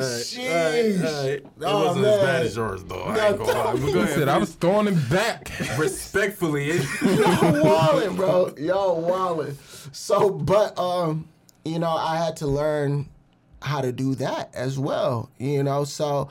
Sheesh. 0.00 1.00
alright, 1.00 1.14
alright. 1.14 1.30
It 1.32 1.46
Oh, 1.62 1.86
wasn't 1.86 2.04
as 2.06 2.20
bad 2.20 2.42
as 2.46 2.56
yours, 2.56 2.84
though. 2.84 3.02
I 3.02 3.28
ain't 3.28 3.38
gonna 3.38 3.52
lie. 3.52 3.76
Go 3.92 4.00
ahead. 4.00 4.14
said 4.18 4.28
I 4.28 4.38
was 4.38 4.52
throwing 4.54 4.86
him 4.88 5.00
back. 5.10 5.50
respectfully. 5.78 6.70
It, 6.70 6.82
Y'all 7.02 7.52
wildin', 7.64 8.16
bro. 8.16 8.54
Y'all 8.58 9.02
wildin'. 9.02 9.54
So, 9.94 10.30
but 10.30 10.78
um, 10.78 11.28
you 11.64 11.78
know, 11.78 11.90
I 11.90 12.16
had 12.16 12.36
to 12.38 12.46
learn 12.46 13.08
how 13.62 13.80
to 13.80 13.92
do 13.92 14.14
that 14.16 14.50
as 14.54 14.78
well. 14.78 15.30
You 15.38 15.62
know, 15.62 15.84
so 15.84 16.28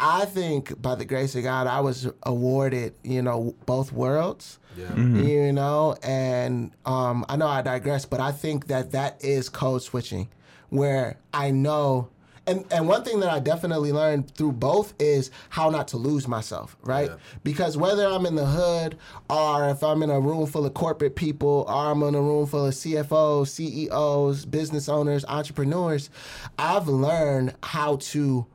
I 0.00 0.24
think 0.24 0.80
by 0.80 0.94
the 0.94 1.04
grace 1.04 1.34
of 1.34 1.42
God, 1.42 1.66
I 1.66 1.80
was 1.80 2.08
awarded, 2.24 2.94
you 3.02 3.22
know, 3.22 3.54
both 3.66 3.92
worlds. 3.92 4.58
yeah. 4.76 4.94
you 4.96 5.52
know 5.52 5.96
and 6.02 6.70
um, 6.86 7.26
i 7.28 7.34
know 7.34 7.46
i 7.48 7.60
digress 7.60 8.04
but 8.06 8.20
i 8.20 8.30
think 8.30 8.68
that 8.68 8.92
that 8.92 9.22
is 9.22 9.48
code 9.48 9.82
switching 9.82 10.28
where 10.68 11.18
i 11.34 11.50
know 11.50 12.08
and, 12.46 12.64
and 12.72 12.88
one 12.88 13.04
thing 13.04 13.20
that 13.20 13.28
I 13.30 13.38
definitely 13.38 13.92
learned 13.92 14.34
through 14.34 14.52
both 14.52 14.94
is 14.98 15.30
how 15.50 15.70
not 15.70 15.86
to 15.88 15.98
lose 15.98 16.26
myself, 16.26 16.76
right? 16.82 17.10
Yeah. 17.10 17.16
Because 17.44 17.76
whether 17.76 18.04
I'm 18.06 18.26
in 18.26 18.34
the 18.34 18.46
hood 18.46 18.96
or 19.28 19.68
if 19.68 19.84
I'm 19.84 20.02
in 20.02 20.10
a 20.10 20.18
room 20.18 20.46
full 20.46 20.66
of 20.66 20.74
corporate 20.74 21.14
people 21.14 21.64
or 21.68 21.90
I'm 21.92 22.02
in 22.02 22.14
a 22.16 22.20
room 22.20 22.46
full 22.46 22.66
of 22.66 22.74
CFOs, 22.74 23.48
CEOs, 23.48 24.46
business 24.46 24.88
owners, 24.88 25.24
entrepreneurs, 25.28 26.10
I've 26.58 26.88
learned 26.88 27.54
how 27.62 27.96
to 27.96 28.46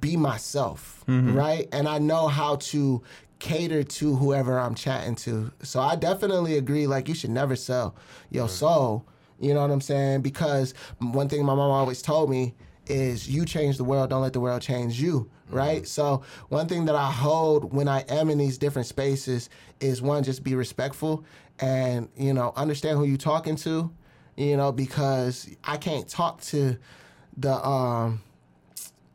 be 0.00 0.16
myself, 0.16 1.04
right? 1.36 1.68
And 1.72 1.88
I 1.88 1.98
know 1.98 2.28
how 2.28 2.56
to 2.56 3.02
cater 3.38 3.82
to 3.82 4.16
whoever 4.16 4.58
I'm 4.58 4.74
chatting 4.74 5.16
to. 5.16 5.50
So 5.62 5.80
I 5.80 5.96
definitely 5.96 6.56
agree. 6.56 6.86
Like 6.86 7.08
you 7.08 7.14
should 7.14 7.30
never 7.30 7.56
sell 7.56 7.94
your 8.30 8.48
soul. 8.48 9.04
You 9.40 9.52
know 9.54 9.60
what 9.62 9.70
I'm 9.70 9.80
saying? 9.80 10.22
Because 10.22 10.74
one 10.98 11.28
thing 11.28 11.44
my 11.44 11.54
mom 11.54 11.70
always 11.72 12.00
told 12.02 12.30
me 12.30 12.54
is 12.86 13.28
you 13.28 13.44
change 13.44 13.76
the 13.76 13.84
world, 13.84 14.10
don't 14.10 14.22
let 14.22 14.32
the 14.32 14.40
world 14.40 14.62
change 14.62 15.00
you, 15.00 15.28
right? 15.50 15.86
So 15.86 16.22
one 16.48 16.68
thing 16.68 16.84
that 16.86 16.94
I 16.94 17.10
hold 17.10 17.72
when 17.74 17.88
I 17.88 18.00
am 18.08 18.30
in 18.30 18.38
these 18.38 18.58
different 18.58 18.86
spaces 18.86 19.50
is 19.80 20.00
one, 20.00 20.22
just 20.22 20.42
be 20.44 20.54
respectful 20.54 21.24
and, 21.58 22.08
you 22.16 22.32
know, 22.32 22.52
understand 22.56 22.98
who 22.98 23.04
you're 23.04 23.16
talking 23.18 23.56
to, 23.56 23.90
you 24.36 24.56
know, 24.56 24.70
because 24.72 25.48
I 25.64 25.76
can't 25.76 26.08
talk 26.08 26.40
to 26.42 26.76
the 27.36 27.54
um 27.66 28.20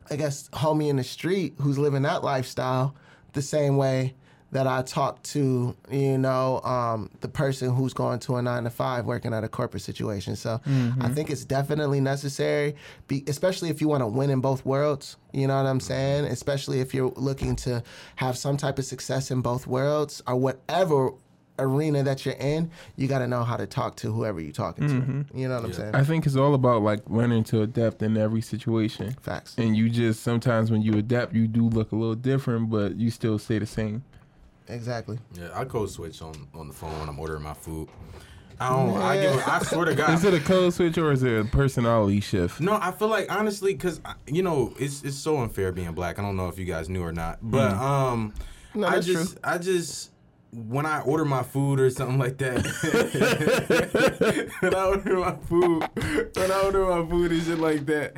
I 0.10 0.16
guess 0.16 0.50
homie 0.50 0.90
in 0.90 0.96
the 0.98 1.04
street 1.04 1.56
who's 1.60 1.78
living 1.78 2.04
that 2.04 2.24
lifestyle 2.24 2.96
the 3.34 3.42
same 3.42 3.78
way 3.78 4.14
that 4.54 4.66
I 4.66 4.82
talk 4.82 5.22
to, 5.24 5.76
you 5.92 6.18
know, 6.18 6.62
um, 6.62 7.10
the 7.20 7.28
person 7.28 7.76
who's 7.76 7.94
going 7.94 8.20
to 8.20 8.38
a 8.38 8.42
nine 8.42 8.64
to 8.64 8.70
five 8.70 9.06
working 9.06 9.34
at 9.34 9.44
a 9.44 9.50
corporate 9.50 9.84
situation. 9.84 10.38
So 10.38 10.62
I 11.02 11.10
think 11.10 11.30
it's 11.30 11.44
definitely 11.44 12.00
necessary, 12.00 12.76
be, 13.10 13.26
especially 13.28 13.70
if 13.70 13.82
you 13.82 13.90
want 13.90 14.04
to 14.04 14.08
win 14.08 14.30
in 14.30 14.40
both 14.40 14.66
worlds. 14.66 15.18
You 15.34 15.48
know 15.48 15.58
what 15.58 15.70
I'm 15.70 15.82
saying? 15.82 16.26
Especially 16.26 16.80
if 16.80 16.94
you're 16.94 17.12
looking 17.18 17.58
to 17.58 17.84
have 18.16 18.38
some 18.38 18.56
type 18.56 18.80
of 18.80 18.86
success 18.86 19.32
in 19.32 19.42
both 19.42 19.68
worlds 19.68 20.24
or 20.26 20.38
whatever 20.38 21.12
arena 21.60 22.04
that 22.04 22.26
you're 22.26 22.36
in, 22.36 22.70
you 22.96 23.08
got 23.08 23.20
to 23.20 23.28
know 23.28 23.44
how 23.44 23.58
to 23.58 23.66
talk 23.68 23.96
to 23.98 24.12
whoever 24.12 24.40
you're 24.40 24.52
talking 24.52 24.88
to. 24.88 25.38
You 25.38 25.48
know 25.48 25.56
what 25.56 25.66
I'm 25.66 25.74
saying? 25.74 25.96
I 25.96 26.04
think 26.04 26.26
it's 26.26 26.36
all 26.36 26.54
about 26.54 26.82
like 26.82 27.02
learning 27.08 27.44
to 27.46 27.62
adapt 27.64 28.02
in 28.02 28.18
every 28.18 28.42
situation. 28.42 29.16
Facts. 29.22 29.56
And 29.58 29.76
you 29.76 29.90
just 29.90 30.24
sometimes 30.24 30.72
when 30.72 30.82
you 30.82 30.98
adapt, 30.98 31.34
you 31.34 31.48
do 31.48 31.68
look 31.70 31.92
a 31.92 31.96
little 31.96 32.16
different, 32.16 32.70
but 32.70 32.96
you 32.96 33.10
still 33.12 33.40
stay 33.40 33.60
the 33.60 33.66
same. 33.66 34.04
Exactly. 34.70 35.18
Yeah, 35.34 35.50
I 35.54 35.64
code 35.66 35.90
switch 35.90 36.22
on 36.22 36.34
on 36.54 36.68
the 36.68 36.74
phone 36.74 36.98
when 37.00 37.08
I'm 37.10 37.20
ordering 37.20 37.44
my 37.44 37.54
food. 37.54 37.88
I 38.60 38.70
don't. 38.70 38.98
I 38.98 39.22
give. 39.22 39.36
a- 39.36 39.54
I 39.54 39.60
swear 39.64 39.86
to 39.86 39.96
God. 40.02 40.10
Is 40.14 40.24
it 40.26 40.34
a 40.34 40.40
code 40.40 40.74
switch 40.74 40.98
or 40.98 41.12
is 41.12 41.24
it 41.24 41.40
a 41.40 41.46
personality 41.46 42.20
shift? 42.20 42.60
No, 42.60 42.74
I 42.82 42.92
feel 42.92 43.08
like 43.08 43.32
honestly, 43.32 43.74
because 43.74 44.02
you 44.26 44.44
know, 44.44 44.74
it's 44.80 45.04
it's 45.04 45.16
so 45.16 45.38
unfair 45.38 45.72
being 45.72 45.92
black. 45.94 46.20
I 46.20 46.22
don't 46.22 46.36
know 46.36 46.48
if 46.50 46.58
you 46.60 46.66
guys 46.66 46.90
knew 46.90 47.04
or 47.04 47.14
not, 47.14 47.38
but 47.42 47.72
um, 47.74 48.34
No, 48.74 48.88
I 48.88 48.96
that's 48.96 49.06
just 49.06 49.32
true. 49.34 49.42
I 49.44 49.58
just 49.58 50.12
when 50.51 50.86
I 50.86 51.01
order 51.01 51.25
my 51.25 51.44
food 51.44 51.80
or 51.80 51.89
something 51.89 52.18
like 52.18 52.38
that, 52.38 52.63
when 54.60 54.75
I 54.75 54.86
order 54.86 55.18
my 55.18 55.36
food, 55.36 55.88
when 56.36 56.51
I 56.51 56.62
order 56.62 56.86
my 56.86 57.10
food 57.10 57.32
and 57.32 57.44
shit 57.44 57.60
like 57.60 57.86
that, 57.88 58.13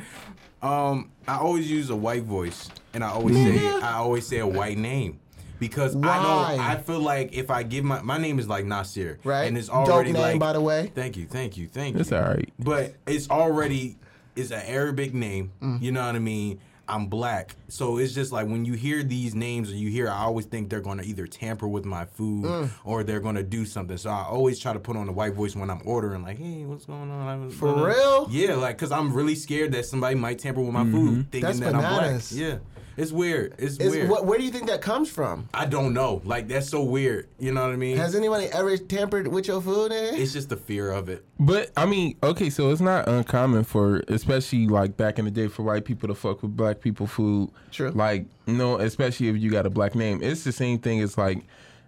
um, 0.62 1.10
I 1.26 1.38
always 1.38 1.70
use 1.70 1.90
a 1.90 1.96
white 1.96 2.22
voice, 2.22 2.70
and 2.94 3.02
I 3.02 3.10
always 3.10 3.36
say 3.36 3.66
I 3.66 3.94
always 3.94 4.26
say 4.26 4.38
a 4.38 4.46
white 4.46 4.78
name. 4.78 5.20
Because 5.58 5.94
I 5.94 5.98
know 5.98 6.62
I 6.62 6.76
feel 6.76 7.00
like 7.00 7.34
if 7.34 7.50
I 7.50 7.62
give 7.64 7.84
my 7.84 8.00
my 8.00 8.16
name 8.16 8.38
is 8.38 8.48
like 8.48 8.64
Nasir, 8.64 9.18
Right. 9.24 9.44
And 9.44 9.58
it's 9.58 9.68
Dope 9.68 9.88
already 9.88 10.12
name, 10.12 10.22
like 10.22 10.38
by 10.38 10.54
the 10.54 10.60
way. 10.60 10.90
Thank 10.94 11.18
you, 11.18 11.26
thank 11.26 11.58
you, 11.58 11.66
thank 11.66 11.94
you. 11.94 12.00
It's 12.00 12.12
all 12.12 12.22
right. 12.22 12.50
But 12.58 12.94
it's 13.06 13.28
already 13.28 13.98
it's 14.36 14.52
an 14.52 14.62
Arabic 14.64 15.12
name. 15.12 15.52
Mm. 15.60 15.82
You 15.82 15.92
know 15.92 16.06
what 16.06 16.14
I 16.14 16.18
mean? 16.18 16.60
I'm 16.90 17.06
black, 17.06 17.54
so 17.68 17.98
it's 17.98 18.12
just 18.12 18.32
like 18.32 18.46
when 18.48 18.64
you 18.64 18.72
hear 18.72 19.02
these 19.02 19.34
names 19.34 19.70
or 19.70 19.76
you 19.76 19.88
hear, 19.90 20.08
I 20.08 20.22
always 20.24 20.46
think 20.46 20.68
they're 20.70 20.80
gonna 20.80 21.04
either 21.04 21.26
tamper 21.26 21.68
with 21.68 21.84
my 21.84 22.04
food 22.04 22.44
Mm. 22.44 22.70
or 22.84 23.04
they're 23.04 23.20
gonna 23.20 23.42
do 23.44 23.64
something. 23.64 23.96
So 23.96 24.10
I 24.10 24.24
always 24.24 24.58
try 24.58 24.72
to 24.72 24.80
put 24.80 24.96
on 24.96 25.08
a 25.08 25.12
white 25.12 25.34
voice 25.34 25.54
when 25.54 25.70
I'm 25.70 25.82
ordering, 25.84 26.22
like, 26.22 26.38
"Hey, 26.38 26.64
what's 26.64 26.86
going 26.86 27.10
on?" 27.10 27.28
I 27.28 27.36
was- 27.44 27.54
For 27.54 27.86
real? 27.86 28.26
Yeah, 28.30 28.54
like, 28.56 28.76
cause 28.78 28.90
I'm 28.90 29.12
really 29.12 29.34
scared 29.36 29.72
that 29.72 29.86
somebody 29.86 30.16
might 30.16 30.38
tamper 30.40 30.60
with 30.60 30.72
my 30.72 30.84
food, 30.84 31.30
thinking 31.30 31.40
That's 31.42 31.60
that 31.60 31.74
I'm 31.74 31.80
black. 31.80 32.22
Yeah, 32.32 32.56
it's 33.00 33.12
weird. 33.12 33.54
It's, 33.58 33.76
Is, 33.78 33.92
weird. 33.92 34.10
what, 34.10 34.26
where 34.26 34.38
do 34.38 34.44
you 34.44 34.50
think 34.50 34.66
that 34.66 34.82
comes 34.82 35.10
from? 35.10 35.48
I 35.54 35.64
don't 35.64 35.94
know. 35.94 36.20
Like 36.24 36.48
that's 36.48 36.68
so 36.68 36.82
weird. 36.82 37.28
You 37.38 37.52
know 37.52 37.62
what 37.62 37.72
I 37.72 37.76
mean? 37.76 37.96
Has 37.96 38.14
anybody 38.14 38.46
ever 38.46 38.76
tampered 38.76 39.28
with 39.28 39.48
your 39.48 39.62
food? 39.62 39.90
Eh? 39.92 40.10
it's 40.14 40.32
just 40.32 40.50
the 40.50 40.56
fear 40.56 40.90
of 40.90 41.08
it. 41.08 41.24
But 41.38 41.70
I 41.76 41.86
mean, 41.86 42.16
okay, 42.22 42.50
so 42.50 42.70
it's 42.70 42.80
not 42.80 43.08
uncommon 43.08 43.64
for, 43.64 44.02
especially 44.08 44.66
like 44.66 44.96
back 44.96 45.18
in 45.18 45.24
the 45.24 45.30
day, 45.30 45.48
for 45.48 45.62
white 45.62 45.84
people 45.84 46.08
to 46.08 46.14
fuck 46.14 46.42
with 46.42 46.54
black 46.56 46.80
people 46.80 47.06
food. 47.06 47.50
True. 47.70 47.90
Like, 47.90 48.26
you 48.46 48.54
know, 48.54 48.78
especially 48.78 49.28
if 49.28 49.36
you 49.38 49.50
got 49.50 49.64
a 49.64 49.70
black 49.70 49.94
name. 49.94 50.20
It's 50.22 50.44
the 50.44 50.52
same 50.52 50.78
thing 50.78 51.00
as 51.00 51.16
like, 51.16 51.44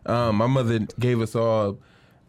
um, 0.06 0.36
my 0.36 0.46
mother 0.46 0.80
gave 0.98 1.20
us 1.20 1.34
all, 1.34 1.78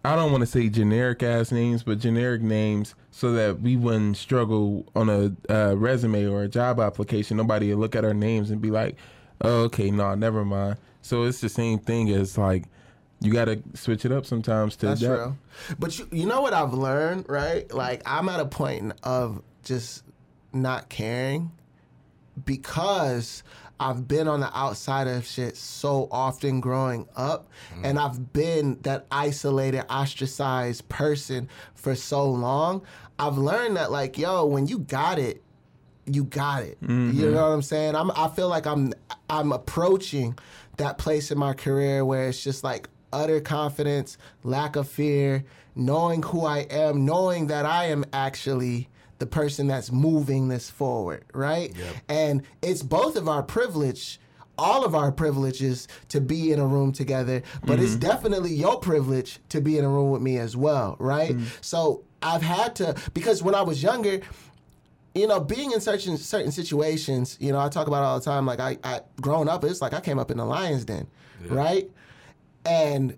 I 0.05 0.15
don't 0.17 0.31
want 0.31 0.41
to 0.41 0.47
say 0.47 0.67
generic 0.67 1.23
ass 1.23 1.51
names, 1.51 1.83
but 1.83 1.99
generic 1.99 2.41
names 2.41 2.93
so 3.11 3.31
that 3.33 3.61
we 3.61 3.77
wouldn't 3.77 4.17
struggle 4.17 4.85
on 4.95 5.09
a 5.09 5.33
uh, 5.49 5.77
resume 5.77 6.25
or 6.25 6.43
a 6.43 6.49
job 6.49 6.79
application. 6.79 7.37
Nobody 7.37 7.69
would 7.69 7.79
look 7.79 7.95
at 7.95 8.03
our 8.03 8.13
names 8.13 8.51
and 8.51 8.61
be 8.61 8.69
like, 8.69 8.97
oh, 9.41 9.63
okay, 9.63 9.91
no, 9.91 10.13
never 10.15 10.43
mind. 10.43 10.77
So 11.01 11.23
it's 11.23 11.39
the 11.39 11.49
same 11.49 11.79
thing 11.79 12.09
as 12.09 12.37
like, 12.37 12.65
you 13.21 13.31
got 13.31 13.45
to 13.45 13.61
switch 13.75 14.03
it 14.03 14.11
up 14.11 14.25
sometimes 14.25 14.75
to 14.77 14.87
That's 14.87 15.01
real. 15.01 15.37
But 15.79 15.97
you, 15.97 16.07
you 16.11 16.25
know 16.25 16.41
what 16.41 16.53
I've 16.53 16.73
learned, 16.73 17.29
right? 17.29 17.71
Like 17.73 18.01
I'm 18.05 18.27
at 18.27 18.41
a 18.41 18.45
point 18.45 18.91
of 19.03 19.41
just 19.63 20.03
not 20.51 20.89
caring 20.89 21.51
because 22.43 23.43
I've 23.83 24.07
been 24.07 24.29
on 24.29 24.39
the 24.39 24.57
outside 24.57 25.07
of 25.07 25.25
shit 25.25 25.57
so 25.57 26.07
often 26.09 26.61
growing 26.61 27.05
up, 27.17 27.49
mm. 27.75 27.81
and 27.83 27.99
I've 27.99 28.31
been 28.31 28.79
that 28.83 29.05
isolated, 29.11 29.83
ostracized 29.89 30.87
person 30.87 31.49
for 31.75 31.93
so 31.93 32.29
long. 32.29 32.83
I've 33.19 33.37
learned 33.37 33.75
that, 33.75 33.91
like, 33.91 34.17
yo, 34.17 34.45
when 34.45 34.67
you 34.67 34.79
got 34.79 35.19
it, 35.19 35.43
you 36.05 36.23
got 36.23 36.63
it. 36.63 36.77
You 36.81 36.87
mm-hmm. 36.87 37.33
know 37.33 37.49
what 37.49 37.53
I'm 37.53 37.61
saying? 37.61 37.95
I'm 37.95 38.09
I 38.11 38.29
feel 38.29 38.47
like 38.47 38.65
I'm 38.65 38.93
I'm 39.29 39.51
approaching 39.51 40.37
that 40.77 40.97
place 40.97 41.29
in 41.29 41.37
my 41.37 41.53
career 41.53 42.05
where 42.05 42.29
it's 42.29 42.41
just 42.41 42.63
like 42.63 42.87
utter 43.11 43.41
confidence, 43.41 44.17
lack 44.43 44.77
of 44.77 44.87
fear, 44.87 45.43
knowing 45.75 46.23
who 46.23 46.45
I 46.45 46.59
am, 46.59 47.05
knowing 47.05 47.47
that 47.47 47.65
I 47.65 47.85
am 47.85 48.05
actually 48.13 48.89
the 49.23 49.27
person 49.27 49.67
that's 49.67 49.89
moving 49.89 50.49
this 50.49 50.69
forward, 50.69 51.23
right? 51.33 51.73
And 52.09 52.43
it's 52.61 52.83
both 52.83 53.15
of 53.15 53.29
our 53.29 53.41
privilege 53.41 54.19
all 54.55 54.85
of 54.85 54.93
our 54.93 55.11
privileges 55.11 55.87
to 56.09 56.21
be 56.21 56.51
in 56.51 56.59
a 56.59 56.67
room 56.67 56.91
together, 56.91 57.41
but 57.65 57.79
it's 57.79 57.93
mm-hmm. 57.93 58.01
definitely 58.01 58.53
your 58.53 58.79
privilege 58.79 59.39
to 59.49 59.59
be 59.59 59.79
in 59.79 59.85
a 59.85 59.89
room 59.89 60.11
with 60.11 60.21
me 60.21 60.37
as 60.37 60.55
well, 60.55 60.95
right? 60.99 61.31
Mm-hmm. 61.31 61.45
So 61.61 62.03
I've 62.21 62.43
had 62.43 62.75
to 62.75 62.95
because 63.15 63.41
when 63.41 63.55
I 63.55 63.63
was 63.63 63.81
younger, 63.81 64.19
you 65.15 65.25
know, 65.25 65.39
being 65.39 65.71
in 65.71 65.81
certain 65.81 66.17
certain 66.17 66.51
situations, 66.51 67.35
you 67.39 67.51
know, 67.51 67.59
I 67.59 67.67
talk 67.69 67.87
about 67.87 68.03
all 68.03 68.19
the 68.19 68.25
time. 68.25 68.45
Like 68.45 68.59
I, 68.59 68.77
I 68.83 69.01
growing 69.21 69.49
up, 69.49 69.63
it's 69.63 69.81
like 69.81 69.93
I 69.93 70.01
came 70.01 70.19
up 70.19 70.29
in 70.29 70.37
the 70.37 70.45
lion's 70.45 70.85
den, 70.85 71.07
right? 71.47 71.89
And 72.63 73.17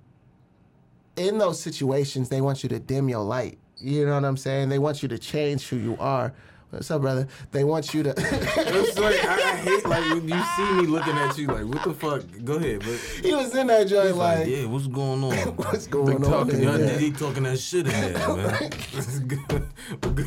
in 1.18 1.38
those 1.38 1.60
situations, 1.60 2.30
they 2.30 2.40
want 2.40 2.64
you 2.64 2.70
to 2.70 2.80
dim 2.80 3.10
your 3.10 3.24
light. 3.24 3.58
You 3.78 4.06
know 4.06 4.16
what 4.16 4.26
I'm 4.26 4.38
saying? 4.38 4.70
They 4.70 4.80
want 4.80 5.02
you 5.02 5.10
to 5.10 5.18
change 5.18 5.68
who 5.68 5.78
you 5.78 5.98
are. 6.00 6.34
What's 6.72 6.92
up, 6.92 7.02
brother? 7.02 7.28
They 7.52 7.64
want 7.64 7.94
you 7.94 8.04
to. 8.04 8.14
It's 8.18 9.00
like 9.00 9.24
I, 9.24 9.34
I 9.36 9.56
hate 9.56 9.86
like 9.86 10.10
when 10.14 10.28
you 10.28 10.44
see 10.58 10.74
me 10.74 10.88
looking 10.88 11.14
at 11.14 11.38
you 11.38 11.48
like 11.48 11.66
what 11.66 11.84
the 11.84 11.94
fuck. 11.94 12.24
Go 12.44 12.56
ahead, 12.56 12.80
but 12.80 13.00
he 13.24 13.34
was 13.34 13.56
in 13.56 13.68
that 13.68 13.88
joint 13.88 14.18
like, 14.18 14.40
like, 14.40 14.48
yeah, 14.48 14.66
what's 14.66 14.88
going 14.88 15.24
on? 15.24 15.34
what's 15.56 15.88
going 15.88 16.26
on? 16.26 16.32
talking 16.32 16.56
in 16.56 16.64
Young 16.64 16.78
there? 16.80 17.00
Diddy 17.00 17.12
talking 17.12 17.44
that 17.44 17.60
shit 17.60 17.88
in 17.88 18.14
there, 18.14 18.36
man. 18.36 18.72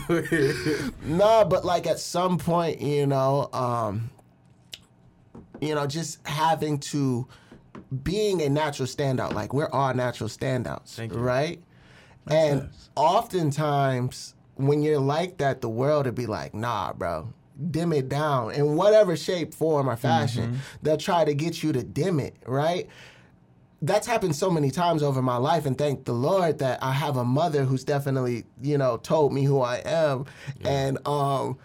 Go 0.09 0.17
ahead. 0.17 0.95
No, 1.03 1.45
but 1.45 1.65
like 1.65 1.87
at 1.87 1.99
some 1.99 2.39
point, 2.39 2.81
you 2.81 3.07
know, 3.07 3.51
um, 3.53 4.11
you 5.61 5.75
know, 5.75 5.87
just 5.87 6.27
having 6.27 6.79
to 6.79 7.27
being 8.03 8.43
a 8.43 8.49
natural 8.49 8.87
standout. 8.87 9.35
Like 9.35 9.53
we're 9.53 9.69
all 9.71 9.93
natural 9.93 10.31
standouts, 10.31 10.95
Thank 10.95 11.13
and 12.31 12.69
oftentimes 12.97 14.35
when 14.57 14.83
you're 14.83 14.99
like 14.99 15.39
that, 15.39 15.61
the 15.61 15.69
world 15.69 16.07
would 16.07 16.15
be 16.15 16.27
like, 16.27 16.55
nah, 16.55 16.93
bro. 16.93 17.33
Dim 17.71 17.93
it 17.93 18.09
down. 18.09 18.53
In 18.53 18.77
whatever 18.77 19.17
shape, 19.17 19.53
form, 19.53 19.89
or 19.91 19.97
fashion. 19.97 20.61
They'll 20.83 20.97
try 20.97 21.25
to 21.25 21.35
get 21.35 21.63
you 21.63 21.73
to 21.73 21.83
dim 21.83 22.21
it, 22.21 22.37
right? 22.47 22.89
that's 23.81 24.09
happened 24.09 24.35
so 24.35 24.51
many 24.51 24.73
times 24.73 25.05
over 25.05 25.23
my 25.23 25.37
life 25.37 25.65
and 25.65 25.79
thank 25.79 26.05
the 26.05 26.13
lord 26.13 26.59
that 26.59 26.83
i 26.83 26.91
have 26.91 27.17
a 27.17 27.25
mother 27.25 27.65
who's 27.65 27.85
definitely 27.85 28.45
you 28.61 28.77
know 28.77 28.97
told 28.97 29.33
me 29.33 29.45
who 29.45 29.61
i 29.61 29.77
am. 29.85 30.25
And 30.65 30.99
um 31.07 31.59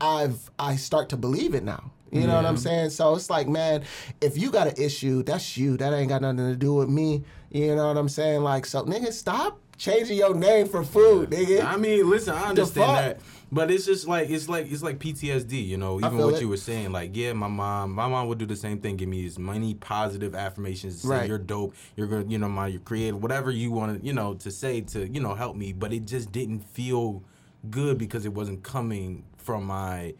i've 0.00 0.50
i 0.58 0.74
start 0.74 1.10
to 1.10 1.16
believe 1.16 1.54
it 1.54 1.62
now. 1.62 1.92
You 2.10 2.26
know 2.26 2.34
what 2.34 2.44
i'm 2.44 2.56
saying? 2.56 2.90
So 2.90 3.14
it's 3.14 3.30
like 3.30 3.46
man 3.46 3.84
if 4.20 4.36
you 4.36 4.50
got 4.50 4.66
an 4.66 4.74
issue 4.82 5.22
that's 5.22 5.56
you. 5.56 5.76
That 5.76 5.92
ain't 5.92 6.08
got 6.08 6.22
nothing 6.22 6.38
to 6.38 6.56
do 6.56 6.74
with 6.74 6.88
me. 6.88 7.22
You 7.52 7.76
know 7.76 7.86
what 7.86 7.96
i'm 7.96 8.08
saying? 8.08 8.42
Like 8.42 8.66
so 8.66 8.82
nigga 8.84 9.12
stop 9.12 9.60
changing 9.80 10.18
your 10.18 10.34
name 10.34 10.68
for 10.68 10.84
food 10.84 11.30
nigga 11.30 11.64
I 11.64 11.76
mean, 11.78 12.08
listen, 12.08 12.34
I 12.34 12.50
understand 12.50 12.96
that, 12.96 13.20
but 13.50 13.70
it's 13.70 13.86
just 13.86 14.06
like 14.06 14.28
it's 14.28 14.46
like 14.46 14.70
it's 14.70 14.82
like 14.82 14.98
PTSD, 14.98 15.66
you 15.66 15.78
know. 15.78 15.98
Even 15.98 16.18
what 16.18 16.34
it. 16.34 16.42
you 16.42 16.48
were 16.48 16.58
saying, 16.58 16.92
like, 16.92 17.16
yeah, 17.16 17.32
my 17.32 17.48
mom, 17.48 17.92
my 17.92 18.06
mom 18.06 18.28
would 18.28 18.38
do 18.38 18.44
the 18.44 18.56
same 18.56 18.78
thing, 18.78 18.96
give 18.96 19.08
me 19.08 19.24
as 19.26 19.38
many 19.38 19.74
positive 19.74 20.34
affirmations, 20.34 21.00
say 21.00 21.08
Right. 21.08 21.28
you're 21.28 21.38
dope, 21.38 21.74
you're 21.96 22.06
gonna, 22.06 22.26
you 22.26 22.38
know, 22.38 22.48
my, 22.48 22.66
you're 22.66 22.80
creative, 22.80 23.22
whatever 23.22 23.50
you 23.50 23.70
want 23.70 23.98
to, 23.98 24.06
you 24.06 24.12
know, 24.12 24.34
to 24.34 24.50
say 24.50 24.82
to, 24.82 25.08
you 25.08 25.20
know, 25.20 25.34
help 25.34 25.56
me, 25.56 25.72
but 25.72 25.92
it 25.94 26.06
just 26.06 26.30
didn't 26.30 26.60
feel 26.60 27.24
good 27.70 27.96
because 27.96 28.26
it 28.26 28.34
wasn't 28.34 28.62
coming 28.62 29.24
from 29.38 29.64
my 29.64 30.14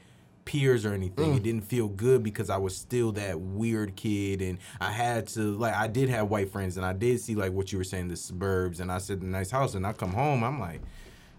peers 0.45 0.85
or 0.87 0.93
anything. 0.95 1.33
Mm. 1.33 1.37
It 1.37 1.43
didn't 1.43 1.65
feel 1.65 1.89
good 1.89 2.23
because 2.23 2.51
I 2.51 2.57
was 2.57 2.77
still 2.77 3.13
that 3.13 3.41
weird 3.41 3.97
kid 3.97 4.43
and 4.43 4.59
I 4.81 4.91
had 4.93 5.27
to 5.29 5.41
like 5.57 5.75
I 5.75 5.87
did 5.87 6.09
have 6.09 6.29
white 6.31 6.51
friends 6.51 6.77
and 6.77 6.85
I 6.87 6.93
did 6.93 7.21
see 7.21 7.35
like 7.35 7.53
what 7.53 7.73
you 7.73 7.79
were 7.79 7.85
saying, 7.85 8.09
the 8.09 8.17
suburbs 8.17 8.81
and 8.81 8.91
I 8.91 8.99
said 8.99 9.21
the 9.21 9.27
nice 9.27 9.51
house 9.51 9.75
and 9.75 9.87
I 9.87 9.93
come 9.93 10.13
home, 10.13 10.43
I'm 10.45 10.59
like 10.61 10.81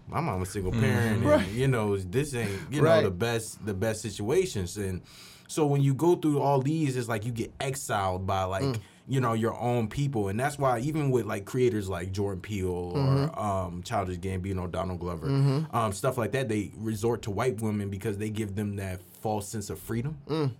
my 0.08 0.20
mom 0.20 0.42
a 0.42 0.46
single 0.46 0.72
parent, 0.72 1.24
Right. 1.24 1.40
and 1.46 1.52
you 1.56 1.68
know 1.68 1.96
this 1.96 2.34
ain't 2.34 2.50
you 2.70 2.82
Right. 2.82 2.96
know 2.98 3.04
the 3.04 3.10
best 3.14 3.64
the 3.64 3.74
best 3.74 4.00
situations, 4.02 4.76
and 4.76 5.00
so 5.48 5.64
when 5.66 5.80
you 5.82 5.94
go 5.94 6.16
through 6.16 6.40
all 6.40 6.60
these, 6.60 6.96
it's 6.96 7.08
like 7.08 7.24
you 7.24 7.32
get 7.32 7.52
exiled 7.60 8.26
by 8.26 8.44
like. 8.44 8.62
Mm. 8.64 8.80
You 9.08 9.20
know 9.20 9.32
your 9.32 9.58
own 9.58 9.88
people, 9.88 10.28
and 10.28 10.38
that's 10.38 10.58
why 10.58 10.78
even 10.78 11.10
with 11.10 11.26
like 11.26 11.44
creators 11.44 11.88
like 11.88 12.12
Jordan 12.12 12.40
Peele 12.40 12.92
Mm-hmm. 12.94 13.38
or 13.38 13.38
um, 13.38 13.82
Childish 13.82 14.18
Gambino, 14.18 14.70
Donald 14.70 15.00
Glover, 15.00 15.66
um, 15.72 15.92
stuff 15.92 16.16
like 16.18 16.32
that, 16.32 16.48
they 16.48 16.70
resort 16.76 17.22
to 17.22 17.30
white 17.30 17.60
women 17.60 17.90
because 17.90 18.18
they 18.18 18.30
give 18.30 18.54
them 18.54 18.76
that 18.76 19.00
false 19.20 19.48
sense 19.48 19.70
of 19.70 19.78
freedom. 19.78 20.18
Mm. 20.28 20.52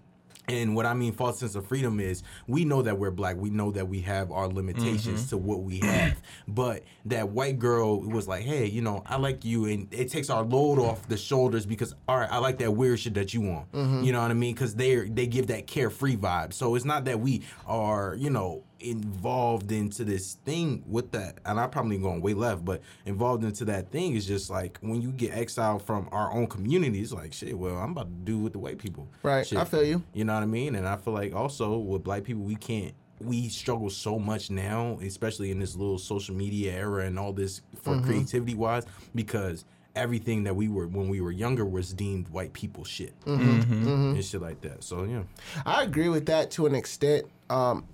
And 0.49 0.75
what 0.75 0.87
I 0.87 0.95
mean 0.95 1.13
false 1.13 1.39
sense 1.39 1.55
of 1.55 1.67
freedom 1.67 2.01
is 2.01 2.23
we 2.49 2.65
know 2.65 2.83
that 2.83 2.99
we're 2.99 3.13
black. 3.13 3.37
We 3.37 3.49
know 3.51 3.71
that 3.71 3.89
we 3.89 4.01
have 4.01 4.31
our 4.33 4.49
Mm-hmm. 4.49 4.57
limitations 4.57 5.29
to 5.31 5.37
what 5.37 5.63
we 5.63 5.79
have. 5.81 6.21
But 6.49 6.83
that 7.07 7.29
white 7.31 7.59
girl 7.59 8.01
was 8.01 8.27
like, 8.27 8.43
hey, 8.43 8.67
you 8.67 8.83
know, 8.83 9.03
I 9.07 9.17
like 9.17 9.45
you. 9.45 9.67
And 9.67 9.87
it 9.95 10.11
takes 10.11 10.29
our 10.31 10.43
load 10.43 10.79
off 10.81 11.07
the 11.09 11.17
shoulders 11.17 11.65
because, 11.65 11.95
all 12.09 12.19
right, 12.19 12.31
I 12.31 12.39
like 12.39 12.59
that 12.59 12.73
weird 12.73 12.99
shit 12.99 13.15
that 13.15 13.33
you 13.33 13.41
want. 13.41 13.71
Mm-hmm. 13.73 14.03
You 14.03 14.13
know 14.13 14.21
what 14.21 14.31
I 14.31 14.35
mean? 14.35 14.55
Because 14.55 14.75
they 14.75 15.09
they 15.09 15.27
give 15.27 15.47
that 15.47 15.67
carefree 15.67 16.17
vibe. 16.17 16.53
So 16.53 16.75
it's 16.75 16.85
not 16.85 17.05
that 17.05 17.21
we 17.21 17.43
are, 17.67 18.17
you 18.19 18.31
know, 18.31 18.65
involved 18.83 19.71
into 19.73 20.05
this 20.05 20.35
thing 20.45 20.83
with 20.87 21.12
that. 21.12 21.38
And 21.45 21.59
I'm 21.61 21.71
probably 21.71 21.99
going 21.99 22.21
way 22.21 22.35
left, 22.35 22.64
but 22.64 22.81
involved 23.07 23.45
into 23.45 23.64
that 23.66 23.90
thing 23.90 24.14
is 24.14 24.27
just 24.27 24.51
like 24.51 24.79
when 24.81 25.01
you 25.01 25.12
get 25.12 25.33
exiled 25.33 25.83
from 25.83 26.09
our 26.12 26.33
own 26.33 26.47
community, 26.47 27.01
it's 27.01 27.12
like, 27.12 27.33
shit, 27.33 27.57
well, 27.59 27.77
I'm 27.77 27.92
about 27.92 28.07
to 28.07 28.25
do 28.25 28.38
with 28.38 28.53
the 28.53 28.59
white 28.59 28.79
people. 28.79 29.09
Right, 29.23 29.47
Shit. 29.47 29.59
I 29.59 29.64
feel 29.64 29.85
you. 29.85 30.03
You 30.12 30.25
know 30.25 30.35
what 30.35 30.42
I 30.42 30.47
mean? 30.47 30.75
And 30.75 30.87
I 30.87 30.97
feel 30.97 31.14
like 31.14 31.35
also 31.35 31.77
with 31.79 32.03
black 32.05 32.25
people, 32.25 32.42
we 32.42 32.57
can't. 32.57 32.95
We 33.21 33.49
struggle 33.49 33.88
so 33.90 34.18
much 34.18 34.51
now, 34.51 34.99
especially 35.01 35.53
in 35.53 35.61
this 35.61 35.77
little 35.77 35.99
social 35.99 36.35
media 36.35 36.73
era 36.73 37.07
and 37.07 37.18
all 37.18 37.33
this 37.33 37.62
for 37.83 37.95
Mm-hmm. 37.95 38.05
creativity 38.07 38.55
wise, 38.55 38.85
because 39.14 39.64
everything 39.95 40.42
that 40.45 40.57
we 40.57 40.68
were 40.68 40.87
when 40.88 41.09
we 41.09 41.21
were 41.21 41.31
younger 41.31 41.66
was 41.66 41.92
deemed 41.92 42.27
white 42.31 42.53
people 42.55 42.83
shit 42.83 43.12
Mm-hmm. 43.27 44.14
and 44.14 44.25
shit 44.25 44.40
like 44.40 44.61
that. 44.62 44.83
So 44.83 45.05
yeah, 45.05 45.23
I 45.66 45.83
agree 45.85 46.09
with 46.09 46.27
that 46.27 46.51
to 46.53 46.66
an 46.66 46.75
extent. 46.75 47.27
Um, 47.51 47.85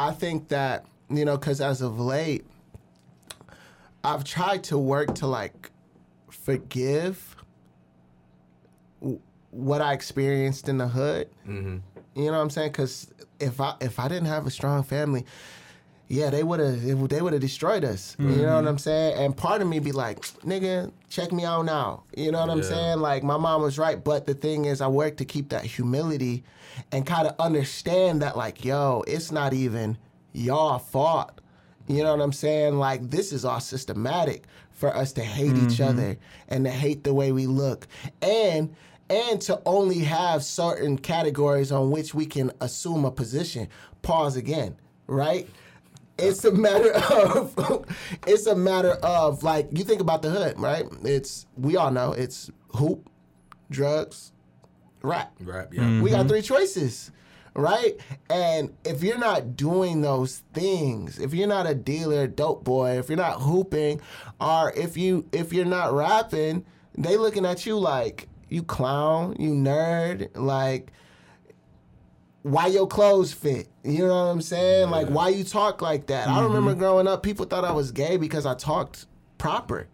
I 0.00 0.12
think 0.12 0.48
that 0.48 0.86
you 1.10 1.24
know, 1.24 1.36
because 1.36 1.60
as 1.60 1.82
of 1.82 2.00
late, 2.00 2.46
I've 4.02 4.24
tried 4.24 4.64
to 4.64 4.78
work 4.78 5.14
to 5.16 5.26
like 5.26 5.70
forgive 6.30 7.36
w- 9.00 9.20
what 9.50 9.82
I 9.82 9.92
experienced 9.92 10.68
in 10.68 10.78
the 10.78 10.88
hood. 10.88 11.28
Mm-hmm. 11.46 11.78
You 12.14 12.24
know 12.26 12.32
what 12.32 12.38
I'm 12.38 12.50
saying? 12.50 12.70
Because 12.72 13.10
if 13.40 13.60
I 13.60 13.74
if 13.80 13.98
I 13.98 14.08
didn't 14.08 14.28
have 14.28 14.46
a 14.46 14.50
strong 14.50 14.82
family, 14.84 15.26
yeah, 16.10 16.28
they 16.28 16.42
would 16.42 16.58
have 16.58 16.82
they 16.82 17.22
would 17.22 17.32
have 17.32 17.40
destroyed 17.40 17.84
us. 17.84 18.16
You 18.18 18.26
know 18.26 18.32
what 18.32 18.40
mm-hmm. 18.42 18.66
I'm 18.66 18.78
saying? 18.78 19.16
And 19.16 19.36
part 19.36 19.62
of 19.62 19.68
me 19.68 19.78
be 19.78 19.92
like, 19.92 20.20
nigga, 20.42 20.90
check 21.08 21.30
me 21.30 21.44
out 21.44 21.64
now. 21.64 22.02
You 22.16 22.32
know 22.32 22.40
what 22.40 22.50
I'm 22.50 22.64
saying? 22.64 22.98
Like 22.98 23.22
my 23.22 23.36
mom 23.36 23.62
was 23.62 23.78
right, 23.78 24.02
but 24.02 24.26
the 24.26 24.34
thing 24.34 24.64
is, 24.64 24.80
I 24.80 24.88
work 24.88 25.18
to 25.18 25.24
keep 25.24 25.50
that 25.50 25.62
humility 25.62 26.42
and 26.90 27.06
kind 27.06 27.28
of 27.28 27.36
understand 27.38 28.22
that, 28.22 28.36
like, 28.36 28.64
yo, 28.64 29.04
it's 29.06 29.30
not 29.30 29.54
even 29.54 29.96
y'all 30.32 30.80
fault. 30.80 31.40
You 31.86 32.02
know 32.02 32.16
what 32.16 32.24
I'm 32.24 32.32
saying? 32.32 32.76
Like 32.76 33.08
this 33.08 33.32
is 33.32 33.44
all 33.44 33.60
systematic 33.60 34.46
for 34.72 34.94
us 34.94 35.12
to 35.12 35.22
hate 35.22 35.54
each 35.54 35.78
mm-hmm. 35.78 35.90
other 35.90 36.16
and 36.48 36.64
to 36.64 36.72
hate 36.72 37.04
the 37.04 37.14
way 37.14 37.30
we 37.30 37.46
look 37.46 37.86
and 38.20 38.74
and 39.08 39.40
to 39.42 39.62
only 39.64 40.00
have 40.00 40.42
certain 40.42 40.98
categories 40.98 41.70
on 41.70 41.92
which 41.92 42.14
we 42.14 42.26
can 42.26 42.50
assume 42.60 43.04
a 43.04 43.12
position. 43.12 43.68
Pause 44.02 44.36
again, 44.36 44.76
right? 45.06 45.48
It's 46.22 46.44
a 46.44 46.52
matter 46.52 46.92
of 46.92 47.86
it's 48.26 48.46
a 48.46 48.56
matter 48.56 48.92
of 49.02 49.42
like 49.42 49.68
you 49.72 49.84
think 49.84 50.00
about 50.00 50.22
the 50.22 50.30
hood, 50.30 50.58
right? 50.58 50.84
It's 51.04 51.46
we 51.56 51.76
all 51.76 51.90
know 51.90 52.12
it's 52.12 52.50
hoop, 52.74 53.08
drugs, 53.70 54.32
rap. 55.02 55.32
rap. 55.40 55.72
Yeah, 55.72 55.82
mm-hmm. 55.82 56.02
We 56.02 56.10
got 56.10 56.28
three 56.28 56.42
choices, 56.42 57.10
right? 57.54 57.96
And 58.28 58.74
if 58.84 59.02
you're 59.02 59.18
not 59.18 59.56
doing 59.56 60.00
those 60.02 60.42
things, 60.52 61.18
if 61.18 61.34
you're 61.34 61.48
not 61.48 61.66
a 61.66 61.74
dealer, 61.74 62.26
dope 62.26 62.64
boy, 62.64 62.98
if 62.98 63.08
you're 63.08 63.18
not 63.18 63.40
hooping, 63.40 64.00
or 64.40 64.72
if 64.76 64.96
you 64.96 65.26
if 65.32 65.52
you're 65.52 65.64
not 65.64 65.92
rapping, 65.92 66.64
they 66.96 67.16
looking 67.16 67.46
at 67.46 67.66
you 67.66 67.78
like 67.78 68.28
you 68.48 68.62
clown, 68.62 69.36
you 69.38 69.50
nerd, 69.50 70.28
like 70.34 70.92
why 72.42 72.66
your 72.66 72.86
clothes 72.86 73.32
fit. 73.32 73.68
You 73.84 74.06
know 74.06 74.08
what 74.08 74.30
I'm 74.30 74.40
saying? 74.42 74.90
Like 74.90 75.08
why 75.08 75.28
you 75.28 75.44
talk 75.44 75.82
like 75.82 76.06
that. 76.06 76.28
I 76.28 76.42
remember 76.42 76.74
growing 76.74 77.06
up, 77.06 77.22
people 77.22 77.46
thought 77.46 77.64
I 77.64 77.72
was 77.72 77.92
gay 77.92 78.16
because 78.16 78.46
I 78.46 78.54
talked 78.54 79.06
proper. 79.38 79.88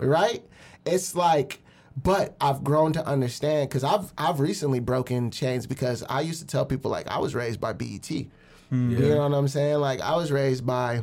Right? 0.00 0.42
It's 0.86 1.14
like 1.14 1.60
but 2.02 2.34
I've 2.40 2.64
grown 2.64 2.92
to 2.94 3.06
understand 3.06 3.68
because 3.68 3.84
I've 3.84 4.12
I've 4.18 4.40
recently 4.40 4.80
broken 4.80 5.30
chains 5.30 5.66
because 5.66 6.02
I 6.08 6.22
used 6.22 6.40
to 6.40 6.46
tell 6.46 6.64
people 6.64 6.90
like 6.90 7.06
I 7.08 7.18
was 7.18 7.34
raised 7.34 7.60
by 7.60 7.72
BET. 7.72 8.10
You 8.10 8.28
know 8.70 9.28
what 9.28 9.36
I'm 9.36 9.46
saying? 9.46 9.78
Like 9.78 10.00
I 10.00 10.16
was 10.16 10.32
raised 10.32 10.66
by 10.66 11.02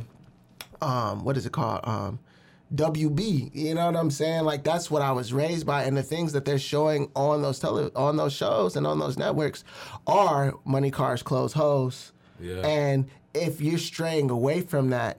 um 0.82 1.24
what 1.24 1.36
is 1.36 1.46
it 1.46 1.52
called? 1.52 1.80
Um 1.84 2.18
WB, 2.74 3.54
you 3.54 3.74
know 3.74 3.86
what 3.86 3.96
I'm 3.96 4.10
saying? 4.10 4.44
Like 4.44 4.64
that's 4.64 4.90
what 4.90 5.02
I 5.02 5.12
was 5.12 5.32
raised 5.32 5.66
by, 5.66 5.84
and 5.84 5.96
the 5.96 6.02
things 6.02 6.32
that 6.32 6.44
they're 6.44 6.58
showing 6.58 7.10
on 7.14 7.42
those 7.42 7.58
tele- 7.58 7.92
on 7.94 8.16
those 8.16 8.32
shows 8.32 8.76
and 8.76 8.86
on 8.86 8.98
those 8.98 9.18
networks 9.18 9.64
are 10.06 10.54
money, 10.64 10.90
cars, 10.90 11.22
clothes, 11.22 11.52
hoes. 11.52 12.12
Yeah. 12.40 12.66
And 12.66 13.08
if 13.34 13.60
you're 13.60 13.78
straying 13.78 14.30
away 14.30 14.62
from 14.62 14.90
that, 14.90 15.18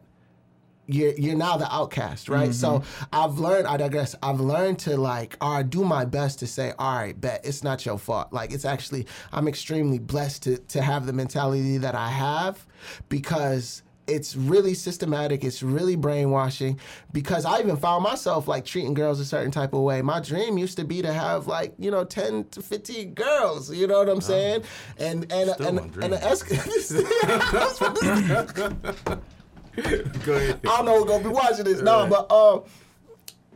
you're 0.87 1.13
you're 1.13 1.35
now 1.35 1.57
the 1.57 1.73
outcast, 1.73 2.27
right? 2.27 2.53
So 2.53 2.79
mm-hmm. 2.79 3.03
I've 3.13 3.39
learned. 3.39 3.67
I 3.67 3.77
digress. 3.77 4.15
I've 4.21 4.39
learned 4.39 4.79
to 4.79 4.97
like, 4.97 5.37
or 5.41 5.63
do 5.63 5.83
my 5.83 6.05
best 6.05 6.39
to 6.39 6.47
say, 6.47 6.73
all 6.77 6.97
right, 6.97 7.19
bet 7.19 7.41
it's 7.45 7.63
not 7.63 7.85
your 7.85 7.97
fault. 7.97 8.33
Like 8.33 8.51
it's 8.51 8.65
actually, 8.65 9.05
I'm 9.31 9.47
extremely 9.47 9.99
blessed 9.99 10.43
to 10.43 10.57
to 10.57 10.81
have 10.81 11.05
the 11.05 11.13
mentality 11.13 11.77
that 11.77 11.95
I 11.95 12.09
have 12.09 12.65
because 13.09 13.83
it's 14.07 14.35
really 14.35 14.73
systematic. 14.73 15.43
It's 15.43 15.63
really 15.63 15.95
brainwashing 15.95 16.79
because 17.11 17.45
I 17.45 17.59
even 17.59 17.77
found 17.77 18.03
myself 18.03 18.47
like 18.47 18.65
treating 18.65 18.93
girls 18.93 19.19
a 19.19 19.25
certain 19.25 19.51
type 19.51 19.73
of 19.73 19.81
way. 19.81 20.01
My 20.01 20.19
dream 20.19 20.57
used 20.57 20.77
to 20.77 20.83
be 20.83 21.01
to 21.01 21.13
have 21.13 21.47
like 21.47 21.73
you 21.77 21.89
know 21.91 22.03
ten 22.03 22.45
to 22.49 22.61
fifteen 22.61 23.13
girls. 23.13 23.73
You 23.73 23.87
know 23.87 23.99
what 23.99 24.09
I'm 24.09 24.21
saying? 24.21 24.63
And 24.97 25.31
and 25.31 25.49
and 25.59 25.75
my 25.77 25.81
and, 25.83 25.93
dream. 25.93 26.13
an 26.13 26.19
esc- 26.19 26.49
Go 30.25 30.33
ahead. 30.33 30.59
I 30.67 30.77
don't 30.77 30.85
know 30.85 30.97
who's 30.99 31.05
gonna 31.05 31.23
be 31.23 31.29
watching 31.29 31.65
this. 31.65 31.81
No, 31.81 32.07
but 32.07 32.31
um, 32.31 32.63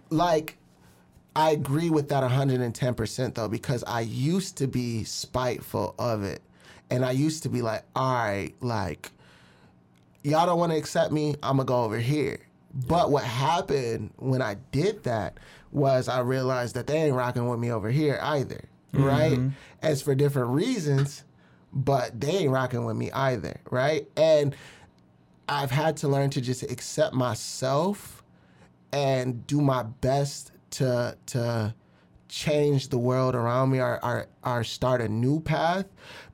like, 0.10 0.58
I 1.36 1.52
agree 1.52 1.90
with 1.90 2.10
that 2.10 2.22
110 2.22 2.94
percent 2.94 3.36
though 3.36 3.48
because 3.48 3.84
I 3.86 4.02
used 4.02 4.58
to 4.58 4.68
be 4.68 5.04
spiteful 5.04 5.94
of 6.00 6.24
it, 6.24 6.42
and 6.90 7.04
I 7.06 7.12
used 7.12 7.44
to 7.44 7.50
be 7.50 7.62
like, 7.62 7.84
all 7.96 8.14
right, 8.14 8.54
like, 8.62 9.12
y'all 10.28 10.46
don't 10.46 10.60
want 10.60 10.72
to 10.72 10.78
accept 10.78 11.12
me, 11.12 11.36
I'm 11.42 11.58
gonna 11.58 11.66
go 11.66 11.84
over 11.84 11.98
here. 11.98 12.40
But 12.74 13.10
what 13.10 13.24
happened 13.24 14.12
when 14.18 14.42
I 14.42 14.58
did 14.72 15.04
that 15.04 15.40
was 15.72 16.08
I 16.08 16.20
realized 16.20 16.76
that 16.76 16.88
they 16.88 16.98
ain't 16.98 17.16
rocking 17.16 17.48
with 17.48 17.60
me 17.60 17.72
over 17.72 17.90
here 17.90 18.20
either, 18.22 18.62
mm-hmm. 18.94 19.04
right? 19.04 19.40
As 19.82 20.02
for 20.02 20.14
different 20.16 20.50
reasons, 20.50 21.24
but 21.74 22.20
they 22.20 22.30
ain't 22.30 22.52
rocking 22.52 22.86
with 22.86 22.98
me 22.98 23.10
either, 23.12 23.60
right? 23.72 24.08
And 24.18 24.56
I've 25.50 25.72
had 25.72 25.98
to 25.98 26.08
learn 26.08 26.30
to 26.32 26.42
just 26.42 26.64
accept 26.64 27.16
myself 27.16 28.22
and 28.92 29.48
do 29.48 29.62
my 29.62 29.84
best 29.84 30.52
to 30.72 31.18
to 31.28 31.74
change 32.28 32.90
the 32.90 32.98
world 32.98 33.34
around 33.34 33.72
me 33.72 33.80
or, 33.80 34.04
or, 34.04 34.28
or 34.44 34.62
start 34.62 35.00
a 35.00 35.08
new 35.08 35.40
path 35.40 35.86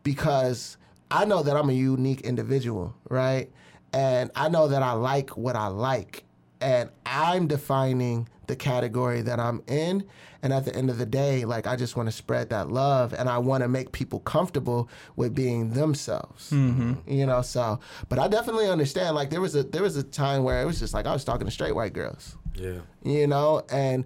because 0.01 0.77
I 1.11 1.25
know 1.25 1.43
that 1.43 1.55
I'm 1.55 1.69
a 1.69 1.73
unique 1.73 2.21
individual, 2.21 2.95
right? 3.09 3.51
And 3.93 4.31
I 4.35 4.49
know 4.49 4.67
that 4.67 4.81
I 4.83 4.93
like 4.93 5.37
what 5.37 5.55
I 5.55 5.67
like. 5.67 6.23
And 6.61 6.89
I'm 7.05 7.47
defining 7.47 8.27
the 8.47 8.55
category 8.55 9.21
that 9.21 9.39
I'm 9.39 9.61
in. 9.67 10.03
And 10.41 10.51
at 10.51 10.65
the 10.65 10.75
end 10.75 10.89
of 10.89 10.97
the 10.97 11.05
day, 11.05 11.45
like 11.45 11.67
I 11.67 11.75
just 11.77 11.95
want 11.95 12.07
to 12.09 12.11
spread 12.11 12.49
that 12.49 12.69
love 12.69 13.13
and 13.13 13.29
I 13.29 13.37
want 13.37 13.63
to 13.63 13.69
make 13.69 13.93
people 13.93 14.19
comfortable 14.19 14.89
with 15.15 15.33
being 15.33 15.69
themselves. 15.69 16.49
Mm-hmm. 16.49 16.93
You 17.09 17.25
know, 17.25 17.41
so 17.41 17.79
but 18.09 18.19
I 18.19 18.27
definitely 18.27 18.67
understand. 18.67 19.15
Like 19.15 19.29
there 19.29 19.39
was 19.39 19.55
a 19.55 19.63
there 19.63 19.81
was 19.83 19.95
a 19.95 20.03
time 20.03 20.43
where 20.43 20.61
it 20.61 20.65
was 20.65 20.79
just 20.79 20.93
like 20.93 21.05
I 21.05 21.13
was 21.13 21.23
talking 21.23 21.45
to 21.45 21.51
straight 21.51 21.73
white 21.73 21.93
girls 21.93 22.35
Yeah. 22.55 22.79
you 23.03 23.25
know 23.27 23.63
and 23.71 24.03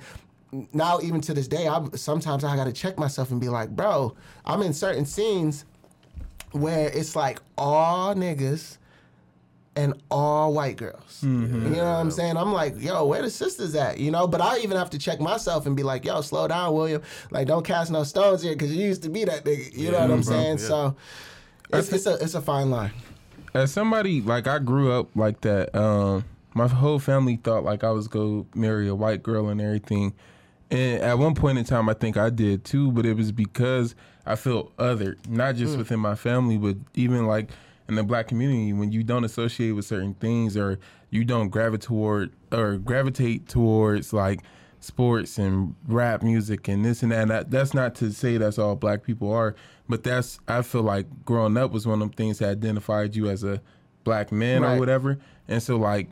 now 0.73 1.00
even 1.02 1.19
to 1.21 1.34
this 1.34 1.47
day 1.47 1.67
i 1.67 1.84
sometimes 1.95 2.45
i 2.45 2.56
gotta 2.56 2.71
check 2.71 2.97
myself 2.97 3.32
and 3.32 3.41
be 3.41 3.50
like 3.50 3.69
bro 3.69 4.15
i'm 4.45 4.62
in 4.62 4.73
certain 4.73 5.06
scenes 5.06 5.65
where 6.54 6.88
it's 6.89 7.17
like 7.17 7.39
all 7.58 8.15
niggas 8.15 8.78
and 9.78 9.94
all 10.10 10.54
white 10.54 10.76
girls. 10.76 11.20
You 11.22 11.30
know 11.30 11.78
what 11.78 11.84
i'm 11.84 12.12
saying? 12.12 12.36
I'm 12.36 12.52
like 12.52 12.82
yo 12.82 13.06
where 13.06 13.22
the 13.22 13.30
sisters 13.30 13.76
at? 13.76 14.00
You 14.00 14.12
know? 14.12 14.28
But 14.28 14.42
i 14.42 14.58
even 14.58 14.76
have 14.76 14.90
to 14.90 15.00
check 15.00 15.20
myself 15.22 15.66
and 15.68 15.76
be 15.76 15.84
like 15.84 16.04
yo 16.04 16.20
slow 16.22 16.48
down 16.48 16.74
william. 16.74 17.02
Like 17.32 17.48
don't 17.48 17.63
cast 17.63 17.92
no 17.92 18.04
stones 18.04 18.42
here 18.42 18.54
because 18.54 18.76
you 18.76 18.86
used 18.86 19.04
to 19.04 19.10
be 19.10 19.24
that 19.26 19.46
nigga. 19.46 19.78
You 19.78 19.92
know 19.92 20.00
what 20.00 20.12
i'm 20.12 20.22
bro, 20.22 20.34
saying? 20.34 20.58
Yeah. 20.58 20.68
so 20.68 20.96
it's, 21.70 21.94
it's 21.94 22.06
a 22.08 22.16
it's 22.16 22.34
a 22.34 22.42
fine 22.42 22.72
line. 22.72 22.92
As 23.54 23.72
somebody 23.72 24.22
like 24.22 24.48
I 24.48 24.60
grew 24.60 24.92
up 24.92 25.16
like 25.16 25.42
that. 25.42 25.74
Um, 25.76 26.26
my 26.58 26.68
whole 26.68 26.98
family 26.98 27.36
thought 27.36 27.63
like 27.63 27.84
I 27.84 27.92
was 27.92 28.08
go 28.08 28.48
marry 28.56 28.88
a 28.88 28.96
white 28.96 29.22
girl 29.22 29.48
and 29.50 29.62
everything. 29.62 30.13
And 30.72 31.02
at 31.02 31.18
one 31.18 31.36
point 31.36 31.60
in 31.60 31.63
time, 31.63 31.88
I 31.88 31.94
think 31.94 32.18
I 32.18 32.30
did 32.30 32.66
too, 32.66 32.92
but 32.92 33.06
it 33.06 33.13
was 33.13 33.32
because 33.32 33.96
I 34.26 34.36
felt 34.36 34.76
othered, 34.78 35.26
not 35.30 35.56
just 35.56 35.78
within 35.78 36.00
my 36.00 36.16
family, 36.16 36.58
but 36.58 36.76
even 36.96 37.28
like 37.28 37.52
in 37.89 37.95
the 37.95 38.04
black 38.04 38.28
community. 38.28 38.73
When 38.73 38.91
you 38.91 39.04
don't 39.04 39.23
associate 39.23 39.71
with 39.71 39.86
certain 39.86 40.13
things, 40.15 40.56
or 40.58 40.80
you 41.10 41.23
don't 41.26 41.50
gravitate 41.50 41.88
toward 41.88 42.32
or 42.52 42.78
gravitate 42.78 43.47
towards 43.47 44.13
like 44.13 44.41
sports 44.80 45.38
and 45.38 45.76
rap 45.88 46.21
music 46.21 46.67
and 46.67 46.86
this 46.86 47.02
and 47.04 47.12
that. 47.12 47.21
And 47.23 47.32
that 47.32 47.52
that's 47.52 47.73
not 47.73 47.95
to 47.95 48.12
say 48.12 48.38
that's 48.38 48.60
all 48.60 48.76
black 48.76 49.04
people 49.04 49.32
are, 49.32 49.56
but 49.89 50.04
that's 50.04 50.39
I 50.47 50.62
feel 50.62 50.84
like 50.84 51.08
growing 51.26 51.58
up 51.58 51.71
was 51.71 51.88
one 51.88 51.95
of 51.95 52.00
them 52.00 52.10
things 52.10 52.39
that 52.39 52.50
identified 52.50 53.15
you 53.15 53.30
as 53.30 53.43
a 53.43 53.62
black 54.04 54.32
man 54.32 54.62
Right. 54.62 54.76
or 54.76 54.80
whatever. 54.80 55.17
And 55.47 55.62
so 55.63 55.78
like 55.78 56.10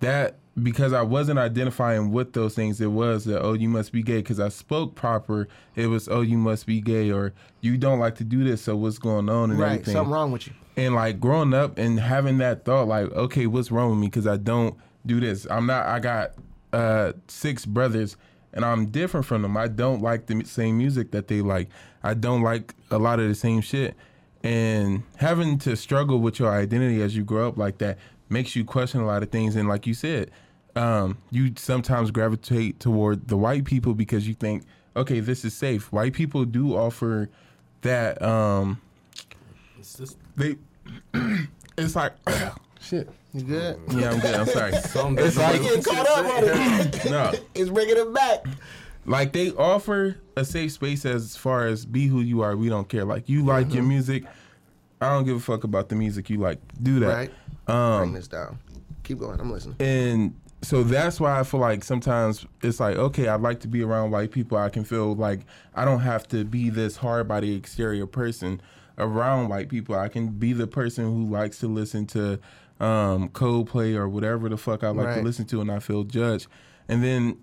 that 0.00 0.36
because 0.62 0.92
I 0.92 1.02
wasn't 1.02 1.38
identifying 1.38 2.10
with 2.12 2.32
those 2.32 2.54
things, 2.54 2.80
it 2.80 2.86
was 2.92 3.24
that 3.24 3.42
oh 3.42 3.54
you 3.54 3.68
must 3.68 3.92
be 3.92 4.02
gay 4.02 4.18
because 4.18 4.38
I 4.40 4.48
spoke 4.48 4.94
proper. 4.94 5.48
It 5.74 5.88
was 5.88 6.08
oh 6.08 6.20
you 6.20 6.38
must 6.38 6.66
be 6.66 6.80
gay 6.80 7.10
or 7.10 7.32
you 7.60 7.76
don't 7.76 7.98
like 7.98 8.14
to 8.16 8.24
do 8.24 8.44
this, 8.44 8.62
so 8.62 8.76
what's 8.76 8.98
going 8.98 9.28
on 9.28 9.50
and 9.50 9.58
Right. 9.58 9.72
everything. 9.72 9.94
Something 9.94 10.12
wrong 10.12 10.32
with 10.32 10.46
you. 10.46 10.52
And 10.76 10.94
like 10.94 11.20
growing 11.20 11.54
up 11.54 11.78
and 11.78 11.98
having 12.00 12.38
that 12.38 12.64
thought, 12.64 12.86
like 12.88 13.10
okay, 13.12 13.46
what's 13.46 13.70
wrong 13.70 13.90
with 13.90 13.98
me 13.98 14.06
because 14.06 14.26
I 14.26 14.36
don't 14.36 14.76
do 15.06 15.20
this. 15.20 15.46
I'm 15.50 15.66
not. 15.66 15.86
I 15.86 15.98
got 16.00 16.32
uh, 16.72 17.12
six 17.28 17.64
brothers. 17.66 18.16
And 18.56 18.64
I'm 18.64 18.86
different 18.86 19.26
from 19.26 19.42
them. 19.42 19.56
I 19.56 19.66
don't 19.66 20.00
like 20.00 20.26
the 20.26 20.44
same 20.44 20.78
music 20.78 21.10
that 21.10 21.26
they 21.26 21.40
like. 21.40 21.70
I 22.04 22.14
don't 22.14 22.40
like 22.42 22.72
a 22.88 22.98
lot 22.98 23.18
of 23.18 23.26
the 23.26 23.34
same 23.34 23.60
shit. 23.60 23.96
And 24.44 25.02
having 25.16 25.58
to 25.58 25.74
struggle 25.74 26.20
with 26.20 26.38
your 26.38 26.52
identity 26.52 27.02
as 27.02 27.16
you 27.16 27.24
grow 27.24 27.48
up 27.48 27.56
like 27.58 27.78
that 27.78 27.98
makes 28.28 28.54
you 28.54 28.64
question 28.64 29.00
a 29.00 29.06
lot 29.06 29.24
of 29.24 29.30
things. 29.30 29.56
And 29.56 29.68
like 29.68 29.88
you 29.88 29.94
said, 29.94 30.30
um, 30.76 31.18
you 31.30 31.52
sometimes 31.56 32.10
gravitate 32.10 32.80
toward 32.80 33.28
the 33.28 33.36
white 33.36 33.64
people 33.64 33.94
because 33.94 34.26
you 34.26 34.34
think, 34.34 34.64
okay, 34.96 35.20
this 35.20 35.44
is 35.44 35.54
safe. 35.54 35.92
White 35.92 36.12
people 36.12 36.44
do 36.44 36.76
offer 36.76 37.28
that. 37.82 38.20
Um, 38.22 38.80
It's 39.78 39.96
just 39.98 40.16
they, 40.36 40.56
it's 41.78 41.96
like, 41.96 42.12
shit. 42.80 43.08
You 43.32 43.42
good? 43.42 43.80
Yeah, 43.90 44.12
I'm 44.12 44.20
good. 44.20 44.34
I'm 44.36 44.46
sorry. 44.46 44.72
something 44.74 45.24
It's 45.24 45.36
like- 45.36 45.60
Getting 45.60 45.82
caught 45.82 46.06
up 46.06 46.24
on 46.26 46.44
it. 46.44 47.04
No, 47.10 47.32
It's 47.54 47.68
bringing 47.70 47.96
it 47.96 48.14
back. 48.14 48.44
like 49.06 49.32
they 49.32 49.50
offer 49.50 50.16
a 50.36 50.44
safe 50.44 50.70
space 50.72 51.04
as 51.04 51.36
far 51.36 51.66
as 51.66 51.84
be 51.84 52.06
who 52.06 52.20
you 52.20 52.42
are. 52.42 52.56
We 52.56 52.68
don't 52.68 52.88
care. 52.88 53.04
Like 53.04 53.28
you 53.28 53.44
like 53.44 53.74
your 53.74 53.82
music. 53.82 54.24
I 55.00 55.08
don't 55.10 55.24
give 55.24 55.36
a 55.36 55.40
fuck 55.40 55.64
about 55.64 55.88
the 55.88 55.96
music 55.96 56.30
you 56.30 56.38
like. 56.38 56.58
Do 56.82 57.00
that. 57.00 57.06
Right. 57.08 57.30
Bring 57.66 57.76
Um, 57.76 58.12
this 58.12 58.28
down. 58.28 58.58
Keep 59.02 59.18
going. 59.18 59.40
I'm 59.40 59.50
listening. 59.50 59.76
and 59.80 60.34
so 60.64 60.82
that's 60.82 61.20
why 61.20 61.38
I 61.38 61.42
feel 61.44 61.60
like 61.60 61.84
sometimes 61.84 62.46
it's 62.62 62.80
like, 62.80 62.96
okay, 62.96 63.28
I'd 63.28 63.40
like 63.40 63.60
to 63.60 63.68
be 63.68 63.82
around 63.82 64.10
white 64.10 64.30
people. 64.30 64.58
I 64.58 64.68
can 64.70 64.84
feel 64.84 65.14
like 65.14 65.40
I 65.74 65.84
don't 65.84 66.00
have 66.00 66.26
to 66.28 66.44
be 66.44 66.70
this 66.70 66.96
hard 66.96 67.28
body 67.28 67.54
exterior 67.54 68.06
person 68.06 68.60
around 68.98 69.48
white 69.48 69.68
people. 69.68 69.94
I 69.96 70.08
can 70.08 70.28
be 70.28 70.52
the 70.52 70.66
person 70.66 71.04
who 71.04 71.24
likes 71.30 71.58
to 71.60 71.68
listen 71.68 72.06
to 72.08 72.38
um, 72.80 73.28
Coldplay 73.30 73.94
or 73.96 74.08
whatever 74.08 74.48
the 74.48 74.56
fuck 74.56 74.82
I 74.84 74.88
like 74.88 75.06
Right. 75.06 75.14
to 75.18 75.22
listen 75.22 75.44
to 75.46 75.60
and 75.60 75.70
I 75.70 75.78
feel 75.78 76.04
judged. 76.04 76.46
And 76.88 77.02
then 77.02 77.36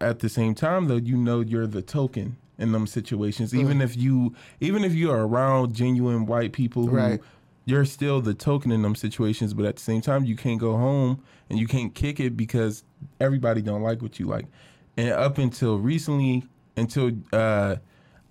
at 0.00 0.18
the 0.20 0.28
same 0.28 0.54
time 0.54 0.88
though, 0.88 0.96
you 0.96 1.16
know 1.16 1.40
you're 1.40 1.66
the 1.66 1.82
token 1.82 2.36
in 2.58 2.72
them 2.72 2.86
situations. 2.86 3.54
Even 3.54 3.80
if 3.82 3.96
you 3.96 4.34
even 4.60 4.84
if 4.84 4.94
you 4.94 5.10
are 5.10 5.26
around 5.26 5.74
genuine 5.74 6.24
white 6.26 6.52
people 6.52 6.86
who 6.86 6.96
Right. 6.96 7.20
You're 7.66 7.84
still 7.84 8.20
the 8.20 8.32
token 8.32 8.70
in 8.72 8.80
them 8.82 8.94
situations, 8.94 9.52
but 9.52 9.66
at 9.66 9.76
the 9.76 9.82
same 9.82 10.00
time, 10.00 10.24
you 10.24 10.36
can't 10.36 10.58
go 10.60 10.76
home 10.76 11.22
and 11.50 11.58
you 11.58 11.66
can't 11.66 11.94
kick 11.94 12.18
it 12.20 12.36
because 12.36 12.84
everybody 13.20 13.60
don't 13.60 13.82
like 13.82 14.00
what 14.00 14.18
you 14.18 14.26
like. 14.26 14.46
And 14.96 15.10
up 15.10 15.36
until 15.38 15.78
recently, 15.78 16.44
until 16.76 17.10
uh, 17.32 17.76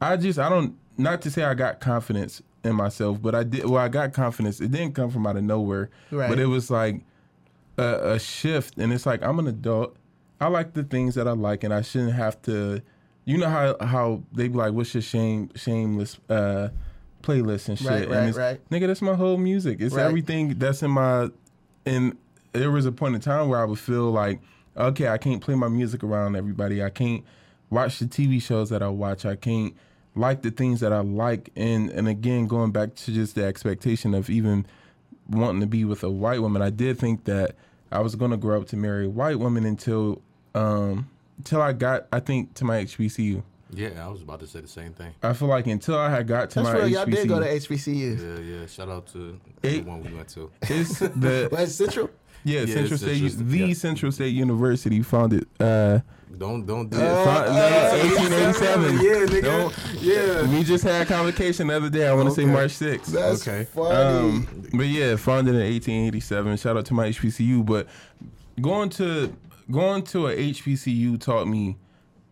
I 0.02 0.18
just 0.18 0.40
I 0.40 0.50
don't 0.50 0.76
not 0.98 1.22
to 1.24 1.30
say 1.32 1.44
I 1.44 1.54
got 1.54 1.80
confidence 1.82 2.42
in 2.64 2.76
myself, 2.76 3.22
but 3.22 3.36
I 3.36 3.44
did. 3.44 3.66
Well, 3.66 3.82
I 3.84 3.90
got 3.90 4.14
confidence. 4.14 4.60
It 4.62 4.72
didn't 4.72 4.96
come 4.96 5.12
from 5.12 5.28
out 5.28 5.36
of 5.38 5.44
nowhere, 5.44 5.90
Right. 6.10 6.30
but 6.30 6.40
it 6.40 6.48
was 6.48 6.72
like 6.72 7.02
a, 7.78 8.14
a 8.14 8.20
shift, 8.20 8.78
and 8.78 8.92
it's 8.94 9.06
like 9.06 9.22
I'm 9.22 9.38
an 9.40 9.48
adult. 9.48 9.96
I 10.42 10.48
like 10.48 10.74
the 10.74 10.84
things 10.84 11.16
that 11.16 11.28
I 11.28 11.32
like, 11.32 11.64
and 11.64 11.74
I 11.74 11.82
shouldn't 11.82 12.14
have 12.14 12.42
to. 12.44 12.82
You 13.26 13.38
know 13.38 13.50
how 13.50 13.76
how 13.86 14.24
they 14.32 14.48
be 14.48 14.58
like, 14.58 14.74
"What's 14.74 14.94
your 14.94 15.02
shame 15.02 15.50
shameless 15.56 16.20
uh, 16.30 16.70
playlist 17.26 17.70
and 17.70 17.78
shit?" 17.78 17.88
Right, 17.90 18.02
and 18.04 18.12
right, 18.12 18.28
it's, 18.30 18.38
right. 18.38 18.70
nigga, 18.70 18.88
that's 18.88 19.02
my 19.02 19.16
whole 19.16 19.38
music. 19.38 19.82
It's 19.82 19.96
Right. 19.96 20.06
everything 20.06 20.58
that's 20.60 20.84
in 20.84 20.92
my. 20.92 21.30
And 21.86 22.18
there 22.54 22.72
was 22.72 22.86
a 22.86 22.92
point 22.92 23.16
in 23.16 23.22
time 23.22 23.50
where 23.50 23.60
I 23.60 23.66
would 23.66 23.80
feel 23.80 24.12
like, 24.12 24.40
okay, 24.78 25.08
I 25.10 25.18
can't 25.18 25.42
play 25.42 25.56
my 25.56 25.68
music 25.68 26.04
around 26.04 26.36
everybody. 26.36 26.84
I 26.84 26.90
can't 26.90 27.24
watch 27.70 28.00
the 28.00 28.06
TV 28.06 28.42
shows 28.42 28.70
that 28.70 28.82
I 28.82 28.88
watch. 28.88 29.26
I 29.26 29.36
can't 29.36 29.74
like 30.16 30.42
the 30.42 30.52
things 30.52 30.80
that 30.80 30.94
I 30.94 31.00
like. 31.02 31.52
And 31.56 31.90
and 31.90 32.08
again, 32.08 32.48
going 32.48 32.72
back 32.72 32.96
to 32.96 33.12
just 33.12 33.36
the 33.36 33.44
expectation 33.46 34.14
of 34.14 34.30
even 34.30 34.66
wanting 35.30 35.62
to 35.62 35.68
be 35.68 35.84
with 35.86 36.04
a 36.04 36.10
white 36.10 36.42
woman, 36.42 36.62
I 36.62 36.70
did 36.70 36.98
think 36.98 37.26
that 37.26 37.56
I 37.92 38.00
was 38.00 38.16
gonna 38.16 38.38
grow 38.38 38.62
up 38.62 38.68
to 38.70 38.78
marry 38.78 39.06
a 39.06 39.10
white 39.10 39.40
woman 39.40 39.66
until 39.66 40.22
um 40.54 41.10
until 41.38 41.62
I 41.62 41.74
got 41.74 42.08
I 42.12 42.20
think 42.20 42.54
to 42.56 42.66
my 42.66 42.84
HBCU. 42.86 43.44
Yeah. 43.72 44.06
I 44.06 44.08
was 44.10 44.22
about 44.22 44.40
to 44.42 44.48
say 44.48 44.62
the 44.62 44.68
same 44.68 44.94
thing. 44.94 45.14
I 45.24 45.34
feel 45.34 45.48
like 45.48 45.68
until 45.68 45.98
I 45.98 46.10
had 46.10 46.28
got 46.28 46.50
to 46.52 46.62
That's 46.62 46.74
my 46.74 46.76
real. 46.80 46.88
Y'all 46.88 47.06
did 47.06 47.28
go 47.28 47.40
to 47.40 47.46
HBCU, 47.48 48.18
HBCU. 48.18 48.46
Yeah, 48.48 48.60
yeah. 48.62 48.66
Shout 48.68 48.90
out 48.90 49.08
to 49.14 49.40
Eight- 49.64 49.80
everyone 49.80 50.04
we 50.04 50.14
went 50.14 50.30
to. 50.30 50.52
it's 50.64 51.00
the 51.00 51.50
West 51.52 51.78
Central. 51.78 52.10
yeah, 52.44 52.62
Yeah, 52.62 52.74
Central 52.74 52.98
State 52.98 53.20
Central- 53.32 53.48
the 53.50 53.58
yeah. 53.60 53.74
Central 53.74 54.12
State 54.12 54.34
University 54.36 55.02
founded 55.02 55.48
uh 55.60 56.00
Don't 56.38 56.66
don't 56.66 56.90
do 56.90 56.98
Fi- 56.98 57.04
that. 57.04 57.48
no, 57.50 57.98
1887. 58.24 58.94
Yeah, 59.02 59.26
nigga. 59.26 59.42
Don't- 59.44 60.02
Yeah. 60.02 60.50
we 60.58 60.64
just 60.64 60.84
had 60.84 61.02
a 61.02 61.06
convocation 61.06 61.68
the 61.68 61.76
other 61.78 61.90
day. 61.90 62.08
I 62.08 62.14
want 62.14 62.28
to 62.30 62.36
say 62.36 62.46
March 62.46 62.72
6th. 62.72 63.06
That's 63.08 63.48
Okay. 63.48 63.64
funny. 63.66 63.96
Um, 63.96 64.68
but 64.74 64.86
yeah, 64.88 65.16
founded 65.16 65.56
in 65.56 65.62
1887. 65.62 66.58
Shout 66.58 66.78
out 66.78 66.86
to 66.88 66.94
my 66.94 67.08
HBCU. 67.10 67.66
But 67.66 67.88
going 68.62 68.90
to 68.92 69.34
going 69.72 70.04
to 70.04 70.28
a 70.28 70.36
HBCU 70.36 71.20
taught 71.20 71.48
me 71.48 71.78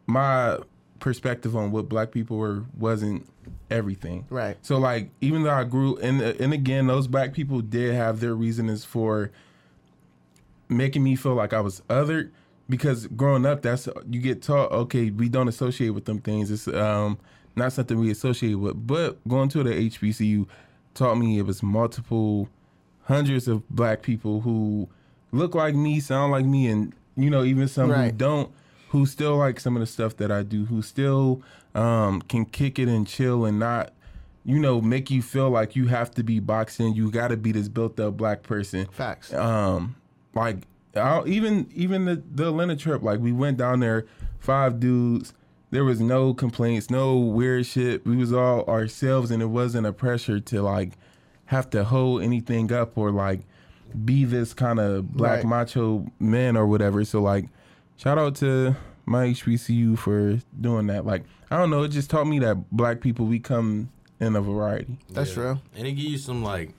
my 0.05 0.57
perspective 1.03 1.53
on 1.53 1.69
what 1.69 1.89
black 1.89 2.11
people 2.11 2.37
were 2.37 2.63
wasn't 2.77 3.27
everything. 3.69 4.25
Right. 4.29 4.55
So 4.61 4.77
like 4.77 5.09
even 5.19 5.43
though 5.43 5.51
I 5.51 5.65
grew 5.65 5.97
and 5.97 6.21
and 6.21 6.53
again 6.53 6.87
those 6.87 7.07
black 7.07 7.33
people 7.33 7.59
did 7.59 7.93
have 7.93 8.21
their 8.21 8.33
reasons 8.33 8.85
for 8.85 9.29
making 10.69 11.03
me 11.03 11.17
feel 11.17 11.33
like 11.33 11.51
I 11.51 11.59
was 11.59 11.81
othered 11.89 12.31
because 12.69 13.07
growing 13.07 13.45
up 13.45 13.61
that's 13.61 13.89
you 14.09 14.21
get 14.21 14.41
taught 14.41 14.71
okay 14.71 15.09
we 15.09 15.27
don't 15.27 15.49
associate 15.49 15.89
with 15.89 16.05
them 16.05 16.19
things 16.19 16.49
it's 16.49 16.69
um 16.69 17.17
not 17.57 17.73
something 17.73 17.99
we 17.99 18.09
associate 18.09 18.53
with 18.53 18.87
but 18.87 19.17
going 19.27 19.49
to 19.49 19.61
the 19.61 19.89
HBCU 19.89 20.47
taught 20.93 21.15
me 21.15 21.37
it 21.37 21.45
was 21.45 21.61
multiple 21.61 22.47
hundreds 23.03 23.49
of 23.49 23.67
black 23.69 24.01
people 24.03 24.39
who 24.39 24.87
look 25.33 25.53
like 25.53 25.75
me 25.75 25.99
sound 25.99 26.31
like 26.31 26.45
me 26.45 26.67
and 26.67 26.93
you 27.17 27.29
know 27.29 27.43
even 27.43 27.67
some 27.67 27.91
who 27.91 28.11
don't 28.13 28.49
who 28.93 29.05
still 29.05 29.35
like 29.35 29.59
some 29.59 29.75
of 29.75 29.81
the 29.81 29.85
stuff 29.85 30.15
that 30.17 30.31
I 30.31 30.43
do 30.43 30.65
who 30.65 30.81
still 30.81 31.41
um 31.75 32.21
can 32.21 32.45
kick 32.45 32.79
it 32.79 32.87
and 32.87 33.05
chill 33.05 33.43
and 33.45 33.59
not 33.59 33.91
you 34.45 34.57
know 34.59 34.79
make 34.81 35.09
you 35.11 35.21
feel 35.21 35.49
like 35.49 35.75
you 35.75 35.87
have 35.87 36.11
to 36.11 36.23
be 36.23 36.39
boxing. 36.39 36.93
you 36.93 37.11
got 37.11 37.27
to 37.29 37.37
be 37.37 37.51
this 37.51 37.67
built 37.67 37.99
up 37.99 38.15
black 38.17 38.43
person 38.43 38.85
Facts. 38.91 39.33
um 39.33 39.95
like 40.33 40.57
I, 40.95 41.23
even 41.25 41.67
even 41.73 42.05
the 42.05 42.21
the 42.33 42.47
Atlanta 42.49 42.75
trip 42.75 43.01
like 43.03 43.19
we 43.19 43.31
went 43.31 43.57
down 43.57 43.79
there 43.81 44.05
five 44.39 44.79
dudes 44.79 45.33
there 45.71 45.83
was 45.83 45.99
no 45.99 46.33
complaints 46.35 46.89
no 46.91 47.17
weird 47.17 47.65
shit 47.65 48.05
we 48.05 48.15
was 48.15 48.31
all 48.31 48.63
ourselves 48.65 49.31
and 49.31 49.41
it 49.41 49.47
wasn't 49.47 49.87
a 49.87 49.93
pressure 49.93 50.39
to 50.39 50.61
like 50.61 50.91
have 51.45 51.69
to 51.71 51.83
hold 51.83 52.21
anything 52.21 52.71
up 52.71 52.95
or 52.97 53.11
like 53.11 53.41
be 54.05 54.23
this 54.25 54.53
kind 54.53 54.79
of 54.79 55.11
black 55.13 55.37
Right. 55.39 55.45
macho 55.47 56.05
man 56.19 56.55
or 56.55 56.67
whatever 56.67 57.03
so 57.05 57.21
like 57.21 57.45
shout 57.97 58.17
out 58.17 58.35
to 58.35 58.75
my 59.05 59.27
HBCU 59.27 59.97
for 59.97 60.39
doing 60.59 60.87
that 60.87 61.05
like 61.05 61.23
I 61.51 61.57
don't 61.57 61.69
know 61.69 61.83
it 61.83 61.89
just 61.89 62.09
taught 62.09 62.25
me 62.25 62.39
that 62.39 62.69
black 62.71 63.01
people 63.01 63.25
we 63.25 63.39
come 63.39 63.89
in 64.19 64.35
a 64.35 64.41
variety 64.41 64.97
That's 65.09 65.35
Yeah. 65.35 65.43
real. 65.43 65.61
And 65.75 65.85
it 65.87 65.91
give 65.93 66.05
you 66.05 66.17
some 66.17 66.43
like, 66.43 66.73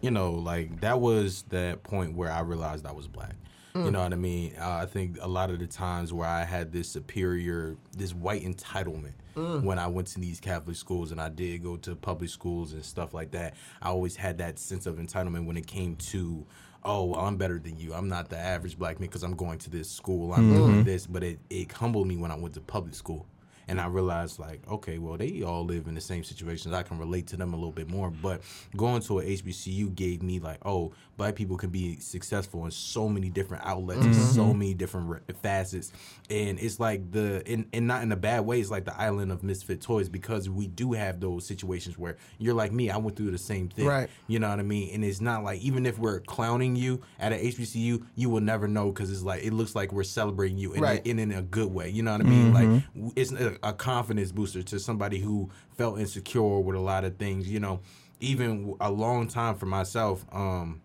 you 0.00 0.10
know, 0.10 0.32
like 0.32 0.80
that 0.80 1.00
was 1.00 1.42
that 1.50 1.82
point 1.82 2.14
where 2.14 2.30
I 2.32 2.40
realized 2.40 2.86
I 2.86 2.92
was 2.92 3.06
black. 3.08 3.34
You 3.74 3.90
know 3.90 4.00
what 4.02 4.14
I 4.14 4.16
mean? 4.16 4.54
Uh, 4.58 4.70
I 4.70 4.86
think 4.86 5.18
a 5.20 5.28
lot 5.28 5.50
of 5.50 5.58
the 5.58 5.66
times 5.66 6.10
where 6.10 6.26
I 6.26 6.44
had 6.44 6.72
this 6.72 6.88
superior, 6.88 7.76
this 7.94 8.14
white 8.14 8.42
entitlement 8.42 9.12
when 9.34 9.78
I 9.78 9.86
went 9.86 10.08
to 10.08 10.18
these 10.20 10.40
Catholic 10.40 10.76
schools 10.76 11.12
and 11.12 11.20
I 11.20 11.28
did 11.28 11.62
go 11.62 11.76
to 11.76 11.94
public 11.94 12.30
schools 12.30 12.72
and 12.72 12.82
stuff 12.82 13.12
like 13.12 13.32
that. 13.32 13.52
I 13.82 13.88
always 13.88 14.16
had 14.16 14.38
that 14.38 14.58
sense 14.58 14.86
of 14.86 14.96
entitlement 14.96 15.44
when 15.44 15.58
it 15.58 15.66
came 15.66 15.96
to, 15.96 16.46
oh, 16.86 17.04
well, 17.04 17.20
I'm 17.20 17.36
better 17.36 17.58
than 17.58 17.76
you. 17.76 17.92
I'm 17.92 18.08
not 18.08 18.28
the 18.28 18.38
average 18.38 18.78
black 18.78 19.00
man 19.00 19.08
because 19.08 19.22
I'm 19.22 19.34
going 19.34 19.58
to 19.58 19.70
this 19.70 19.90
school. 19.90 20.32
I'm 20.32 20.50
mm-hmm. 20.50 20.56
doing 20.56 20.84
this. 20.84 21.06
But 21.06 21.22
it, 21.22 21.38
it 21.50 21.70
humbled 21.72 22.06
me 22.06 22.16
when 22.16 22.30
I 22.30 22.36
went 22.36 22.54
to 22.54 22.60
public 22.60 22.94
school 22.94 23.26
and 23.68 23.80
I 23.80 23.86
realized 23.86 24.38
like, 24.38 24.60
okay, 24.70 24.98
well, 24.98 25.16
they 25.16 25.42
all 25.42 25.64
live 25.64 25.88
in 25.88 25.94
the 25.94 26.00
same 26.00 26.22
situations. 26.22 26.72
I 26.72 26.82
can 26.82 26.98
relate 26.98 27.26
to 27.28 27.36
them 27.36 27.52
a 27.52 27.56
little 27.56 27.72
bit 27.72 27.88
more. 27.90 28.10
But 28.10 28.42
going 28.76 29.02
to 29.02 29.18
a 29.18 29.24
HBCU 29.24 29.94
gave 29.94 30.22
me 30.22 30.38
like, 30.38 30.58
oh, 30.64 30.92
black 31.16 31.34
people 31.34 31.56
can 31.56 31.70
be 31.70 31.98
successful 32.00 32.64
in 32.64 32.70
so 32.70 33.08
many 33.08 33.30
different 33.30 33.64
outlets, 33.64 34.04
and 34.04 34.14
so 34.14 34.52
many 34.52 34.74
different 34.74 35.08
re- 35.08 35.18
facets, 35.42 35.92
and 36.30 36.58
it's 36.58 36.78
like 36.78 37.10
the 37.10 37.42
and, 37.46 37.66
and 37.72 37.86
not 37.86 38.02
in 38.02 38.12
a 38.12 38.16
bad 38.16 38.40
way. 38.46 38.60
It's 38.60 38.70
like 38.70 38.84
the 38.84 38.98
island 39.00 39.32
of 39.32 39.42
misfit 39.42 39.80
toys 39.80 40.08
because 40.08 40.48
we 40.50 40.66
do 40.66 40.92
have 40.92 41.20
those 41.20 41.46
situations 41.46 41.98
where 41.98 42.16
you're 42.38 42.54
like 42.54 42.72
me. 42.72 42.90
I 42.90 42.96
went 42.98 43.16
through 43.16 43.30
the 43.30 43.38
same 43.38 43.68
thing. 43.68 43.86
Right. 43.86 44.08
You 44.26 44.38
know 44.38 44.48
what 44.50 44.58
I 44.58 44.62
mean? 44.62 44.90
And 44.94 45.04
it's 45.04 45.20
not 45.20 45.42
like 45.42 45.60
even 45.60 45.86
if 45.86 45.98
we're 45.98 46.20
clowning 46.20 46.76
you 46.76 47.02
at 47.18 47.32
an 47.32 47.40
HBCU, 47.40 48.04
you 48.14 48.30
will 48.30 48.40
never 48.42 48.68
know 48.68 48.92
because 48.92 49.10
it's 49.10 49.22
like 49.22 49.42
it 49.44 49.52
looks 49.52 49.74
like 49.74 49.92
we're 49.92 50.04
celebrating 50.04 50.58
you 50.58 50.72
in, 50.74 50.82
Right. 50.82 51.06
in, 51.06 51.18
in 51.18 51.32
a 51.32 51.42
good 51.42 51.72
way. 51.72 51.88
You 51.88 52.02
know 52.02 52.12
what 52.12 52.20
I 52.20 52.24
mean? 52.24 52.52
Like 52.52 53.12
it's 53.16 53.32
a, 53.32 53.56
a 53.62 53.72
confidence 53.72 54.32
booster 54.32 54.62
to 54.64 54.78
somebody 54.78 55.18
who 55.18 55.50
felt 55.76 55.98
insecure 55.98 56.60
with 56.60 56.76
a 56.76 56.80
lot 56.80 57.04
of 57.04 57.16
things. 57.16 57.48
You 57.50 57.60
know, 57.60 57.80
even 58.20 58.74
a 58.80 58.90
long 58.90 59.28
time 59.28 59.54
for 59.56 59.66
myself. 59.66 60.24
Um, 60.32 60.82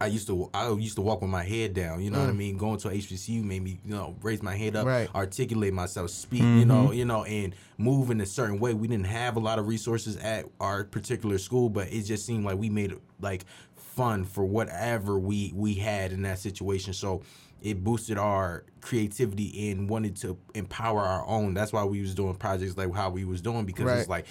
I 0.00 0.06
used 0.06 0.28
to 0.28 0.48
I 0.54 0.70
used 0.72 0.94
to 0.96 1.02
walk 1.02 1.22
with 1.22 1.30
my 1.30 1.42
head 1.42 1.74
down. 1.74 2.02
You 2.02 2.10
know 2.10 2.20
what 2.20 2.28
I 2.28 2.32
mm. 2.32 2.36
mean? 2.36 2.56
Going 2.56 2.78
to 2.78 2.88
HBCU 2.88 3.42
made 3.42 3.62
me 3.62 3.80
you 3.84 3.94
know 3.94 4.16
raise 4.22 4.42
my 4.42 4.54
head 4.54 4.76
up, 4.76 4.86
Right. 4.86 5.12
articulate 5.14 5.74
myself, 5.74 6.10
speak. 6.10 6.42
You 6.42 6.64
know, 6.64 6.84
mm-hmm. 6.84 6.92
you 6.94 7.04
know, 7.04 7.24
and 7.24 7.54
move 7.78 8.10
in 8.10 8.20
a 8.20 8.26
certain 8.26 8.60
way. 8.60 8.74
We 8.74 8.86
didn't 8.86 9.06
have 9.06 9.36
a 9.36 9.40
lot 9.40 9.58
of 9.58 9.66
resources 9.66 10.16
at 10.18 10.46
our 10.60 10.84
particular 10.84 11.38
school, 11.38 11.68
but 11.68 11.92
it 11.92 12.02
just 12.02 12.24
seemed 12.24 12.44
like 12.44 12.58
we 12.58 12.70
made 12.70 12.92
it 12.92 12.98
like 13.20 13.44
fun 13.74 14.24
for 14.24 14.44
whatever 14.44 15.18
we 15.18 15.52
we 15.54 15.74
had 15.74 16.12
in 16.12 16.22
that 16.22 16.38
situation. 16.38 16.92
So 16.92 17.22
it 17.60 17.82
boosted 17.82 18.18
our 18.18 18.64
creativity 18.80 19.70
and 19.70 19.88
wanted 19.90 20.14
to 20.18 20.38
empower 20.54 21.00
our 21.00 21.26
own. 21.26 21.54
That's 21.54 21.72
why 21.72 21.84
we 21.84 22.00
was 22.00 22.14
doing 22.14 22.36
projects 22.36 22.76
like 22.76 22.94
how 22.94 23.10
we 23.10 23.24
was 23.24 23.40
doing 23.40 23.64
because 23.64 23.86
Right. 23.86 23.98
it's 23.98 24.08
like 24.08 24.26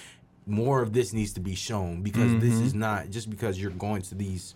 more 0.46 0.82
of 0.82 0.94
this 0.94 1.12
needs 1.12 1.34
to 1.34 1.42
be 1.42 1.56
shown 1.56 2.02
because 2.02 2.32
this 2.40 2.54
mm-hmm. 2.54 2.66
is 2.66 2.74
not 2.74 3.10
just 3.10 3.30
because 3.30 3.60
you're 3.62 3.72
going 3.72 4.02
to 4.04 4.16
these 4.16 4.56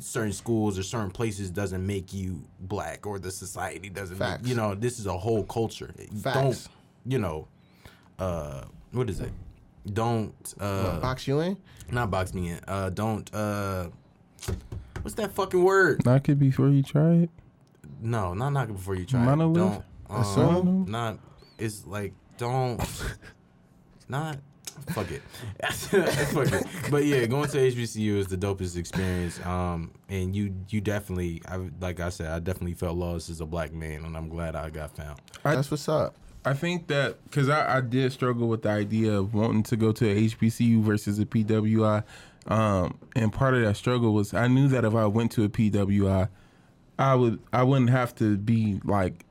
certain 0.00 0.32
schools 0.32 0.78
or 0.78 0.82
certain 0.82 1.10
places 1.10 1.50
doesn't 1.50 1.84
make 1.86 2.12
you 2.12 2.42
black 2.60 3.06
or 3.06 3.18
the 3.18 3.30
society 3.30 3.88
doesn't 3.88 4.16
Facts. 4.16 4.42
make 4.42 4.48
you 4.50 4.54
know 4.54 4.74
this 4.74 4.98
is 4.98 5.06
a 5.06 5.16
whole 5.16 5.44
culture 5.44 5.92
Facts. 6.22 6.34
don't 6.34 6.68
you 7.12 7.18
know 7.18 7.48
uh 8.18 8.62
what 8.92 9.08
is 9.10 9.20
it 9.20 9.32
don't 9.92 10.54
uh 10.60 11.00
Box 11.00 11.26
you 11.26 11.40
in? 11.40 11.56
not 11.90 12.10
box 12.10 12.34
me 12.34 12.50
in 12.50 12.60
uh 12.68 12.90
don't 12.90 13.32
uh 13.34 13.88
what's 15.02 15.14
that 15.14 15.32
fucking 15.32 15.62
word 15.62 16.04
Knock 16.04 16.28
it 16.28 16.38
before 16.38 16.68
you 16.68 16.82
try 16.82 17.12
it. 17.14 17.30
no 18.00 18.34
not 18.34 18.50
knock 18.50 18.68
it 18.68 18.72
before 18.74 18.94
you 18.94 19.04
try 19.06 19.22
it. 19.22 19.36
Don't 19.36 19.82
um, 20.10 20.20
Assume? 20.22 20.84
not 20.88 21.18
it's 21.58 21.86
like 21.86 22.12
don't 22.36 22.80
not 24.08 24.38
fuck 24.92 25.10
it. 25.10 25.22
fuck 25.62 26.52
it. 26.52 26.66
But 26.90 27.04
yeah, 27.04 27.26
going 27.26 27.48
to 27.50 27.58
HBCU 27.58 28.16
is 28.18 28.26
the 28.28 28.36
dopest 28.36 28.76
experience. 28.76 29.44
Um, 29.44 29.92
and 30.08 30.34
you 30.34 30.54
you 30.68 30.80
definitely, 30.80 31.42
I 31.48 31.68
like 31.80 32.00
I 32.00 32.08
said, 32.10 32.28
I 32.30 32.38
definitely 32.38 32.74
felt 32.74 32.96
lost 32.96 33.30
as 33.30 33.40
a 33.40 33.46
black 33.46 33.72
man, 33.72 34.04
and 34.04 34.16
I'm 34.16 34.28
glad 34.28 34.56
I 34.56 34.70
got 34.70 34.96
found. 34.96 35.20
I- 35.44 35.54
That's 35.54 35.70
what's 35.70 35.88
up. 35.88 36.14
I 36.44 36.54
think 36.54 36.86
that 36.86 37.22
because 37.24 37.48
I, 37.48 37.78
I 37.78 37.80
did 37.80 38.12
struggle 38.12 38.48
with 38.48 38.62
the 38.62 38.70
idea 38.70 39.12
of 39.12 39.34
wanting 39.34 39.64
to 39.64 39.76
go 39.76 39.92
to 39.92 40.08
a 40.08 40.28
HBCU 40.28 40.80
versus 40.82 41.18
a 41.18 41.26
PWI, 41.26 42.04
um, 42.46 42.96
and 43.16 43.32
part 43.32 43.54
of 43.54 43.62
that 43.62 43.76
struggle 43.76 44.14
was 44.14 44.32
I 44.32 44.46
knew 44.46 44.68
that 44.68 44.84
if 44.84 44.94
I 44.94 45.04
went 45.06 45.32
to 45.32 45.44
a 45.44 45.48
PWI, 45.48 46.28
I 46.98 47.14
would 47.16 47.40
I 47.52 47.64
wouldn't 47.64 47.90
have 47.90 48.14
to 48.16 48.36
be 48.38 48.80
like 48.84 49.24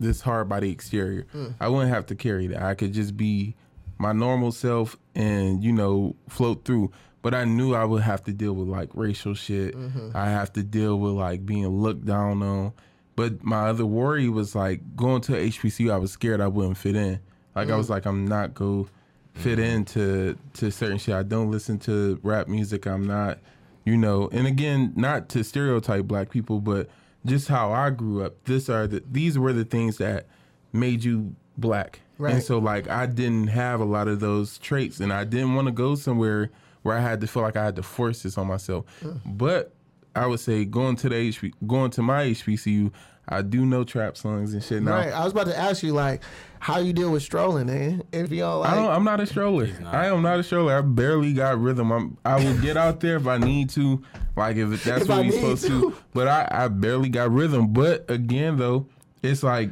this 0.00 0.20
hard 0.22 0.48
by 0.48 0.60
the 0.60 0.70
exterior. 0.70 1.26
I 1.60 1.68
wouldn't 1.68 1.92
have 1.94 2.06
to 2.06 2.14
carry 2.14 2.46
that. 2.48 2.62
I 2.62 2.74
could 2.74 2.92
just 2.92 3.16
be 3.16 3.54
my 4.00 4.12
normal 4.12 4.50
self 4.50 4.96
and 5.14 5.62
you 5.62 5.72
know 5.72 6.16
float 6.28 6.64
through. 6.64 6.90
But 7.22 7.34
I 7.34 7.44
knew 7.44 7.74
I 7.74 7.84
would 7.84 8.02
have 8.02 8.24
to 8.24 8.32
deal 8.32 8.54
with 8.54 8.66
like 8.66 8.88
racial 8.94 9.34
shit. 9.34 9.76
Mm-hmm. 9.76 10.12
I 10.14 10.30
have 10.30 10.52
to 10.54 10.62
deal 10.62 10.98
with 10.98 11.12
like 11.12 11.44
being 11.44 11.68
looked 11.68 12.06
down 12.06 12.42
on. 12.42 12.72
But 13.14 13.44
my 13.44 13.68
other 13.68 13.84
worry 13.84 14.30
was 14.30 14.54
like 14.54 14.96
going 14.96 15.20
to 15.22 15.32
HBCU. 15.32 15.92
I 15.92 15.98
was 15.98 16.12
scared 16.12 16.40
I 16.40 16.48
wouldn't 16.48 16.78
fit 16.78 16.96
in. 16.96 17.20
Like 17.54 17.68
I 17.68 17.76
was 17.76 17.88
mm. 17.88 17.90
like, 17.90 18.06
I'm 18.06 18.26
not 18.26 18.54
go 18.54 18.88
fit 19.34 19.58
mm. 19.58 19.70
into 19.70 20.38
to 20.54 20.70
certain 20.70 20.96
shit. 20.96 21.14
I 21.14 21.22
don't 21.22 21.50
listen 21.50 21.78
to 21.80 22.18
rap 22.22 22.48
music. 22.48 22.86
I'm 22.86 23.06
not, 23.06 23.38
you 23.84 23.98
know. 23.98 24.30
And 24.32 24.46
again, 24.46 24.94
not 24.96 25.28
to 25.30 25.44
stereotype 25.44 26.06
black 26.06 26.30
people, 26.30 26.60
but 26.60 26.88
just 27.26 27.48
how 27.48 27.70
I 27.70 27.90
grew 27.90 28.24
up. 28.24 28.42
This 28.44 28.70
are 28.70 28.86
the 28.86 29.02
these 29.10 29.38
were 29.38 29.52
the 29.52 29.66
things 29.66 29.98
that 29.98 30.26
made 30.72 31.04
you 31.04 31.36
black. 31.58 32.00
Right. 32.20 32.34
And 32.34 32.42
so 32.42 32.58
like 32.58 32.88
I 32.88 33.06
didn't 33.06 33.48
have 33.48 33.80
a 33.80 33.84
lot 33.84 34.06
of 34.08 34.20
those 34.20 34.58
traits, 34.58 35.00
and 35.00 35.12
I 35.12 35.24
didn't 35.24 35.54
want 35.54 35.66
to 35.68 35.72
go 35.72 35.94
somewhere 35.94 36.50
where 36.82 36.96
I 36.96 37.00
had 37.00 37.20
to 37.22 37.26
feel 37.26 37.42
like 37.42 37.56
I 37.56 37.64
had 37.64 37.76
to 37.76 37.82
force 37.82 38.22
this 38.22 38.36
on 38.38 38.46
myself. 38.46 38.84
Mm. 39.02 39.20
But 39.24 39.72
I 40.14 40.26
would 40.26 40.40
say 40.40 40.64
going 40.64 40.96
to 40.96 41.08
the 41.08 41.14
HB, 41.14 41.52
going 41.66 41.90
to 41.92 42.02
my 42.02 42.26
HBCU, 42.26 42.92
I 43.28 43.42
do 43.42 43.64
know 43.64 43.84
trap 43.84 44.16
songs 44.16 44.54
and 44.54 44.62
shit 44.62 44.82
now. 44.82 44.92
Right. 44.92 45.12
I 45.12 45.22
was 45.24 45.32
about 45.32 45.46
to 45.46 45.56
ask 45.56 45.82
you 45.82 45.92
like 45.92 46.22
how 46.58 46.78
you 46.78 46.92
deal 46.92 47.10
with 47.12 47.22
strolling, 47.22 47.66
man. 47.68 48.02
If 48.12 48.30
you 48.30 48.40
don't 48.40 48.60
like 48.60 48.70
I 48.70 48.74
don't, 48.74 48.90
I'm 48.90 49.04
not 49.04 49.20
a 49.20 49.26
stroller. 49.26 49.68
not. 49.80 49.94
I 49.94 50.06
am 50.08 50.22
not 50.22 50.38
a 50.40 50.42
stroller. 50.42 50.76
I 50.76 50.80
barely 50.80 51.32
got 51.32 51.58
rhythm. 51.60 51.92
I'm, 51.92 52.18
I 52.24 52.36
will 52.44 52.58
get 52.60 52.76
out 52.76 53.00
there 53.00 53.16
if 53.16 53.26
I 53.26 53.38
need 53.38 53.70
to, 53.70 54.02
like 54.36 54.56
if 54.56 54.82
that's 54.84 55.02
If 55.02 55.08
what 55.08 55.18
I 55.18 55.22
you're 55.22 55.32
supposed 55.32 55.62
to. 55.66 55.68
to. 55.90 55.96
But 56.12 56.28
I, 56.28 56.48
I 56.50 56.68
barely 56.68 57.08
got 57.08 57.30
rhythm. 57.30 57.72
But 57.72 58.10
again, 58.10 58.56
though, 58.56 58.86
it's 59.22 59.42
like 59.42 59.70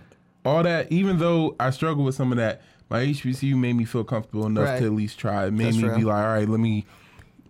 all 0.49 0.63
that. 0.63 0.91
Even 0.93 1.19
though 1.19 1.55
I 1.61 1.71
struggle 1.71 2.05
with 2.05 2.15
some 2.15 2.33
of 2.33 2.39
that, 2.39 2.63
my 2.91 3.05
HBCU 3.05 3.55
made 3.57 3.75
me 3.75 3.85
feel 3.85 4.05
comfortable 4.05 4.47
enough 4.47 4.65
Right. 4.69 4.79
to 4.81 4.87
at 4.87 4.93
least 4.93 5.19
try. 5.19 5.47
It 5.47 5.53
made 5.53 5.67
That's 5.67 5.77
me 5.77 5.89
be 5.97 6.05
like, 6.05 6.25
all 6.25 6.33
right, 6.35 6.49
let 6.49 6.61
me 6.61 6.87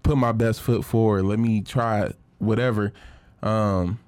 put 0.03 0.17
my 0.19 0.33
best 0.33 0.61
foot 0.63 0.85
forward. 0.85 1.25
Let 1.25 1.39
me 1.39 1.61
try 1.63 2.13
whatever. 2.39 2.93
Um, 3.43 3.99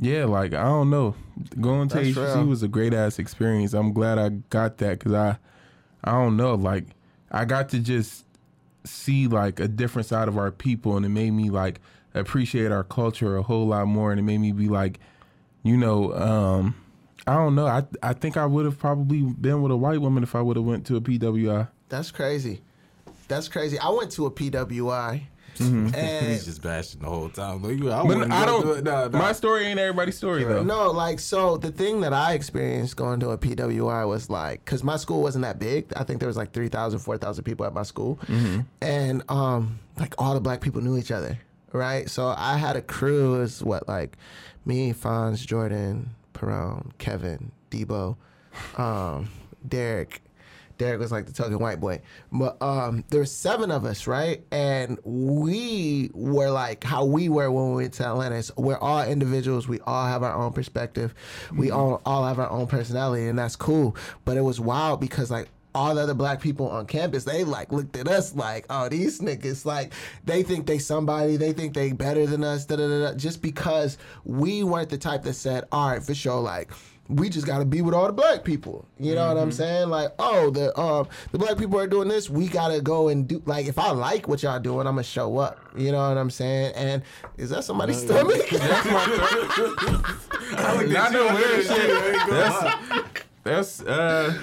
yeah, 0.00 0.24
like 0.24 0.54
I 0.54 0.64
don't 0.64 0.90
know. 0.90 1.14
Going 1.60 1.88
to 1.88 1.94
That's 1.96 2.08
HBCU 2.08 2.34
real. 2.36 2.46
was 2.46 2.62
a 2.62 2.68
great 2.68 2.94
ass 2.94 3.18
experience. 3.18 3.74
I'm 3.74 3.92
glad 3.92 4.18
I 4.18 4.30
got 4.50 4.78
that 4.78 4.98
because 4.98 5.12
I, 5.12 5.38
I 6.04 6.12
don't 6.12 6.36
know, 6.36 6.54
like 6.54 6.84
I 7.30 7.44
got 7.44 7.68
to 7.70 7.78
just 7.80 8.24
see 8.84 9.26
like 9.26 9.60
a 9.60 9.68
different 9.68 10.06
side 10.06 10.28
of 10.28 10.38
our 10.38 10.50
people, 10.50 10.96
and 10.96 11.04
it 11.04 11.10
made 11.10 11.32
me 11.32 11.50
like 11.50 11.80
appreciate 12.14 12.72
our 12.72 12.84
culture 12.84 13.36
a 13.36 13.42
whole 13.42 13.66
lot 13.66 13.86
more, 13.86 14.10
and 14.12 14.18
it 14.18 14.22
made 14.22 14.38
me 14.38 14.52
be 14.52 14.68
like, 14.68 14.98
you 15.62 15.76
know, 15.76 16.12
um, 16.14 16.74
I 17.28 17.34
don't 17.34 17.54
know. 17.54 17.66
I 17.66 17.84
I 18.02 18.12
think 18.14 18.36
I 18.36 18.46
would 18.46 18.64
have 18.64 18.78
probably 18.78 19.22
been 19.22 19.62
with 19.62 19.72
a 19.72 19.76
white 19.76 20.00
woman 20.00 20.22
if 20.22 20.34
I 20.34 20.40
would 20.40 20.56
have 20.56 20.64
went 20.64 20.86
to 20.86 20.96
a 20.96 21.00
PWI. 21.00 21.68
That's 21.88 22.10
crazy. 22.10 22.62
That's 23.28 23.48
crazy. 23.48 23.78
I 23.78 23.90
went 23.90 24.10
to 24.12 24.26
a 24.26 24.30
PWI. 24.30 25.22
He's 25.58 25.66
And 25.68 26.44
just 26.44 26.62
bashing 26.62 27.00
the 27.00 27.08
whole 27.08 27.28
time. 27.28 27.62
Like, 27.62 27.80
I 27.92 28.06
But 28.06 28.30
I 28.30 28.46
don't. 28.46 28.62
do 28.62 28.72
it. 28.74 28.84
Nah, 28.84 29.08
nah. 29.08 29.18
My 29.18 29.32
story 29.32 29.66
ain't 29.66 29.78
everybody's 29.80 30.16
story 30.16 30.44
though. 30.44 30.62
no, 30.62 30.90
like 30.92 31.18
so 31.18 31.56
the 31.56 31.72
thing 31.72 32.00
that 32.02 32.12
I 32.12 32.34
experienced 32.34 32.96
going 32.96 33.18
to 33.20 33.30
a 33.30 33.38
PWI 33.38 34.06
was 34.06 34.30
like 34.30 34.64
cuz 34.64 34.84
my 34.84 34.96
school 34.96 35.20
wasn't 35.20 35.42
that 35.42 35.58
big. 35.58 35.92
I 35.96 36.04
think 36.04 36.20
there 36.20 36.28
was 36.28 36.36
like 36.36 36.52
3,000 36.52 37.00
4,000 37.00 37.42
people 37.44 37.66
at 37.66 37.74
my 37.74 37.82
school. 37.82 38.18
And 38.80 39.22
um 39.28 39.80
like 39.98 40.14
all 40.16 40.34
the 40.34 40.40
black 40.40 40.60
people 40.60 40.80
knew 40.80 40.96
each 40.96 41.10
other, 41.10 41.38
right? 41.72 42.08
So 42.08 42.32
I 42.36 42.56
had 42.56 42.76
a 42.76 42.82
crew 42.82 43.34
it 43.34 43.38
was 43.40 43.62
what 43.62 43.88
like 43.88 44.16
me, 44.64 44.92
Fonz, 44.92 45.44
Jordan, 45.44 46.10
Perone, 46.38 46.96
Kevin, 46.98 47.52
Debo, 47.70 48.16
um, 48.76 49.28
Derek. 49.66 50.22
Derek 50.78 51.00
was 51.00 51.10
like 51.10 51.26
the 51.26 51.32
token 51.32 51.58
white 51.58 51.80
boy. 51.80 52.00
But 52.30 52.62
um, 52.62 53.04
there 53.08 53.20
were 53.20 53.26
seven 53.26 53.72
of 53.72 53.84
us, 53.84 54.06
right? 54.06 54.44
And 54.52 54.98
we 55.04 56.10
were 56.14 56.50
like 56.50 56.84
how 56.84 57.04
we 57.04 57.28
were 57.28 57.50
when 57.50 57.70
we 57.70 57.82
went 57.82 57.94
to 57.94 58.06
Atlanta. 58.06 58.44
We're 58.56 58.78
all 58.78 59.02
individuals. 59.02 59.66
We 59.66 59.80
all 59.80 60.06
have 60.06 60.22
our 60.22 60.34
own 60.34 60.52
perspective. 60.52 61.14
We 61.52 61.72
all, 61.72 62.00
all 62.06 62.24
have 62.24 62.38
our 62.38 62.48
own 62.48 62.68
personality, 62.68 63.26
and 63.26 63.36
that's 63.36 63.56
cool. 63.56 63.96
But 64.24 64.36
it 64.36 64.42
was 64.42 64.60
wild 64.60 65.00
because 65.00 65.32
like 65.32 65.48
all 65.78 65.94
the 65.94 66.02
other 66.02 66.14
black 66.14 66.40
people 66.40 66.68
on 66.68 66.86
campus, 66.86 67.22
they 67.22 67.44
like 67.44 67.70
looked 67.70 67.96
at 67.96 68.08
us 68.08 68.34
like, 68.34 68.66
oh, 68.68 68.88
these 68.88 69.20
niggas, 69.20 69.64
like 69.64 69.92
they 70.24 70.42
think 70.42 70.66
they 70.66 70.78
somebody, 70.78 71.36
they 71.36 71.52
think 71.52 71.72
they 71.72 71.92
better 71.92 72.26
than 72.26 72.42
us, 72.42 72.64
da 72.66 72.74
da 72.74 72.88
da. 72.88 73.10
da, 73.10 73.14
Just 73.14 73.40
because 73.40 73.96
we 74.24 74.64
weren't 74.64 74.90
the 74.90 74.98
type 74.98 75.22
that 75.22 75.34
said, 75.34 75.64
all 75.70 75.90
right, 75.90 76.02
for 76.02 76.14
sure, 76.14 76.40
like 76.40 76.72
we 77.08 77.28
just 77.30 77.46
got 77.46 77.60
to 77.60 77.64
be 77.64 77.80
with 77.80 77.94
all 77.94 78.06
the 78.08 78.12
black 78.12 78.42
people. 78.44 78.86
You 78.98 79.14
know 79.14 79.28
what 79.28 79.40
I'm 79.40 79.52
saying? 79.52 79.88
Like, 79.88 80.10
oh, 80.18 80.50
the 80.50 80.76
um 80.78 81.06
the 81.30 81.38
black 81.38 81.56
people 81.56 81.78
are 81.78 81.86
doing 81.86 82.08
this, 82.08 82.28
we 82.28 82.48
gotta 82.48 82.80
go 82.80 83.06
and 83.06 83.28
do. 83.28 83.40
Like, 83.46 83.66
if 83.66 83.78
I 83.78 83.92
like 83.92 84.26
what 84.26 84.42
y'all 84.42 84.58
doing, 84.58 84.80
I'm 84.86 84.94
gonna 84.94 85.04
show 85.04 85.38
up. 85.38 85.58
You 85.76 85.92
know 85.92 86.08
what 86.08 86.18
I'm 86.18 86.28
saying? 86.30 86.74
And 86.74 87.02
is 87.36 87.50
that 87.50 87.62
somebody's 87.62 88.02
stomach? 88.02 88.50
Not 90.90 91.12
no 91.12 91.32
weird 91.34 91.66
shit. 91.66 92.28
That's 92.28 92.78
that's 93.44 93.82
uh 93.82 94.38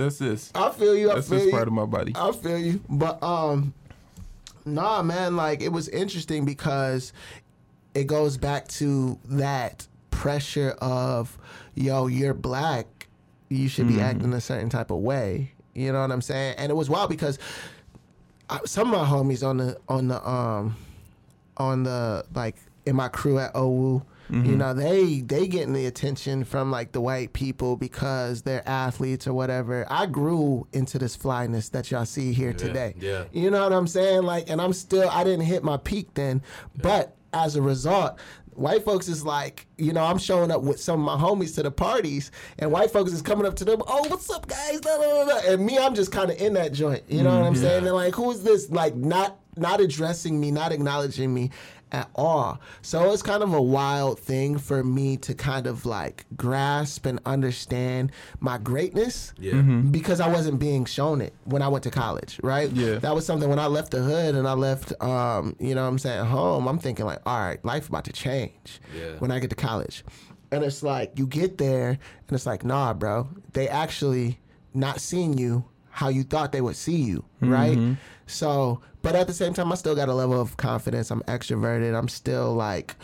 that's 0.00 0.18
this. 0.18 0.50
I 0.54 0.70
feel 0.70 0.96
you. 0.96 1.10
I 1.10 1.16
That's 1.16 1.28
feel 1.28 1.38
this 1.38 1.46
you. 1.46 1.52
part 1.52 1.68
of 1.68 1.74
my 1.74 1.84
body. 1.84 2.12
I 2.14 2.32
feel 2.32 2.58
you, 2.58 2.80
but 2.88 3.22
um, 3.22 3.74
nah, 4.64 5.02
man. 5.02 5.36
Like 5.36 5.60
it 5.60 5.70
was 5.70 5.88
interesting 5.88 6.44
because 6.44 7.12
it 7.94 8.06
goes 8.06 8.36
back 8.36 8.68
to 8.68 9.18
that 9.26 9.86
pressure 10.10 10.70
of, 10.80 11.38
yo, 11.74 12.06
you're 12.06 12.34
black, 12.34 13.08
you 13.48 13.68
should 13.68 13.88
be 13.88 14.00
acting 14.00 14.32
a 14.32 14.40
certain 14.40 14.68
type 14.70 14.90
of 14.90 14.98
way. 14.98 15.52
You 15.74 15.92
know 15.92 16.00
what 16.00 16.10
I'm 16.12 16.22
saying? 16.22 16.54
And 16.58 16.70
it 16.70 16.74
was 16.74 16.88
wild 16.88 17.10
because 17.10 17.38
I, 18.48 18.60
some 18.64 18.92
of 18.92 19.00
my 19.00 19.06
homies 19.06 19.46
on 19.46 19.58
the 19.58 19.78
on 19.88 20.08
the 20.08 20.28
um 20.28 20.76
on 21.56 21.82
the 21.82 22.24
like 22.34 22.56
in 22.86 22.96
my 22.96 23.08
crew 23.08 23.38
at 23.38 23.52
OWU, 23.54 24.02
you 24.30 24.36
mm-hmm. 24.36 24.58
know, 24.58 24.74
they 24.74 25.20
they 25.22 25.48
getting 25.48 25.72
the 25.72 25.86
attention 25.86 26.44
from 26.44 26.70
like 26.70 26.92
the 26.92 27.00
white 27.00 27.32
people 27.32 27.76
because 27.76 28.42
they're 28.42 28.66
athletes 28.68 29.26
or 29.26 29.32
whatever. 29.32 29.86
I 29.90 30.06
grew 30.06 30.68
into 30.72 30.98
this 30.98 31.16
flyness 31.16 31.68
that 31.70 31.90
y'all 31.90 32.04
see 32.04 32.32
here 32.32 32.52
today. 32.52 32.94
yeah. 32.98 33.24
You 33.32 33.50
know 33.50 33.62
what 33.64 33.72
I'm 33.72 33.88
saying? 33.88 34.22
Like, 34.22 34.48
and 34.48 34.60
I'm 34.60 34.72
still 34.72 35.08
I 35.10 35.24
didn't 35.24 35.46
hit 35.46 35.64
my 35.64 35.78
peak 35.78 36.14
then, 36.14 36.42
but 36.80 37.16
as 37.32 37.56
a 37.56 37.62
result. 37.62 38.18
White 38.54 38.84
folks 38.84 39.08
is 39.08 39.24
like, 39.24 39.66
you 39.78 39.92
know, 39.94 40.04
I'm 40.04 40.18
showing 40.18 40.50
up 40.50 40.60
with 40.60 40.78
some 40.78 41.00
of 41.00 41.06
my 41.06 41.24
homies 41.24 41.54
to 41.54 41.62
the 41.62 41.70
parties, 41.70 42.30
and 42.58 42.70
white 42.70 42.90
folks 42.90 43.10
is 43.10 43.22
coming 43.22 43.46
up 43.46 43.56
to 43.56 43.64
them, 43.64 43.80
oh, 43.86 44.06
what's 44.08 44.28
up, 44.28 44.46
guys? 44.48 44.80
Da, 44.80 44.98
da, 44.98 45.24
da. 45.24 45.52
And 45.52 45.64
me, 45.64 45.78
I'm 45.78 45.94
just 45.94 46.12
kind 46.12 46.30
of 46.30 46.38
in 46.38 46.54
that 46.54 46.72
joint. 46.72 47.02
You 47.08 47.22
know 47.22 47.30
what 47.30 47.46
I'm 47.46 47.54
mm-hmm. 47.54 47.62
saying? 47.62 47.84
They're 47.84 47.94
like, 47.94 48.14
who 48.14 48.30
is 48.32 48.42
this? 48.42 48.68
Like, 48.68 48.96
not 48.96 49.38
not 49.56 49.80
addressing 49.80 50.38
me, 50.38 50.50
not 50.50 50.72
acknowledging 50.72 51.32
me 51.32 51.50
at 51.92 52.08
all. 52.14 52.60
So 52.82 53.12
it's 53.12 53.22
kind 53.22 53.42
of 53.42 53.52
a 53.52 53.60
wild 53.62 54.18
thing 54.20 54.58
for 54.58 54.82
me 54.84 55.16
to 55.18 55.34
kind 55.34 55.66
of 55.66 55.86
like 55.86 56.24
grasp 56.36 57.06
and 57.06 57.18
understand 57.26 58.12
my 58.38 58.58
greatness 58.58 59.32
Yeah. 59.38 59.60
because 59.62 60.20
I 60.20 60.28
wasn't 60.28 60.58
being 60.58 60.84
shown 60.84 61.20
it 61.20 61.34
when 61.44 61.62
I 61.62 61.68
went 61.68 61.84
to 61.84 61.90
college, 61.90 62.38
right? 62.42 62.70
Yeah. 62.70 62.98
That 62.98 63.14
was 63.14 63.26
something 63.26 63.48
when 63.48 63.58
I 63.58 63.66
left 63.66 63.90
the 63.90 64.00
hood 64.02 64.34
and 64.34 64.46
I 64.46 64.52
left, 64.52 64.92
um, 65.02 65.56
you 65.58 65.74
know 65.74 65.82
what 65.82 65.88
I'm 65.88 65.98
saying, 65.98 66.24
home, 66.26 66.68
I'm 66.68 66.78
thinking 66.78 67.06
like, 67.06 67.20
all 67.26 67.38
right, 67.40 67.64
life 67.64 67.88
about 67.88 68.04
to 68.04 68.12
change 68.12 68.80
Yeah. 68.96 69.16
when 69.18 69.30
I 69.30 69.38
get 69.38 69.50
to 69.50 69.56
college. 69.56 70.04
And 70.52 70.64
it's 70.64 70.82
like, 70.82 71.12
you 71.18 71.26
get 71.26 71.58
there 71.58 71.90
and 71.90 71.98
it's 72.32 72.46
like, 72.46 72.64
nah, 72.64 72.92
bro, 72.94 73.28
they 73.52 73.68
actually 73.68 74.38
not 74.74 75.00
seeing 75.00 75.36
you 75.38 75.64
how 75.90 76.08
you 76.08 76.22
thought 76.22 76.52
they 76.52 76.60
would 76.60 76.76
see 76.76 76.96
you, 76.96 77.24
right? 77.40 77.96
So, 78.26 78.80
but 79.02 79.14
at 79.14 79.26
the 79.26 79.32
same 79.32 79.54
time, 79.54 79.72
I 79.72 79.74
still 79.74 79.94
got 79.94 80.08
a 80.08 80.14
level 80.14 80.40
of 80.40 80.56
confidence. 80.56 81.10
I'm 81.10 81.22
extroverted. 81.22 81.96
I'm 81.96 82.08
still 82.08 82.54
like, 82.54 82.96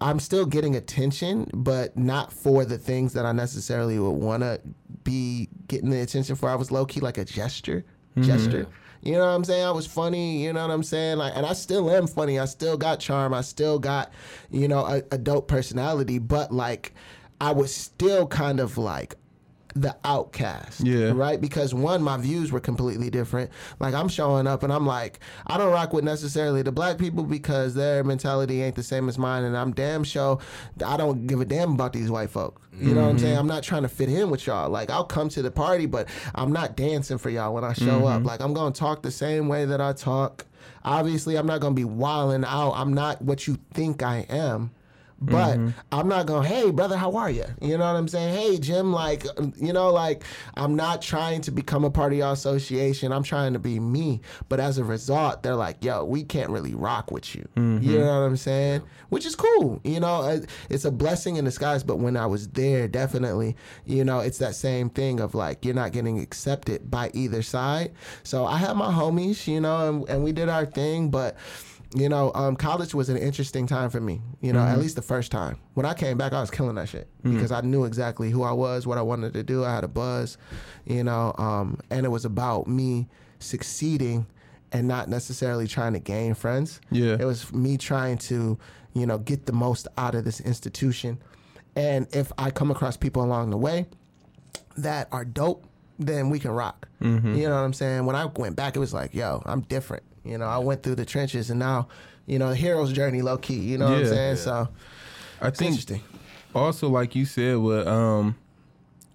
I'm 0.00 0.18
still 0.18 0.46
getting 0.46 0.76
attention, 0.76 1.50
but 1.54 1.96
not 1.96 2.32
for 2.32 2.64
the 2.64 2.78
things 2.78 3.12
that 3.12 3.24
I 3.26 3.32
necessarily 3.32 3.98
would 3.98 4.10
want 4.10 4.42
to 4.42 4.60
be 5.04 5.48
getting 5.68 5.90
the 5.90 6.00
attention 6.00 6.36
for. 6.36 6.48
I 6.48 6.54
was 6.54 6.70
low 6.70 6.86
key 6.86 7.00
like 7.00 7.18
a 7.18 7.24
gesture, 7.24 7.84
mm-hmm. 8.16 8.22
gesture. 8.22 8.66
You 9.02 9.14
know 9.14 9.26
what 9.26 9.32
I'm 9.32 9.44
saying? 9.44 9.64
I 9.64 9.72
was 9.72 9.86
funny. 9.86 10.44
You 10.44 10.52
know 10.52 10.66
what 10.66 10.72
I'm 10.72 10.84
saying? 10.84 11.18
Like, 11.18 11.32
and 11.34 11.44
I 11.44 11.54
still 11.54 11.90
am 11.90 12.06
funny. 12.06 12.38
I 12.38 12.44
still 12.44 12.76
got 12.76 13.00
charm. 13.00 13.34
I 13.34 13.40
still 13.40 13.78
got, 13.78 14.12
you 14.50 14.68
know, 14.68 14.86
a, 14.86 15.02
a 15.10 15.18
dope 15.18 15.48
personality. 15.48 16.18
But 16.18 16.52
like, 16.52 16.94
I 17.40 17.50
was 17.50 17.74
still 17.74 18.28
kind 18.28 18.60
of 18.60 18.78
like 18.78 19.16
the 19.74 19.96
outcast. 20.04 20.80
Yeah. 20.80 21.12
Right? 21.14 21.40
Because 21.40 21.74
one, 21.74 22.02
my 22.02 22.16
views 22.16 22.52
were 22.52 22.60
completely 22.60 23.10
different. 23.10 23.50
Like 23.80 23.94
I'm 23.94 24.08
showing 24.08 24.46
up 24.46 24.62
and 24.62 24.72
I'm 24.72 24.86
like, 24.86 25.20
I 25.46 25.58
don't 25.58 25.72
rock 25.72 25.92
with 25.92 26.04
necessarily 26.04 26.62
the 26.62 26.72
black 26.72 26.98
people 26.98 27.24
because 27.24 27.74
their 27.74 28.04
mentality 28.04 28.62
ain't 28.62 28.76
the 28.76 28.82
same 28.82 29.08
as 29.08 29.18
mine. 29.18 29.44
And 29.44 29.56
I'm 29.56 29.72
damn 29.72 30.04
sure 30.04 30.38
I 30.84 30.96
don't 30.96 31.26
give 31.26 31.40
a 31.40 31.44
damn 31.44 31.72
about 31.72 31.92
these 31.92 32.10
white 32.10 32.30
folk. 32.30 32.60
You 32.80 32.94
know 32.94 33.02
what 33.02 33.10
I'm 33.10 33.18
saying? 33.18 33.32
Mm-hmm. 33.32 33.40
I'm 33.40 33.46
not 33.46 33.62
trying 33.62 33.82
to 33.82 33.88
fit 33.88 34.08
in 34.08 34.30
with 34.30 34.46
y'all. 34.46 34.70
Like 34.70 34.90
I'll 34.90 35.04
come 35.04 35.28
to 35.30 35.42
the 35.42 35.50
party, 35.50 35.86
but 35.86 36.08
I'm 36.34 36.52
not 36.52 36.74
dancing 36.74 37.18
for 37.18 37.28
y'all 37.28 37.54
when 37.54 37.64
I 37.64 37.74
show 37.74 38.06
up. 38.06 38.20
Mm-hmm. 38.20 38.26
Like 38.26 38.40
I'm 38.40 38.54
gonna 38.54 38.74
talk 38.74 39.02
the 39.02 39.10
same 39.10 39.48
way 39.48 39.66
that 39.66 39.80
I 39.80 39.92
talk. 39.92 40.46
Obviously, 40.84 41.36
I'm 41.36 41.46
not 41.46 41.60
gonna 41.60 41.74
be 41.74 41.84
wilding 41.84 42.44
out. 42.44 42.72
I'm 42.72 42.94
not 42.94 43.20
what 43.22 43.46
you 43.46 43.58
think 43.74 44.02
I 44.02 44.26
am. 44.28 44.72
But 45.24 45.56
mm-hmm. 45.56 45.70
I'm 45.92 46.08
not 46.08 46.26
going, 46.26 46.48
hey, 46.48 46.70
brother, 46.70 46.96
how 46.96 47.12
are 47.16 47.30
you? 47.30 47.44
You 47.60 47.78
know 47.78 47.84
what 47.84 47.96
I'm 47.96 48.08
saying? 48.08 48.34
Hey, 48.34 48.58
Jim, 48.58 48.92
like, 48.92 49.24
um, 49.38 49.52
you 49.56 49.72
know, 49.72 49.92
like, 49.92 50.24
I'm 50.54 50.74
not 50.74 51.00
trying 51.00 51.40
to 51.42 51.52
become 51.52 51.84
a 51.84 51.90
part 51.90 52.12
of 52.12 52.18
your 52.18 52.32
association. 52.32 53.12
I'm 53.12 53.22
trying 53.22 53.52
to 53.52 53.60
be 53.60 53.78
me. 53.78 54.20
But 54.48 54.58
as 54.58 54.78
a 54.78 54.84
result, 54.84 55.42
they're 55.42 55.54
like, 55.54 55.84
yo, 55.84 56.04
we 56.04 56.24
can't 56.24 56.50
really 56.50 56.74
rock 56.74 57.12
with 57.12 57.34
you. 57.36 57.48
You 57.54 57.62
mm-hmm. 57.62 57.94
know 57.94 58.06
what 58.06 58.26
I'm 58.26 58.36
saying? 58.36 58.82
Which 59.10 59.24
is 59.24 59.36
cool. 59.36 59.80
You 59.84 60.00
know, 60.00 60.22
Uh, 60.22 60.40
it's 60.70 60.84
a 60.84 60.90
blessing 60.90 61.36
in 61.36 61.44
disguise. 61.44 61.84
But 61.84 61.98
when 61.98 62.16
I 62.16 62.26
was 62.26 62.48
there, 62.48 62.88
definitely, 62.88 63.56
you 63.86 64.04
know, 64.04 64.18
it's 64.20 64.38
that 64.38 64.54
same 64.56 64.90
thing 64.90 65.20
of 65.20 65.34
like, 65.34 65.64
you're 65.64 65.74
not 65.74 65.92
getting 65.92 66.18
accepted 66.18 66.90
by 66.90 67.10
either 67.14 67.42
side. 67.42 67.92
So 68.24 68.44
I 68.44 68.56
had 68.56 68.76
my 68.76 68.92
homies, 68.92 69.46
you 69.46 69.60
know, 69.60 69.88
and, 69.88 70.08
and 70.08 70.24
we 70.24 70.32
did 70.32 70.48
our 70.48 70.66
thing. 70.66 71.10
But, 71.10 71.36
you 71.94 72.08
know, 72.08 72.32
um, 72.34 72.56
college 72.56 72.94
was 72.94 73.08
an 73.08 73.16
interesting 73.16 73.66
time 73.66 73.90
for 73.90 74.00
me. 74.00 74.20
You 74.40 74.52
know, 74.52 74.60
at 74.60 74.78
least 74.78 74.96
the 74.96 75.02
first 75.02 75.30
time. 75.30 75.58
When 75.74 75.84
I 75.86 75.94
came 75.94 76.16
back, 76.18 76.32
I 76.32 76.40
was 76.40 76.50
killing 76.50 76.74
that 76.76 76.88
shit 76.88 77.08
because 77.22 77.52
I 77.52 77.60
knew 77.60 77.84
exactly 77.84 78.30
who 78.30 78.42
I 78.42 78.52
was, 78.52 78.86
what 78.86 78.98
I 78.98 79.02
wanted 79.02 79.34
to 79.34 79.42
do. 79.42 79.64
I 79.64 79.74
had 79.74 79.84
a 79.84 79.88
buzz, 79.88 80.38
you 80.86 81.04
know, 81.04 81.34
um, 81.38 81.78
and 81.90 82.06
it 82.06 82.08
was 82.08 82.24
about 82.24 82.66
me 82.66 83.08
succeeding 83.40 84.26
and 84.72 84.88
not 84.88 85.08
necessarily 85.08 85.66
trying 85.68 85.92
to 85.92 85.98
gain 85.98 86.34
friends. 86.34 86.80
Yeah. 86.90 87.14
it 87.20 87.24
was 87.24 87.52
me 87.52 87.76
trying 87.76 88.16
to, 88.18 88.58
you 88.94 89.06
know, 89.06 89.18
get 89.18 89.44
the 89.46 89.52
most 89.52 89.86
out 89.98 90.14
of 90.14 90.24
this 90.24 90.40
institution. 90.40 91.18
And 91.76 92.06
if 92.14 92.32
I 92.38 92.50
come 92.50 92.70
across 92.70 92.96
people 92.96 93.22
along 93.22 93.50
the 93.50 93.58
way 93.58 93.86
that 94.78 95.08
are 95.12 95.24
dope, 95.24 95.66
then 95.98 96.30
we 96.30 96.38
can 96.38 96.50
rock. 96.52 96.88
You 97.00 97.48
know 97.48 97.54
what 97.56 97.62
I'm 97.62 97.72
saying? 97.72 98.06
When 98.06 98.16
I 98.16 98.24
went 98.26 98.56
back, 98.56 98.76
it 98.76 98.78
was 98.78 98.94
like, 98.94 99.12
yo, 99.14 99.42
I'm 99.44 99.60
different. 99.62 100.04
You 100.24 100.38
know, 100.38 100.46
I 100.46 100.58
went 100.58 100.82
through 100.82 100.94
the 100.96 101.04
trenches 101.04 101.50
and 101.50 101.58
now, 101.58 101.88
you 102.26 102.38
know, 102.38 102.50
the 102.50 102.56
hero's 102.56 102.92
journey 102.92 103.22
low 103.22 103.38
key. 103.38 103.54
You 103.58 103.78
know 103.78 103.86
what 103.86 103.94
I'm 103.94 104.04
Yeah. 104.04 104.10
saying? 104.10 104.36
So 104.36 104.68
I 105.40 105.48
it's 105.48 105.58
think 105.58 105.70
interesting. 105.70 106.02
also 106.54 106.88
like 106.88 107.14
you 107.16 107.24
said 107.24 107.58
with 107.58 107.86
um 107.88 108.36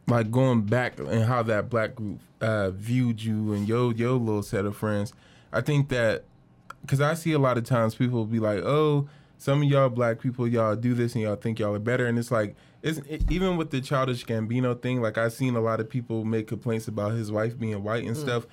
like 0.08 0.32
going 0.32 0.62
back 0.62 1.00
and 1.00 1.24
how 1.24 1.44
that 1.44 1.70
black 1.70 1.96
group 1.96 2.20
uh 2.42 2.70
viewed 2.72 3.22
you 3.22 3.54
and 3.54 3.68
your 3.68 3.94
your 3.94 4.12
little 4.14 4.44
set 4.44 4.66
of 4.66 4.76
friends 4.76 5.12
i 5.52 5.60
think 5.62 5.90
that 5.90 6.24
because 6.82 7.02
i 7.02 7.14
see 7.14 7.32
a 7.34 7.40
lot 7.40 7.58
of 7.58 7.64
times 7.64 7.96
people 7.96 8.26
be 8.26 8.40
like 8.40 8.60
oh 8.64 9.08
some 9.38 9.62
of 9.62 9.68
y'all 9.68 9.90
black 9.90 10.20
people 10.20 10.48
y'all 10.48 10.76
do 10.76 10.94
this 10.94 11.14
and 11.16 11.24
y'all 11.24 11.36
think 11.36 11.60
y'all 11.60 11.74
are 11.76 11.80
better 11.80 12.06
and 12.06 12.18
it's 12.20 12.32
like 12.32 12.56
it's 12.84 13.00
it, 13.10 13.24
even 13.30 13.58
with 13.58 13.72
the 13.72 13.82
childish 13.82 14.26
gambino 14.26 14.80
thing 14.80 15.02
like 15.02 15.18
i've 15.18 15.34
seen 15.34 15.56
a 15.56 15.62
lot 15.62 15.80
of 15.80 15.90
people 15.90 16.24
make 16.26 16.48
complaints 16.48 16.88
about 16.88 17.12
his 17.14 17.32
wife 17.32 17.58
being 17.60 17.84
white 17.84 18.04
and 18.06 18.16
stuff 18.18 18.46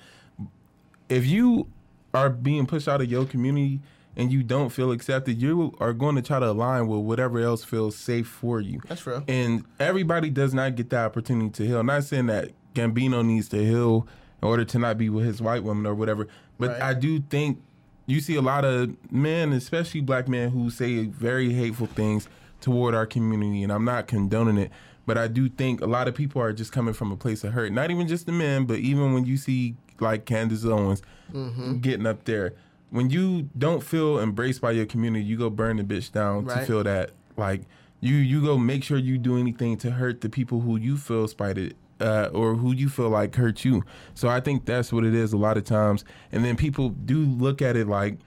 if 1.09 1.25
you 1.25 1.67
are 2.15 2.29
being 2.29 2.65
pushed 2.65 2.87
out 2.87 3.01
of 3.01 3.09
your 3.11 3.25
community 3.25 3.81
and 4.17 4.31
you 4.31 4.43
don't 4.43 4.69
feel 4.69 4.91
accepted, 4.91 5.41
you 5.41 5.75
are 5.79 5.93
going 5.93 6.15
to 6.15 6.21
try 6.21 6.39
to 6.39 6.49
align 6.49 6.87
with 6.87 7.01
whatever 7.01 7.39
else 7.39 7.63
feels 7.63 7.95
safe 7.95 8.27
for 8.27 8.61
you. 8.61 8.81
That's 8.87 9.05
real. 9.05 9.23
And 9.27 9.65
everybody 9.79 10.29
does 10.29 10.53
not 10.53 10.75
get 10.75 10.89
the 10.89 10.97
opportunity 10.99 11.49
to 11.51 11.67
heal. 11.67 11.83
not 11.83 12.03
saying 12.05 12.27
that 12.27 12.51
Gambino 12.73 13.25
needs 13.25 13.49
to 13.49 13.57
heal 13.57 14.07
in 14.41 14.47
order 14.47 14.63
to 14.65 14.79
not 14.79 14.97
be 14.97 15.09
with 15.09 15.25
his 15.25 15.41
white 15.41 15.63
woman 15.63 15.85
or 15.85 15.93
whatever, 15.93 16.27
but 16.57 16.71
Right. 16.71 16.81
I 16.81 16.93
do 16.93 17.19
think 17.19 17.61
you 18.05 18.21
see 18.21 18.35
a 18.35 18.41
lot 18.41 18.63
of 18.63 18.95
men, 19.11 19.51
especially 19.51 20.01
black 20.01 20.27
men, 20.27 20.51
who 20.51 20.69
say 20.69 21.05
very 21.05 21.53
hateful 21.53 21.87
things 21.87 22.27
toward 22.61 22.95
our 22.95 23.05
community, 23.05 23.63
and 23.63 23.71
I'm 23.71 23.83
not 23.85 24.07
condoning 24.07 24.57
it. 24.57 24.71
But 25.07 25.17
I 25.17 25.27
do 25.27 25.49
think 25.49 25.81
a 25.81 25.85
lot 25.85 26.07
of 26.07 26.15
people 26.15 26.41
are 26.41 26.51
just 26.53 26.71
coming 26.71 26.93
from 26.93 27.11
a 27.11 27.15
place 27.17 27.43
of 27.43 27.53
hurt. 27.53 27.71
Not 27.71 27.91
even 27.91 28.07
just 28.07 28.25
the 28.25 28.31
men, 28.31 28.65
but 28.65 28.79
even 28.79 29.13
when 29.13 29.25
you 29.25 29.37
see 29.37 29.75
like 29.99 30.25
Candace 30.25 30.65
Owens 30.65 31.01
Mm-hmm. 31.33 31.77
getting 31.79 32.05
up 32.05 32.23
there, 32.25 32.53
when 32.91 33.09
you 33.09 33.49
don't 33.57 33.81
feel 33.83 34.19
embraced 34.19 34.61
by 34.61 34.71
your 34.71 34.85
community, 34.85 35.25
you 35.25 35.37
go 35.37 35.49
burn 35.49 35.77
the 35.77 35.83
bitch 35.83 36.11
down 36.11 36.45
to 36.45 36.65
feel 36.65 36.83
that. 36.83 37.11
Like 37.35 37.61
you, 37.99 38.15
you 38.15 38.41
go 38.41 38.57
make 38.57 38.83
sure 38.83 38.97
you 38.97 39.17
do 39.17 39.37
anything 39.37 39.75
to 39.79 39.91
hurt 39.91 40.21
the 40.21 40.29
people 40.29 40.61
who 40.61 40.77
you 40.77 40.97
feel 40.97 41.27
spited. 41.27 41.75
Uh, 41.97 42.29
or 42.33 42.55
who 42.55 42.73
you 42.73 42.89
feel 42.89 43.07
like 43.07 43.33
hurt 43.35 43.63
you. 43.63 43.81
So 44.15 44.27
I 44.27 44.41
think 44.41 44.65
that's 44.65 44.91
what 44.91 45.05
it 45.05 45.15
is 45.15 45.31
a 45.31 45.37
lot 45.37 45.55
of 45.55 45.63
times. 45.63 46.03
And 46.29 46.43
then 46.43 46.57
people 46.57 46.89
do 46.89 47.19
look 47.19 47.61
at 47.61 47.77
it 47.77 47.87
like, 47.87 48.17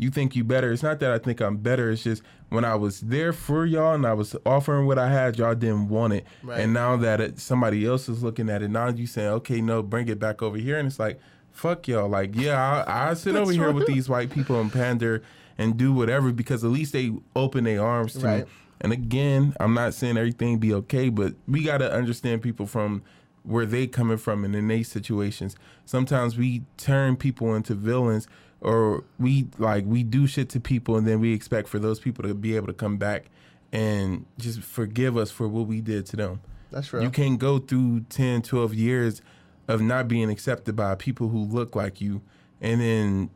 you 0.00 0.10
think 0.10 0.34
you 0.34 0.42
better. 0.44 0.72
It's 0.72 0.82
not 0.82 0.98
that 1.00 1.10
I 1.12 1.18
think 1.18 1.40
I'm 1.40 1.58
better. 1.58 1.90
It's 1.90 2.02
just 2.02 2.22
when 2.48 2.64
I 2.64 2.74
was 2.74 3.00
there 3.00 3.32
for 3.32 3.64
y'all 3.66 3.94
and 3.94 4.06
I 4.06 4.14
was 4.14 4.34
offering 4.46 4.86
what 4.86 4.98
I 4.98 5.10
had, 5.10 5.38
y'all 5.38 5.54
didn't 5.54 5.88
want 5.88 6.14
it. 6.14 6.26
Right. 6.42 6.60
And 6.60 6.72
now 6.72 6.96
that 6.96 7.20
it, 7.20 7.38
somebody 7.38 7.86
else 7.86 8.08
is 8.08 8.22
looking 8.22 8.48
at 8.50 8.62
it, 8.62 8.68
now 8.70 8.88
you 8.88 9.06
saying, 9.06 9.28
okay, 9.28 9.60
no, 9.60 9.82
bring 9.82 10.08
it 10.08 10.18
back 10.18 10.42
over 10.42 10.56
here. 10.56 10.78
And 10.78 10.86
it's 10.88 10.98
like, 10.98 11.20
fuck 11.52 11.86
y'all. 11.86 12.08
Like, 12.08 12.34
yeah, 12.34 12.84
I, 12.86 13.10
I 13.10 13.14
sit 13.24 13.36
over 13.36 13.52
here 13.52 13.70
with 13.72 13.86
these 13.86 14.08
white 14.08 14.30
people 14.30 14.60
and 14.60 14.72
pander 14.72 15.22
and 15.58 15.76
do 15.76 15.92
whatever 15.92 16.32
because 16.32 16.64
at 16.64 16.70
least 16.70 16.92
they 16.94 17.12
open 17.36 17.64
their 17.64 17.84
arms 17.84 18.14
to 18.14 18.20
Right. 18.26 18.44
me. 18.46 18.50
And 18.80 18.92
again, 18.94 19.54
I'm 19.60 19.74
not 19.74 19.92
saying 19.92 20.16
everything 20.16 20.58
be 20.58 20.72
okay, 20.72 21.10
but 21.10 21.34
we 21.46 21.62
got 21.64 21.78
to 21.78 21.92
understand 21.92 22.40
people 22.40 22.66
from 22.66 23.02
where 23.42 23.66
they 23.66 23.86
coming 23.86 24.16
from 24.16 24.42
and 24.44 24.56
in 24.56 24.68
their 24.68 24.84
situations. 24.84 25.54
Sometimes 25.84 26.38
we 26.38 26.62
turn 26.78 27.16
people 27.16 27.54
into 27.54 27.74
villains 27.74 28.26
or 28.60 29.04
we 29.18 29.48
like 29.58 29.84
we 29.86 30.02
do 30.02 30.26
shit 30.26 30.48
to 30.50 30.60
people 30.60 30.96
and 30.96 31.06
then 31.06 31.20
we 31.20 31.32
expect 31.32 31.68
for 31.68 31.78
those 31.78 31.98
people 31.98 32.24
to 32.24 32.34
be 32.34 32.56
able 32.56 32.66
to 32.66 32.72
come 32.72 32.96
back 32.96 33.26
and 33.72 34.26
just 34.38 34.60
forgive 34.60 35.16
us 35.16 35.30
for 35.30 35.48
what 35.48 35.66
we 35.66 35.80
did 35.80 36.06
to 36.06 36.16
them. 36.16 36.40
That's 36.70 36.92
real. 36.92 37.02
You 37.02 37.10
can't 37.10 37.38
go 37.38 37.58
through 37.58 38.00
10, 38.10 38.42
12 38.42 38.74
years 38.74 39.22
of 39.68 39.80
not 39.80 40.08
being 40.08 40.30
accepted 40.30 40.76
by 40.76 40.94
people 40.94 41.28
who 41.28 41.44
look 41.44 41.74
like 41.74 42.00
you 42.00 42.22
and 42.60 42.80
then 42.80 43.30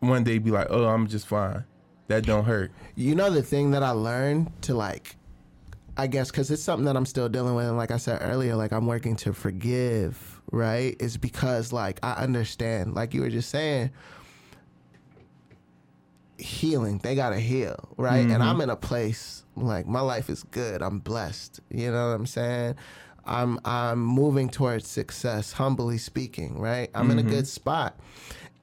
one 0.00 0.22
day 0.22 0.38
be 0.38 0.50
like, 0.50 0.68
"Oh, 0.70 0.86
I'm 0.86 1.08
just 1.08 1.26
fine." 1.26 1.64
That 2.06 2.24
don't 2.24 2.44
hurt. 2.44 2.70
You 2.94 3.14
know 3.14 3.30
the 3.30 3.42
thing 3.42 3.72
that 3.72 3.82
I 3.82 3.90
learned 3.90 4.50
to 4.62 4.74
like, 4.74 5.16
I 5.96 6.06
guess 6.06 6.30
because 6.30 6.50
it's 6.50 6.62
something 6.62 6.86
that 6.86 6.96
I'm 6.96 7.04
still 7.04 7.28
dealing 7.28 7.54
with. 7.54 7.66
And 7.66 7.76
like 7.76 7.90
I 7.90 7.96
said 7.98 8.20
earlier, 8.22 8.56
like 8.56 8.72
I'm 8.72 8.86
working 8.86 9.16
to 9.16 9.32
forgive 9.32 10.40
right, 10.50 10.96
is 11.00 11.16
because 11.16 11.72
like 11.72 11.98
I 12.02 12.12
understand, 12.12 12.94
like 12.94 13.12
you 13.12 13.20
were 13.20 13.30
just 13.30 13.50
saying, 13.50 13.90
healing. 16.38 16.98
They 16.98 17.14
gotta 17.14 17.40
heal, 17.40 17.76
right? 17.96 18.18
And 18.18 18.30
mm-hmm. 18.30 18.42
I'm 18.42 18.60
in 18.60 18.70
a 18.70 18.76
place 18.76 19.44
like 19.56 19.86
my 19.86 20.00
life 20.00 20.30
is 20.30 20.42
good. 20.44 20.82
I'm 20.82 20.98
blessed. 20.98 21.60
You 21.70 21.90
know 21.90 22.08
what 22.08 22.14
I'm 22.14 22.26
saying? 22.26 22.76
I'm 23.24 23.60
I'm 23.64 24.00
moving 24.00 24.48
towards 24.48 24.86
success, 24.86 25.52
humbly 25.52 25.98
speaking, 25.98 26.58
right? 26.58 26.90
I'm 26.94 27.10
in 27.10 27.18
a 27.18 27.22
mm-hmm. 27.22 27.30
good 27.30 27.46
spot. 27.46 27.98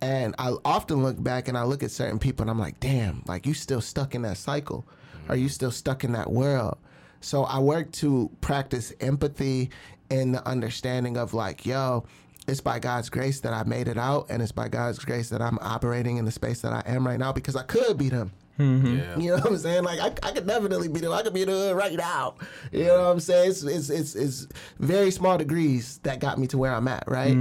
And 0.02 0.36
I 0.38 0.54
often 0.66 1.04
look 1.04 1.22
back 1.22 1.48
and 1.48 1.58
I 1.58 1.64
look 1.64 1.82
at 1.82 1.92
certain 1.92 2.20
people 2.20 2.44
and 2.44 2.52
I'm 2.52 2.60
like, 2.60 2.80
damn, 2.80 3.24
like 3.28 3.46
you 3.46 3.54
still 3.54 3.82
stuck 3.82 4.14
in 4.14 4.24
that 4.24 4.38
cycle. 4.38 4.86
Are 5.30 5.36
you 5.36 5.46
mm-hmm. 5.46 5.52
still 5.52 5.72
stuck 5.72 6.04
in 6.04 6.12
that 6.14 6.32
world? 6.32 6.78
So 7.22 7.44
I 7.44 7.60
work 7.60 7.92
to 7.94 8.30
practice 8.42 8.94
empathy 9.00 9.72
and 10.12 10.36
the 10.36 10.48
understanding 10.48 11.18
of 11.18 11.34
like, 11.34 11.66
yo, 11.66 12.06
it's 12.48 12.62
by 12.62 12.80
God's 12.80 13.10
grace 13.10 13.40
that 13.42 13.54
I 13.54 13.64
made 13.64 13.88
it 13.88 13.98
out, 13.98 14.28
and 14.30 14.42
it's 14.42 14.52
by 14.52 14.68
God's 14.68 15.00
grace 15.00 15.30
that 15.30 15.42
I'm 15.42 15.58
operating 15.62 16.18
in 16.18 16.26
the 16.26 16.32
space 16.32 16.62
that 16.62 16.74
I 16.74 16.84
am 16.86 17.06
right 17.06 17.20
now 17.20 17.32
because 17.32 17.56
I 17.56 17.64
could 17.64 17.98
beat 17.98 18.12
him. 18.12 18.32
Yeah. 18.58 19.18
You 19.18 19.32
know 19.32 19.38
what 19.38 19.48
I'm 19.48 19.58
saying? 19.58 19.84
Like 19.84 20.00
I, 20.00 20.30
I 20.30 20.32
could 20.32 20.48
definitely 20.48 20.88
be 20.88 21.02
there. 21.02 21.12
I 21.12 21.24
could 21.24 21.34
be 21.34 21.44
there 21.44 21.76
right 21.76 21.98
now. 21.98 22.36
You 22.72 22.86
know 22.86 23.02
what 23.04 23.12
I'm 23.12 23.20
saying? 23.20 23.50
It's, 23.50 23.64
it's 23.64 23.90
it's 23.90 24.16
it's 24.16 24.48
very 24.80 25.12
small 25.12 25.38
degrees 25.38 26.00
that 26.04 26.20
got 26.20 26.38
me 26.40 26.48
to 26.48 26.58
where 26.58 26.74
I'm 26.74 26.88
at, 26.88 27.04
right? 27.08 27.36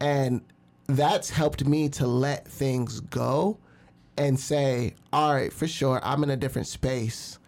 And 0.00 0.40
that's 0.86 1.28
helped 1.28 1.66
me 1.66 1.88
to 1.90 2.06
let 2.06 2.48
things 2.48 3.00
go 3.00 3.58
and 4.16 4.40
say, 4.40 4.94
all 5.12 5.34
right, 5.34 5.52
for 5.52 5.66
sure, 5.66 6.00
I'm 6.02 6.22
in 6.22 6.30
a 6.30 6.36
different 6.36 6.68
space. 6.68 7.38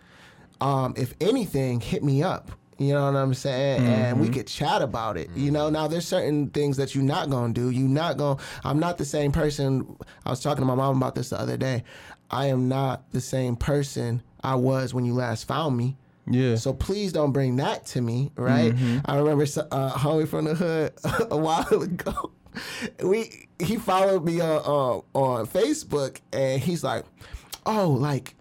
Um, 0.60 0.92
if 0.96 1.14
anything, 1.20 1.80
hit 1.80 2.02
me 2.04 2.22
up. 2.22 2.50
You 2.78 2.94
know 2.94 3.06
what 3.06 3.16
I'm 3.16 3.34
saying? 3.34 3.84
And 3.84 4.20
we 4.20 4.28
could 4.28 4.46
chat 4.46 4.82
about 4.82 5.16
it. 5.16 5.28
You 5.34 5.50
know, 5.50 5.68
now 5.68 5.88
there's 5.88 6.06
certain 6.06 6.48
things 6.50 6.76
that 6.76 6.94
you're 6.94 7.02
not 7.04 7.28
gonna 7.28 7.52
do. 7.52 7.70
You're 7.70 7.88
not 7.88 8.16
gonna. 8.16 8.40
I'm 8.62 8.78
not 8.78 8.98
the 8.98 9.04
same 9.04 9.32
person. 9.32 9.96
I 10.24 10.30
was 10.30 10.40
talking 10.40 10.62
to 10.62 10.66
my 10.66 10.76
mom 10.76 10.96
about 10.96 11.16
this 11.16 11.30
the 11.30 11.40
other 11.40 11.56
day. 11.56 11.82
I 12.30 12.46
am 12.46 12.68
not 12.68 13.10
the 13.10 13.20
same 13.20 13.56
person 13.56 14.22
I 14.44 14.54
was 14.54 14.94
when 14.94 15.04
you 15.04 15.14
last 15.14 15.48
found 15.48 15.76
me. 15.76 15.96
Yeah. 16.30 16.56
So 16.56 16.72
please 16.72 17.12
don't 17.12 17.32
bring 17.32 17.56
that 17.56 17.86
to 17.86 18.00
me, 18.00 18.30
right? 18.36 18.74
I 19.06 19.16
remember 19.16 19.44
uh, 19.44 19.92
homie 19.94 20.28
from 20.28 20.44
the 20.44 20.54
hood 20.54 20.92
a 21.30 21.36
while 21.36 21.82
ago. 21.82 22.32
We 23.02 23.48
he 23.58 23.76
followed 23.76 24.24
me 24.24 24.40
on 24.40 24.58
uh, 24.58 25.18
on 25.18 25.46
Facebook 25.46 26.20
and 26.32 26.60
he's 26.60 26.84
like, 26.84 27.04
"Oh, 27.66 27.90
like 27.90 28.34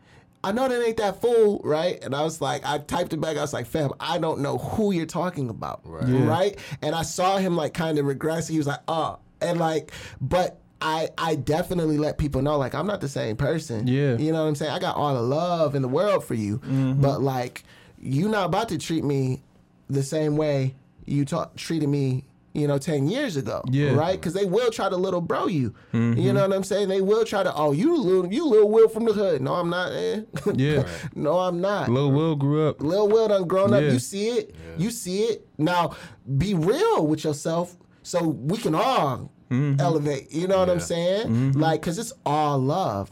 I 0.48 0.52
know 0.52 0.68
that 0.68 0.86
ain't 0.86 0.98
that 0.98 1.22
fool, 1.22 1.62
right?" 1.64 2.04
And 2.04 2.16
I 2.16 2.24
was 2.24 2.42
like, 2.42 2.66
I 2.66 2.78
typed 2.78 3.14
it 3.14 3.22
back. 3.22 3.38
I 3.38 3.42
was 3.42 3.54
like, 3.54 3.66
"Fam, 3.68 3.92
I 4.00 4.18
don't 4.18 4.40
know 4.40 4.58
who 4.58 4.92
you're 4.92 5.06
talking 5.06 5.50
about, 5.50 5.82
right?" 5.84 6.08
Yeah. 6.08 6.78
And 6.82 6.96
I 6.96 7.04
saw 7.04 7.38
him 7.38 7.56
like 7.56 7.74
kind 7.74 7.98
of 8.00 8.06
regress. 8.06 8.48
He 8.48 8.58
was 8.58 8.68
like, 8.68 8.82
"Oh," 8.88 9.20
and 9.42 9.60
like, 9.60 9.92
but. 10.22 10.60
I, 10.80 11.10
I 11.18 11.34
definitely 11.34 11.98
let 11.98 12.20
people 12.20 12.44
know 12.44 12.60
like 12.60 12.76
I'm 12.76 12.86
not 12.86 13.02
the 13.02 13.10
same 13.10 13.36
person. 13.36 13.88
Yeah. 13.88 14.16
You 14.16 14.32
know 14.32 14.44
what 14.44 14.48
I'm 14.50 14.54
saying? 14.54 14.72
I 14.72 14.78
got 14.78 14.96
all 14.96 15.16
the 15.16 15.24
love 15.24 15.74
in 15.74 15.82
the 15.82 15.88
world 15.88 16.24
for 16.24 16.36
you. 16.36 16.60
Mm-hmm. 16.60 17.02
But 17.02 17.20
like 17.20 17.64
you 18.00 18.30
not 18.30 18.46
about 18.46 18.70
to 18.70 18.78
treat 18.78 19.04
me 19.04 19.42
the 19.90 20.04
same 20.04 20.38
way 20.38 20.76
you 21.08 21.26
ta- 21.26 21.50
treated 21.56 21.90
me, 21.90 22.26
you 22.58 22.68
know, 22.68 22.78
10 22.80 23.08
years 23.08 23.38
ago. 23.38 23.62
Yeah. 23.70 23.90
Mm-hmm. 23.90 24.00
Right? 24.00 24.22
Cuz 24.22 24.34
they 24.34 24.46
will 24.46 24.72
try 24.72 24.90
to 24.90 24.98
little 24.98 25.22
bro 25.22 25.48
you. 25.48 25.74
You 25.94 26.34
know 26.34 26.42
what 26.42 26.54
I'm 26.54 26.64
saying? 26.64 26.90
They 26.90 27.02
will 27.02 27.24
try 27.24 27.44
to 27.44 27.54
oh, 27.56 27.72
you 27.72 27.96
little 28.02 28.34
you 28.34 28.48
little 28.48 28.70
Will 28.70 28.90
from 28.90 29.06
the 29.06 29.14
hood. 29.14 29.42
No, 29.42 29.54
I'm 29.54 29.70
not. 29.70 29.92
Eh. 29.94 30.22
Yeah. 30.56 30.84
no, 31.16 31.40
I'm 31.40 31.62
not. 31.62 31.88
Lil 31.90 32.12
Will 32.12 32.36
grew 32.36 32.68
up. 32.68 32.82
Lil 32.82 33.08
Will 33.08 33.28
done 33.28 33.48
grown 33.48 33.74
up. 33.74 33.84
You 33.84 34.00
see 34.00 34.28
it. 34.30 34.56
You 34.78 34.90
see 34.92 35.20
it. 35.24 35.48
Now, 35.58 35.96
be 36.38 36.54
real 36.56 37.06
with 37.08 37.24
yourself 37.24 37.78
so 38.04 38.28
we 38.28 38.58
can 38.58 38.76
all 38.76 39.32
Mm-hmm. 39.50 39.80
elevate. 39.80 40.30
You 40.34 40.46
know 40.50 40.60
what 40.60 40.70
I'm 40.70 40.80
Yeah. 40.80 40.84
saying? 40.94 41.52
Like, 41.54 41.80
because 41.80 41.98
it's 41.98 42.12
all 42.26 42.60
love. 42.60 43.10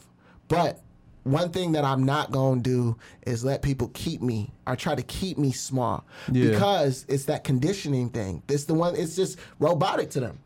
But 0.48 0.80
one 1.26 1.50
thing 1.50 1.72
that 1.72 1.84
I'm 1.84 2.04
not 2.04 2.30
going 2.30 2.62
to 2.62 2.70
do 2.70 2.96
is 3.26 3.44
let 3.44 3.62
people 3.62 3.90
keep 3.94 4.22
me 4.22 4.52
or 4.66 4.76
try 4.76 4.94
to 4.94 5.02
keep 5.02 5.38
me 5.38 5.52
small 5.52 6.04
Yeah. 6.30 6.50
because 6.50 7.04
it's 7.08 7.24
that 7.24 7.44
conditioning 7.44 8.10
thing. 8.10 8.42
It's 8.48 8.64
the 8.64 8.74
one, 8.74 8.96
it's 8.96 9.16
just 9.16 9.38
robotic 9.58 10.10
to 10.10 10.20
them. 10.20 10.38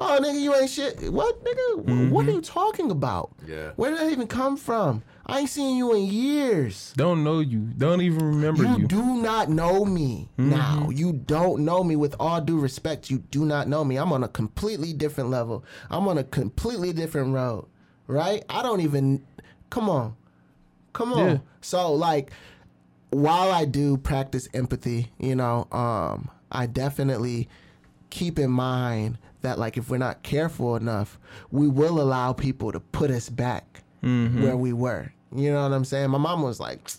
Oh, 0.00 0.20
nigga, 0.22 0.40
you 0.40 0.54
ain't 0.54 0.70
shit. 0.70 1.12
What, 1.12 1.44
nigga? 1.44 1.76
What 1.76 1.86
mm-hmm. 1.86 2.16
are 2.16 2.32
you 2.32 2.40
talking 2.40 2.92
about? 2.92 3.32
Yeah. 3.46 3.72
Where 3.74 3.90
did 3.90 3.98
that 3.98 4.12
even 4.12 4.28
come 4.28 4.56
from? 4.56 5.02
I 5.26 5.40
ain't 5.40 5.50
seen 5.50 5.76
you 5.76 5.92
in 5.94 6.04
years. 6.04 6.94
Don't 6.96 7.24
know 7.24 7.40
you. 7.40 7.58
Don't 7.76 8.00
even 8.00 8.24
remember 8.24 8.62
You 8.62 8.78
you. 8.78 8.86
do 8.86 9.02
not 9.02 9.50
know 9.50 9.84
me 9.84 10.28
mm-hmm. 10.38 10.50
now. 10.50 10.88
You 10.90 11.12
don't 11.12 11.64
know 11.64 11.82
me. 11.82 11.96
With 11.96 12.14
all 12.20 12.40
due 12.40 12.60
respect, 12.60 13.10
you 13.10 13.18
do 13.18 13.44
not 13.44 13.68
know 13.68 13.84
me. 13.84 13.96
I'm 13.96 14.12
on 14.12 14.22
a 14.22 14.28
completely 14.28 14.92
different 14.92 15.30
level. 15.30 15.64
I'm 15.90 16.06
on 16.06 16.16
a 16.16 16.24
completely 16.24 16.92
different 16.92 17.34
road, 17.34 17.66
right? 18.06 18.44
I 18.48 18.62
don't 18.62 18.80
even. 18.80 19.24
Come 19.70 19.90
on, 19.90 20.16
come 20.98 21.12
on. 21.12 21.26
Yeah. 21.26 21.38
So 21.60 21.92
like, 21.92 22.32
while 23.10 23.50
I 23.52 23.64
do 23.64 23.96
practice 23.96 24.48
empathy, 24.52 25.10
you 25.18 25.34
know, 25.36 25.66
um, 25.72 26.28
I 26.52 26.66
definitely 26.66 27.48
keep 28.10 28.38
in 28.38 28.50
mind 28.50 29.18
that 29.42 29.58
like 29.58 29.76
if 29.76 29.88
we're 29.88 29.98
not 29.98 30.22
careful 30.22 30.76
enough, 30.76 31.18
we 31.50 31.68
will 31.68 32.00
allow 32.00 32.32
people 32.32 32.72
to 32.72 32.80
put 32.80 33.10
us 33.10 33.28
back 33.28 33.82
where 34.42 34.56
we 34.56 34.72
were. 34.72 35.12
You 35.34 35.52
know 35.52 35.62
what 35.62 35.72
I'm 35.72 35.84
saying? 35.84 36.10
My 36.10 36.18
mom 36.18 36.42
was 36.42 36.58
like, 36.60 36.90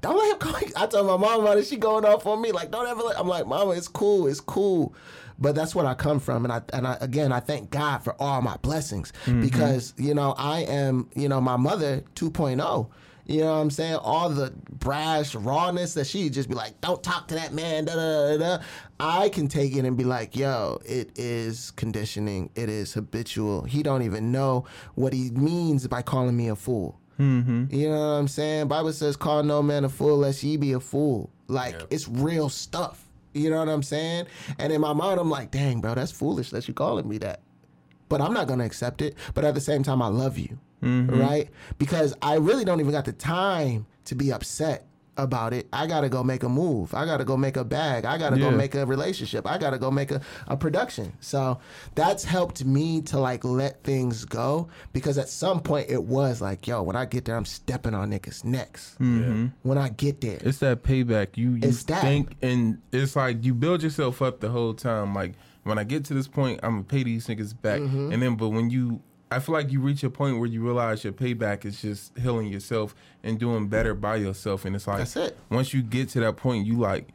don't 0.00 0.16
let 0.16 0.32
him 0.32 0.38
call 0.38 0.60
you. 0.66 0.72
I 0.76 0.86
told 0.86 1.06
my 1.06 1.16
mom 1.16 1.40
about 1.42 1.58
it. 1.58 1.66
She 1.66 1.76
going 1.76 2.04
off 2.04 2.26
on 2.26 2.40
me 2.40 2.52
like, 2.52 2.70
don't 2.70 2.86
ever 2.86 3.02
let. 3.02 3.18
I'm 3.18 3.28
like, 3.28 3.46
Mama, 3.46 3.72
it's 3.72 3.88
cool, 3.88 4.26
it's 4.26 4.40
cool. 4.40 4.94
But 5.40 5.54
that's 5.54 5.72
what 5.74 5.86
I 5.86 5.94
come 5.94 6.18
from, 6.18 6.44
and 6.44 6.52
I 6.52 6.62
and 6.72 6.84
I 6.86 6.96
again, 7.00 7.30
I 7.30 7.38
thank 7.40 7.70
God 7.70 7.98
for 7.98 8.14
all 8.20 8.42
my 8.42 8.56
blessings 8.56 9.12
because 9.40 9.94
you 9.96 10.12
know 10.12 10.34
I 10.36 10.60
am 10.62 11.08
you 11.14 11.28
know 11.28 11.40
my 11.40 11.56
mother 11.56 12.02
2.0. 12.16 12.88
You 13.28 13.40
know 13.42 13.52
what 13.54 13.60
I'm 13.60 13.70
saying? 13.70 13.96
All 13.96 14.30
the 14.30 14.52
brash 14.70 15.34
rawness 15.34 15.92
that 15.94 16.06
she 16.06 16.30
just 16.30 16.48
be 16.48 16.54
like, 16.54 16.80
don't 16.80 17.02
talk 17.02 17.28
to 17.28 17.34
that 17.34 17.52
man. 17.52 17.84
Da, 17.84 17.94
da, 17.94 18.36
da, 18.36 18.56
da. 18.56 18.62
I 18.98 19.28
can 19.28 19.48
take 19.48 19.76
it 19.76 19.84
and 19.84 19.96
be 19.98 20.04
like, 20.04 20.34
yo, 20.34 20.80
it 20.86 21.10
is 21.18 21.70
conditioning. 21.72 22.48
It 22.54 22.70
is 22.70 22.94
habitual. 22.94 23.64
He 23.64 23.82
don't 23.82 24.02
even 24.02 24.32
know 24.32 24.64
what 24.94 25.12
he 25.12 25.30
means 25.30 25.86
by 25.86 26.00
calling 26.00 26.36
me 26.36 26.48
a 26.48 26.56
fool. 26.56 26.98
Mm-hmm. 27.20 27.66
You 27.74 27.90
know 27.90 27.98
what 27.98 28.14
I'm 28.18 28.28
saying? 28.28 28.68
Bible 28.68 28.92
says, 28.92 29.16
"Call 29.16 29.42
no 29.42 29.60
man 29.60 29.84
a 29.84 29.88
fool, 29.88 30.18
lest 30.18 30.42
ye 30.44 30.56
be 30.56 30.72
a 30.72 30.78
fool." 30.80 31.30
Like 31.48 31.74
Yep. 31.74 31.86
it's 31.90 32.08
real 32.08 32.48
stuff. 32.48 33.04
You 33.34 33.50
know 33.50 33.58
what 33.58 33.68
I'm 33.68 33.82
saying? 33.82 34.26
And 34.58 34.72
in 34.72 34.80
my 34.80 34.92
mind, 34.92 35.18
I'm 35.18 35.28
like, 35.28 35.50
"Dang, 35.50 35.80
bro, 35.80 35.94
that's 35.96 36.12
foolish 36.12 36.50
that 36.50 36.68
you 36.68 36.74
calling 36.74 37.08
me 37.08 37.18
that." 37.18 37.40
But 38.08 38.20
I'm 38.20 38.32
not 38.32 38.46
gonna 38.46 38.64
accept 38.64 39.02
it. 39.02 39.16
But 39.34 39.44
at 39.44 39.54
the 39.54 39.60
same 39.60 39.82
time, 39.82 40.00
I 40.00 40.06
love 40.06 40.38
you, 40.38 40.60
right? 40.82 41.48
Because 41.78 42.14
I 42.22 42.34
really 42.36 42.64
don't 42.64 42.80
even 42.80 42.92
got 42.92 43.04
the 43.04 43.12
time 43.12 43.86
to 44.06 44.14
be 44.14 44.32
upset 44.32 44.84
about 45.18 45.52
it. 45.52 45.66
I 45.72 45.88
gotta 45.88 46.08
go 46.08 46.22
make 46.22 46.44
a 46.44 46.48
move. 46.48 46.94
I 46.94 47.04
gotta 47.04 47.24
go 47.24 47.36
make 47.36 47.56
a 47.56 47.64
bag. 47.64 48.04
I 48.04 48.16
gotta 48.18 48.38
go 48.38 48.50
make 48.52 48.76
a 48.76 48.86
relationship. 48.86 49.46
I 49.46 49.58
gotta 49.58 49.76
go 49.76 49.90
make 49.90 50.12
a, 50.12 50.20
a 50.46 50.56
production. 50.56 51.12
So 51.20 51.58
that's 51.96 52.22
helped 52.24 52.64
me 52.64 53.02
to 53.02 53.18
like 53.18 53.44
let 53.44 53.82
things 53.82 54.24
go 54.24 54.68
because 54.92 55.18
at 55.18 55.28
some 55.28 55.60
point 55.60 55.90
it 55.90 56.04
was 56.04 56.40
like, 56.40 56.68
yo, 56.68 56.82
when 56.82 56.94
I 56.94 57.04
get 57.04 57.24
there, 57.24 57.36
I'm 57.36 57.44
stepping 57.44 57.94
on 57.94 58.12
niggas' 58.12 58.44
necks. 58.44 58.94
When 58.98 59.76
I 59.76 59.88
get 59.88 60.20
there. 60.20 60.38
It's 60.40 60.58
that 60.58 60.84
payback. 60.84 61.36
You 61.36 61.54
you 61.54 61.60
It's 61.68 61.82
that. 61.84 62.00
think 62.02 62.36
and 62.40 62.80
it's 62.92 63.16
like 63.16 63.44
you 63.44 63.54
build 63.54 63.82
yourself 63.82 64.22
up 64.22 64.38
the 64.38 64.50
whole 64.50 64.72
time. 64.72 65.14
Like 65.14 65.34
when 65.64 65.78
I 65.78 65.84
get 65.84 66.04
to 66.06 66.14
this 66.14 66.28
point, 66.28 66.60
I'm 66.62 66.74
gonna 66.74 66.84
pay 66.84 67.02
these 67.02 67.26
niggas 67.26 67.60
back. 67.60 67.80
Mm-hmm. 67.80 68.12
And 68.12 68.22
then 68.22 68.36
but 68.36 68.50
when 68.50 68.70
you 68.70 69.02
I 69.30 69.40
feel 69.40 69.52
like 69.54 69.70
you 69.70 69.80
reach 69.80 70.02
a 70.04 70.10
point 70.10 70.38
where 70.38 70.46
you 70.48 70.62
realize 70.62 71.04
your 71.04 71.12
payback 71.12 71.64
is 71.64 71.82
just 71.82 72.16
healing 72.18 72.46
yourself 72.48 72.94
and 73.22 73.38
doing 73.38 73.68
better 73.68 73.94
by 73.94 74.16
yourself. 74.16 74.64
And 74.64 74.74
it's 74.74 74.86
like 74.86 74.98
That's 74.98 75.16
it. 75.16 75.36
once 75.50 75.74
you 75.74 75.82
get 75.82 76.08
to 76.10 76.20
that 76.20 76.36
point, 76.36 76.66
you 76.66 76.78
like, 76.78 77.08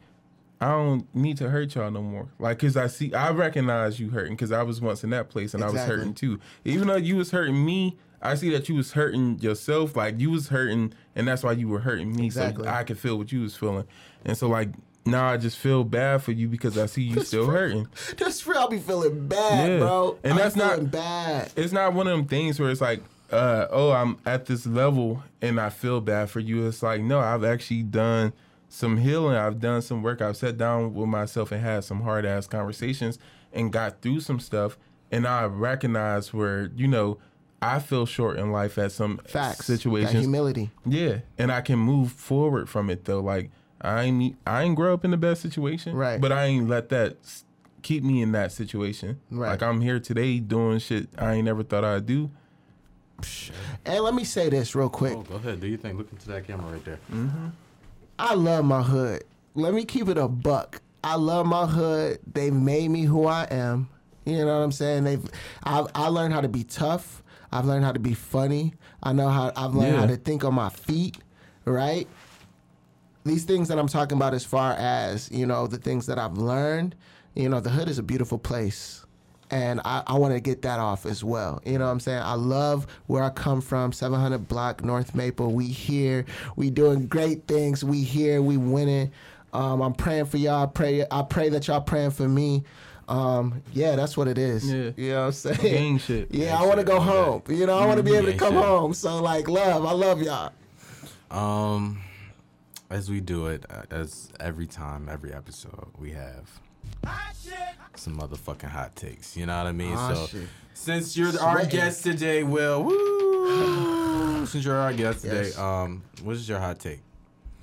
I 0.60 0.68
don't 0.70 1.12
need 1.14 1.36
to 1.38 1.50
hurt 1.50 1.74
y'all 1.74 1.90
no 1.90 2.02
more. 2.02 2.28
Like, 2.38 2.58
cause 2.60 2.76
I 2.76 2.86
see, 2.86 3.12
I 3.12 3.30
recognize 3.30 3.98
you 3.98 4.10
hurting, 4.10 4.36
cause 4.36 4.52
I 4.52 4.62
was 4.62 4.80
once 4.80 5.02
in 5.02 5.10
that 5.10 5.28
place 5.28 5.54
and 5.54 5.64
I 5.64 5.70
was 5.70 5.82
hurting 5.82 6.14
too. 6.14 6.38
Even 6.64 6.86
though 6.88 6.96
you 6.96 7.16
was 7.16 7.32
hurting 7.32 7.64
me, 7.64 7.96
I 8.22 8.36
see 8.36 8.48
that 8.50 8.68
you 8.68 8.76
was 8.76 8.92
hurting 8.92 9.40
yourself. 9.40 9.96
Like 9.96 10.18
you 10.18 10.30
was 10.30 10.48
hurting, 10.48 10.94
and 11.14 11.28
that's 11.28 11.42
why 11.42 11.52
you 11.52 11.68
were 11.68 11.80
hurting 11.80 12.16
me. 12.16 12.26
Exactly. 12.26 12.64
So 12.64 12.70
I 12.70 12.82
could 12.82 12.98
feel 12.98 13.18
what 13.18 13.30
you 13.30 13.42
was 13.42 13.54
feeling, 13.54 13.84
and 14.24 14.36
so 14.36 14.48
like 14.48 14.70
now 15.06 15.26
I 15.28 15.36
just 15.36 15.58
feel 15.58 15.84
bad 15.84 16.22
for 16.22 16.32
you 16.32 16.48
because 16.48 16.78
I 16.78 16.86
see 16.86 17.02
you 17.02 17.20
still 17.22 17.46
hurting. 17.46 17.88
That's 18.16 18.46
real, 18.46 18.58
I'll 18.58 18.68
be 18.68 18.78
feeling 18.78 19.28
bad, 19.28 19.68
Yeah. 19.68 19.78
bro. 19.78 20.18
And 20.24 20.32
I'm 20.34 20.38
that's 20.38 20.56
not- 20.56 20.90
bad. 20.90 21.52
It's 21.56 21.72
not 21.72 21.92
one 21.94 22.06
of 22.06 22.16
them 22.16 22.26
things 22.26 22.58
where 22.58 22.70
it's 22.70 22.80
like, 22.80 23.02
uh, 23.30 23.66
oh, 23.70 23.90
I'm 23.92 24.18
at 24.26 24.46
this 24.46 24.66
level 24.66 25.22
and 25.42 25.60
I 25.60 25.68
feel 25.70 26.00
bad 26.00 26.30
for 26.30 26.40
you. 26.40 26.66
It's 26.66 26.82
like, 26.82 27.00
no, 27.00 27.20
I've 27.20 27.44
actually 27.44 27.82
done 27.82 28.32
some 28.68 28.98
healing. 28.98 29.36
I've 29.36 29.60
done 29.60 29.82
some 29.82 30.02
work. 30.02 30.20
I've 30.22 30.36
sat 30.36 30.56
down 30.56 30.94
with 30.94 31.08
myself 31.08 31.52
and 31.52 31.60
had 31.62 31.84
some 31.84 32.02
hard 32.02 32.24
ass 32.24 32.46
conversations 32.46 33.18
and 33.52 33.72
got 33.72 34.00
through 34.02 34.20
some 34.20 34.40
stuff. 34.40 34.76
And 35.12 35.26
I 35.26 35.44
recognize 35.44 36.32
where, 36.32 36.70
you 36.76 36.86
know, 36.88 37.18
I 37.62 37.78
feel 37.78 38.04
short 38.04 38.38
in 38.38 38.52
life 38.52 38.78
at 38.78 38.92
some 38.92 39.18
Facts. 39.26 39.66
situations. 39.66 40.12
That 40.12 40.20
humility. 40.20 40.70
Yeah, 40.84 41.18
and 41.38 41.50
I 41.50 41.60
can 41.62 41.78
move 41.78 42.12
forward 42.12 42.68
from 42.68 42.90
it 42.90 43.04
though. 43.06 43.20
Like 43.20 43.50
I 43.84 44.02
ain't 44.04 44.36
I 44.46 44.62
ain't 44.62 44.76
grow 44.76 44.94
up 44.94 45.04
in 45.04 45.10
the 45.10 45.16
best 45.16 45.42
situation, 45.42 45.94
Right. 45.94 46.20
But 46.20 46.32
I 46.32 46.46
ain't 46.46 46.68
let 46.68 46.88
that 46.88 47.16
keep 47.82 48.02
me 48.02 48.22
in 48.22 48.32
that 48.32 48.50
situation. 48.50 49.20
Right. 49.30 49.50
Like 49.50 49.62
I'm 49.62 49.80
here 49.80 50.00
today 50.00 50.38
doing 50.40 50.78
shit 50.78 51.08
I 51.18 51.34
ain't 51.34 51.44
never 51.44 51.62
thought 51.62 51.84
I'd 51.84 52.06
do. 52.06 52.30
And 53.84 54.02
let 54.02 54.14
me 54.14 54.24
say 54.24 54.48
this 54.48 54.74
real 54.74 54.88
quick. 54.88 55.14
Oh, 55.16 55.22
go 55.22 55.36
ahead. 55.36 55.60
Do 55.60 55.66
you 55.66 55.76
think? 55.76 55.98
Look 55.98 56.10
into 56.10 56.28
that 56.28 56.46
camera 56.46 56.72
right 56.72 56.84
there. 56.84 56.98
Mm-hmm. 57.12 57.48
I 58.18 58.34
love 58.34 58.64
my 58.64 58.82
hood. 58.82 59.24
Let 59.54 59.74
me 59.74 59.84
keep 59.84 60.08
it 60.08 60.18
a 60.18 60.28
buck. 60.28 60.80
I 61.02 61.16
love 61.16 61.46
my 61.46 61.66
hood. 61.66 62.18
They've 62.32 62.52
made 62.52 62.90
me 62.90 63.02
who 63.02 63.26
I 63.26 63.44
am. 63.44 63.88
You 64.24 64.38
know 64.38 64.46
what 64.46 64.64
I'm 64.64 64.72
saying? 64.72 65.04
They've 65.04 65.24
I've 65.62 65.86
I 65.94 66.08
learned 66.08 66.32
how 66.32 66.40
to 66.40 66.48
be 66.48 66.64
tough. 66.64 67.22
I've 67.52 67.66
learned 67.66 67.84
how 67.84 67.92
to 67.92 68.00
be 68.00 68.14
funny. 68.14 68.74
I 69.02 69.12
know 69.12 69.28
how 69.28 69.52
I've 69.54 69.74
learned 69.74 69.96
how 69.96 70.06
to 70.06 70.16
think 70.16 70.44
on 70.44 70.54
my 70.54 70.70
feet, 70.70 71.18
right? 71.64 72.08
These 73.24 73.44
things 73.44 73.68
that 73.68 73.78
I'm 73.78 73.88
talking 73.88 74.16
about 74.18 74.34
as 74.34 74.44
far 74.44 74.72
as, 74.74 75.30
you 75.30 75.46
know, 75.46 75.66
the 75.66 75.78
things 75.78 76.06
that 76.06 76.18
I've 76.18 76.36
learned, 76.36 76.94
you 77.34 77.48
know, 77.48 77.60
the 77.60 77.70
hood 77.70 77.88
is 77.88 77.98
a 77.98 78.02
beautiful 78.02 78.38
place. 78.38 79.04
And 79.50 79.80
I, 79.84 80.02
I 80.06 80.14
want 80.18 80.34
to 80.34 80.40
get 80.40 80.62
that 80.62 80.78
off 80.80 81.06
as 81.06 81.22
well. 81.22 81.62
You 81.64 81.78
know 81.78 81.84
what 81.86 81.90
I'm 81.92 82.00
saying? 82.00 82.22
I 82.22 82.34
love 82.34 82.86
where 83.06 83.22
I 83.22 83.30
come 83.30 83.60
from, 83.60 83.92
700 83.92 84.48
block 84.48 84.84
North 84.84 85.14
Maple. 85.14 85.52
We 85.52 85.66
here. 85.66 86.24
We 86.56 86.70
doing 86.70 87.06
great 87.06 87.46
things. 87.46 87.84
We 87.84 88.02
here. 88.02 88.42
We 88.42 88.56
winning. 88.56 89.12
Um, 89.52 89.80
I'm 89.82 89.94
praying 89.94 90.26
for 90.26 90.38
y'all. 90.38 90.64
I 90.64 90.66
pray, 90.66 91.04
I 91.10 91.22
pray 91.22 91.48
that 91.50 91.68
y'all 91.68 91.80
praying 91.80 92.10
for 92.10 92.28
me. 92.28 92.64
Um, 93.06 93.62
yeah, 93.72 93.96
that's 93.96 94.16
what 94.16 94.28
it 94.28 94.38
is. 94.38 94.70
Yeah. 94.70 94.90
You 94.96 95.10
know 95.10 95.20
what 95.20 95.26
I'm 95.26 95.32
saying? 95.32 95.58
Gang 95.60 95.98
shit. 95.98 96.28
Yeah, 96.34 96.58
I 96.58 96.66
want 96.66 96.78
to 96.78 96.84
go 96.84 96.98
home. 96.98 97.42
You 97.48 97.66
know, 97.66 97.78
I 97.78 97.86
want 97.86 97.98
to 97.98 98.02
be 98.02 98.14
able 98.14 98.32
to 98.32 98.36
come 98.36 98.54
shit. 98.54 98.62
home. 98.64 98.94
So, 98.94 99.22
like, 99.22 99.48
love. 99.48 99.84
I 99.84 99.92
love 99.92 100.22
y'all. 100.22 100.52
Um, 101.30 102.00
as 102.90 103.10
we 103.10 103.20
do 103.20 103.46
it, 103.46 103.64
uh, 103.70 103.82
as 103.90 104.30
every 104.40 104.66
time, 104.66 105.08
every 105.08 105.32
episode, 105.32 105.88
we 105.98 106.12
have 106.12 106.60
some 107.96 108.18
motherfucking 108.18 108.68
hot 108.68 108.94
takes. 108.96 109.36
You 109.36 109.46
know 109.46 109.56
what 109.58 109.66
I 109.66 109.72
mean? 109.72 109.92
Hot 109.94 110.16
so, 110.16 110.26
shit. 110.26 110.48
since 110.74 111.16
you're 111.16 111.38
our 111.40 111.64
guest 111.64 112.02
today, 112.02 112.42
Will, 112.42 112.82
woo, 112.84 114.46
since 114.46 114.64
you're 114.64 114.76
our 114.76 114.92
guest 114.92 115.22
today, 115.22 115.44
Yes. 115.44 115.58
um, 115.58 116.02
what 116.22 116.36
is 116.36 116.48
your 116.48 116.58
hot 116.58 116.78
take? 116.78 117.00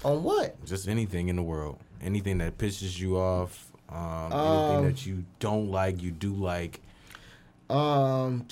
On 0.04 0.24
what? 0.24 0.64
Just 0.66 0.88
anything 0.88 1.28
in 1.28 1.36
the 1.36 1.44
world, 1.44 1.78
anything 2.02 2.40
that 2.40 2.58
pisses 2.58 3.00
you 3.00 3.18
off, 3.18 3.72
um, 3.90 4.32
Um, 4.34 4.34
anything 4.72 4.86
that 4.86 5.06
you 5.06 5.26
don't 5.40 5.70
like, 5.70 6.02
you 6.02 6.12
do 6.12 6.34
like. 6.34 6.82
Um, 7.70 8.48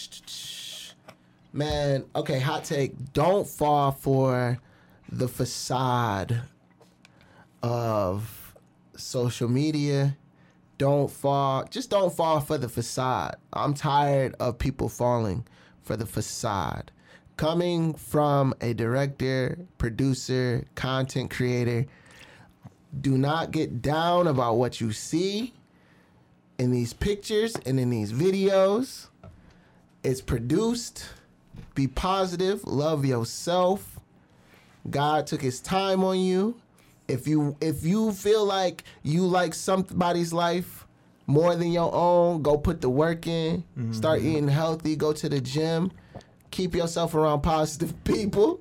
man, 1.52 2.06
okay, 2.16 2.40
hot 2.40 2.64
take. 2.64 3.14
Don't 3.14 3.48
fall 3.48 3.92
for 3.92 4.60
the 5.12 5.28
facade 5.28 6.42
of 7.62 8.56
social 8.96 9.50
media. 9.50 10.18
Don't 10.78 11.12
fall, 11.12 11.66
just 11.70 11.90
don't 11.90 12.14
fall 12.14 12.40
for 12.40 12.58
the 12.58 12.70
facade. 12.70 13.36
I'm 13.52 13.74
tired 13.74 14.36
of 14.40 14.58
people 14.58 14.88
falling 14.88 15.46
for 15.82 15.98
the 15.98 16.06
facade. 16.06 16.92
Coming 17.36 17.94
from 17.94 18.54
a 18.62 18.74
director, 18.74 19.58
producer, 19.78 20.66
content 20.76 21.32
creator, 21.32 21.86
do 23.02 23.18
not 23.18 23.52
get 23.52 23.82
down 23.82 24.28
about 24.28 24.56
what 24.56 24.82
you 24.82 24.92
see 24.92 25.54
in 26.58 26.72
these 26.72 26.94
pictures 26.94 27.56
and 27.66 27.80
in 27.80 27.90
these 27.90 28.12
videos. 28.12 29.08
It's 30.04 30.22
produced. 30.22 31.06
Be 31.76 31.88
positive. 31.88 32.66
Love 32.66 33.06
yourself. 33.06 34.00
God 34.90 35.28
took 35.28 35.42
his 35.42 35.60
time 35.60 36.04
on 36.04 36.20
you. 36.20 36.60
If 37.10 37.28
you 37.28 37.56
if 37.62 37.84
you 37.84 38.12
feel 38.12 38.46
like 38.46 38.84
you 39.04 39.26
like 39.26 39.54
somebody's 39.54 40.32
life 40.32 40.86
more 41.28 41.56
than 41.56 41.72
your 41.72 41.94
own, 41.94 42.42
go 42.42 42.58
put 42.58 42.82
the 42.82 42.90
work 42.90 43.28
in. 43.28 43.64
Start 43.92 44.22
eating 44.22 44.48
healthy. 44.48 44.96
Go 44.96 45.14
to 45.14 45.30
the 45.30 45.42
gym. 45.42 45.92
Keep 46.52 46.76
yourself 46.76 47.14
around 47.16 47.42
positive 47.42 48.04
people. 48.04 48.60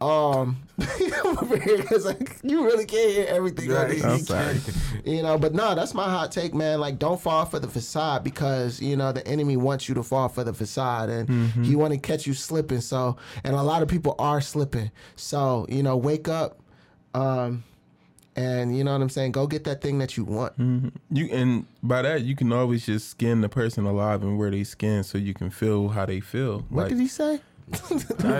Um, 0.00 0.62
I'm 0.80 1.38
over 1.38 1.56
here 1.58 1.78
because 1.78 2.04
like, 2.12 2.36
you 2.44 2.64
really 2.64 2.84
can't 2.86 3.10
hear 3.10 3.26
everything. 3.28 3.68
these. 3.88 4.04
I'm 4.04 4.20
sorry. 4.20 4.60
You 5.04 5.24
know, 5.24 5.36
but 5.38 5.54
no, 5.54 5.74
that's 5.74 5.92
my 5.92 6.04
hot 6.08 6.30
take, 6.30 6.54
man. 6.54 6.78
Like, 6.78 7.00
don't 7.00 7.20
fall 7.20 7.44
for 7.46 7.58
the 7.58 7.66
facade 7.66 8.22
because 8.22 8.80
you 8.80 8.96
know 8.96 9.10
the 9.10 9.26
enemy 9.26 9.56
wants 9.56 9.88
you 9.88 9.96
to 9.96 10.04
fall 10.04 10.28
for 10.28 10.44
the 10.44 10.52
facade, 10.54 11.08
and 11.10 11.28
Mm-hmm. 11.28 11.64
he 11.64 11.74
want 11.74 11.94
to 11.94 11.98
catch 11.98 12.28
you 12.28 12.34
slipping. 12.34 12.80
So, 12.80 13.16
and 13.42 13.56
a 13.56 13.62
lot 13.62 13.82
of 13.82 13.88
people 13.88 14.14
are 14.20 14.40
slipping. 14.40 14.92
So, 15.16 15.66
you 15.68 15.82
know, 15.82 15.96
wake 15.96 16.28
up, 16.28 16.60
um, 17.20 17.64
and 18.36 18.76
you 18.76 18.84
know 18.84 18.92
what 18.92 19.02
I'm 19.02 19.08
saying. 19.08 19.32
Go 19.32 19.46
get 19.46 19.64
that 19.64 19.80
thing 19.80 19.98
that 19.98 20.16
you 20.16 20.24
want. 20.24 20.52
You 21.10 21.28
and 21.32 21.66
by 21.82 22.02
that 22.02 22.22
you 22.22 22.36
can 22.36 22.52
always 22.52 22.86
just 22.86 23.08
skin 23.10 23.40
the 23.40 23.48
person 23.48 23.84
alive 23.84 24.22
and 24.22 24.38
where 24.38 24.50
they 24.50 24.64
skin 24.64 25.02
so 25.02 25.18
you 25.18 25.34
can 25.34 25.50
feel 25.50 25.88
how 25.88 26.06
they 26.06 26.20
feel. 26.20 26.64
What 26.68 26.82
Like, 26.84 26.88
did 26.90 27.00
he 27.00 27.08
say? 27.08 27.40
I 27.70 27.76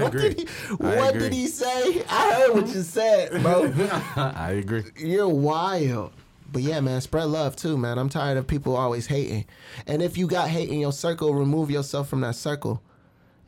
what 0.03 0.14
agree. 0.14 0.35
Did 0.35 0.39
he, 0.41 0.47
I 0.81 0.97
what 0.97 1.14
agree. 1.14 1.20
did 1.29 1.33
he 1.35 1.47
say? 1.49 2.03
I 2.09 2.33
heard 2.35 2.55
what 2.55 2.68
you 2.68 2.83
said, 2.83 3.43
bro. 3.43 3.72
I 4.16 4.53
agree. 4.53 4.85
You're 4.97 5.29
wild. 5.29 6.12
But 6.51 6.62
yeah, 6.62 6.81
man, 6.81 7.01
spread 7.03 7.24
love 7.26 7.57
too, 7.57 7.76
man. 7.76 7.99
I'm 7.99 8.09
tired 8.09 8.39
of 8.39 8.47
people 8.47 8.74
always 8.76 9.07
hating. 9.09 9.45
And 9.87 10.01
if 10.01 10.16
you 10.16 10.26
got 10.26 10.49
hate 10.49 10.70
in 10.70 10.79
your 10.81 10.93
circle, 10.93 11.35
remove 11.35 11.70
yourself 11.70 12.09
from 12.09 12.22
that 12.22 12.37
circle. 12.37 12.81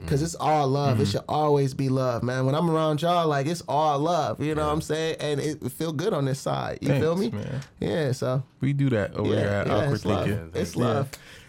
Cause 0.07 0.22
it's 0.22 0.34
all 0.34 0.66
love. 0.68 0.94
Mm-hmm. 0.94 1.03
It 1.03 1.07
should 1.09 1.24
always 1.28 1.74
be 1.74 1.88
love, 1.88 2.22
man. 2.22 2.46
When 2.46 2.55
I'm 2.55 2.70
around 2.70 3.03
y'all, 3.03 3.28
like 3.28 3.46
it's 3.46 3.62
all 3.68 3.98
love. 3.98 4.40
You 4.42 4.55
know 4.55 4.66
what 4.66 4.72
I'm 4.72 4.80
saying? 4.80 5.16
And 5.20 5.40
it 5.40 5.70
feel 5.72 5.92
good 5.92 6.12
on 6.12 6.24
this 6.24 6.40
side. 6.40 6.78
You 6.80 6.88
feel 6.94 7.16
me? 7.16 7.30
Man. 7.30 7.61
Yeah. 7.80 8.12
So 8.12 8.42
We 8.61 8.72
do 8.72 8.88
that 8.90 9.14
over 9.14 9.28
here 9.34 9.46
at 9.48 9.66
yeah 9.66 9.74
Awkward 9.74 9.94
it's 9.94 10.05
love. 10.05 10.26
Thinking. 10.26 10.51
It's 10.55 10.76
Yeah. 10.76 10.84
love. 10.84 11.09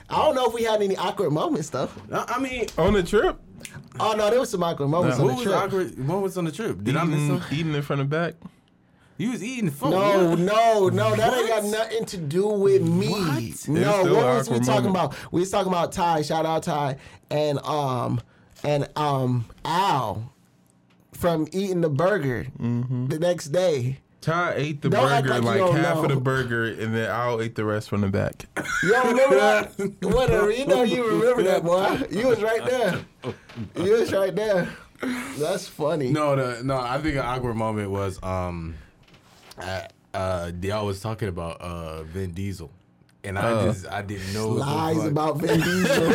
I 0.09 0.17
don't 0.25 0.35
know 0.35 0.45
if 0.47 0.53
we 0.53 0.63
had 0.63 0.81
any 0.81 0.97
awkward 0.97 1.31
moments 1.31 1.69
though. 1.69 1.89
I 2.11 2.37
mean, 2.39 2.67
On 2.77 2.93
the 2.93 3.03
trip, 3.03 3.37
Oh 3.99 4.13
no, 4.17 4.29
there 4.29 4.39
was 4.39 4.49
some 4.49 4.63
awkward 4.63 4.87
moments 4.89 5.17
who 5.17 5.23
on 5.23 5.27
the 5.29 5.33
was 5.35 5.43
trip. 5.43 5.55
awkward? 5.55 6.07
What 6.07 6.21
was 6.21 6.37
on 6.37 6.45
the 6.45 6.51
trip? 6.51 6.83
Did 6.83 6.97
I 6.97 7.03
miss 7.05 7.19
eating, 7.19 7.39
some? 7.41 7.57
eating 7.57 7.73
in 7.75 7.81
front 7.81 8.01
of 8.01 8.09
back. 8.09 8.33
You 9.17 9.29
was 9.31 9.43
eating 9.43 9.69
food. 9.69 9.91
No, 9.91 10.29
yeah. 10.31 10.35
no, 10.35 10.89
no, 10.89 11.15
that 11.15 11.37
ain't 11.37 11.47
got 11.47 11.63
nothing 11.65 12.05
to 12.05 12.17
do 12.17 12.47
with 12.47 12.81
me. 12.81 13.09
What? 13.11 13.67
No, 13.69 14.03
what 14.03 14.25
was 14.25 14.49
we 14.49 14.59
talking 14.61 14.91
moment. 14.91 15.13
about? 15.13 15.31
We 15.31 15.41
was 15.41 15.51
talking 15.51 15.71
about 15.71 15.91
Ty, 15.91 16.23
shout 16.23 16.45
out 16.45 16.63
Ty, 16.63 16.97
and 17.29 17.59
um 17.59 18.19
and 18.63 18.87
um 18.95 19.45
Al 19.65 20.31
from 21.13 21.47
eating 21.51 21.81
the 21.81 21.89
burger 21.89 22.47
Mm-hmm. 22.59 23.07
the 23.07 23.19
next 23.19 23.47
day. 23.47 23.99
Ty 24.21 24.53
ate 24.55 24.81
the 24.83 24.89
Don't 24.89 25.01
burger, 25.09 25.29
like 25.29 25.43
like, 25.43 25.57
don't 25.57 25.75
half 25.77 25.97
of 25.97 26.09
the 26.09 26.15
burger, 26.15 26.65
and 26.65 26.93
then 26.95 27.09
I'll 27.09 27.41
eat 27.41 27.55
the 27.55 27.65
rest 27.65 27.89
from 27.89 28.01
the 28.01 28.07
back. 28.07 28.45
You 28.83 28.91
don't 28.91 29.07
remember 29.09 29.35
that? 29.35 29.71
Whatever, 30.03 30.51
you 30.51 30.65
know 30.67 30.83
you 30.83 31.03
remember 31.07 31.41
that 31.43 31.63
boy. 31.63 32.05
You 32.11 32.27
was 32.27 32.41
right 32.41 32.63
there. 32.65 32.99
You 33.83 33.93
was 33.93 34.11
right 34.13 34.35
there. 34.35 34.69
That's 35.39 35.67
funny. 35.67 36.11
No, 36.11 36.35
the, 36.35 36.63
no. 36.63 36.77
I 36.79 36.99
think 37.01 37.15
an 37.15 37.21
awkward 37.25 37.55
moment 37.55 37.89
was 37.89 38.21
um, 38.21 38.75
uh, 39.57 39.81
uh, 40.13 40.51
y'all 40.61 40.85
was 40.85 41.01
talking 41.01 41.27
about 41.27 41.59
uh 41.61 42.03
Vin 42.03 42.31
Diesel, 42.33 42.69
and 43.23 43.37
I 43.37 43.51
Oh. 43.51 43.65
just 43.71 43.87
I 43.87 44.01
didn't 44.01 44.33
know 44.33 44.49
Lies 44.49 45.05
about 45.05 45.37
Vin 45.37 45.59
Diesel. 45.61 46.13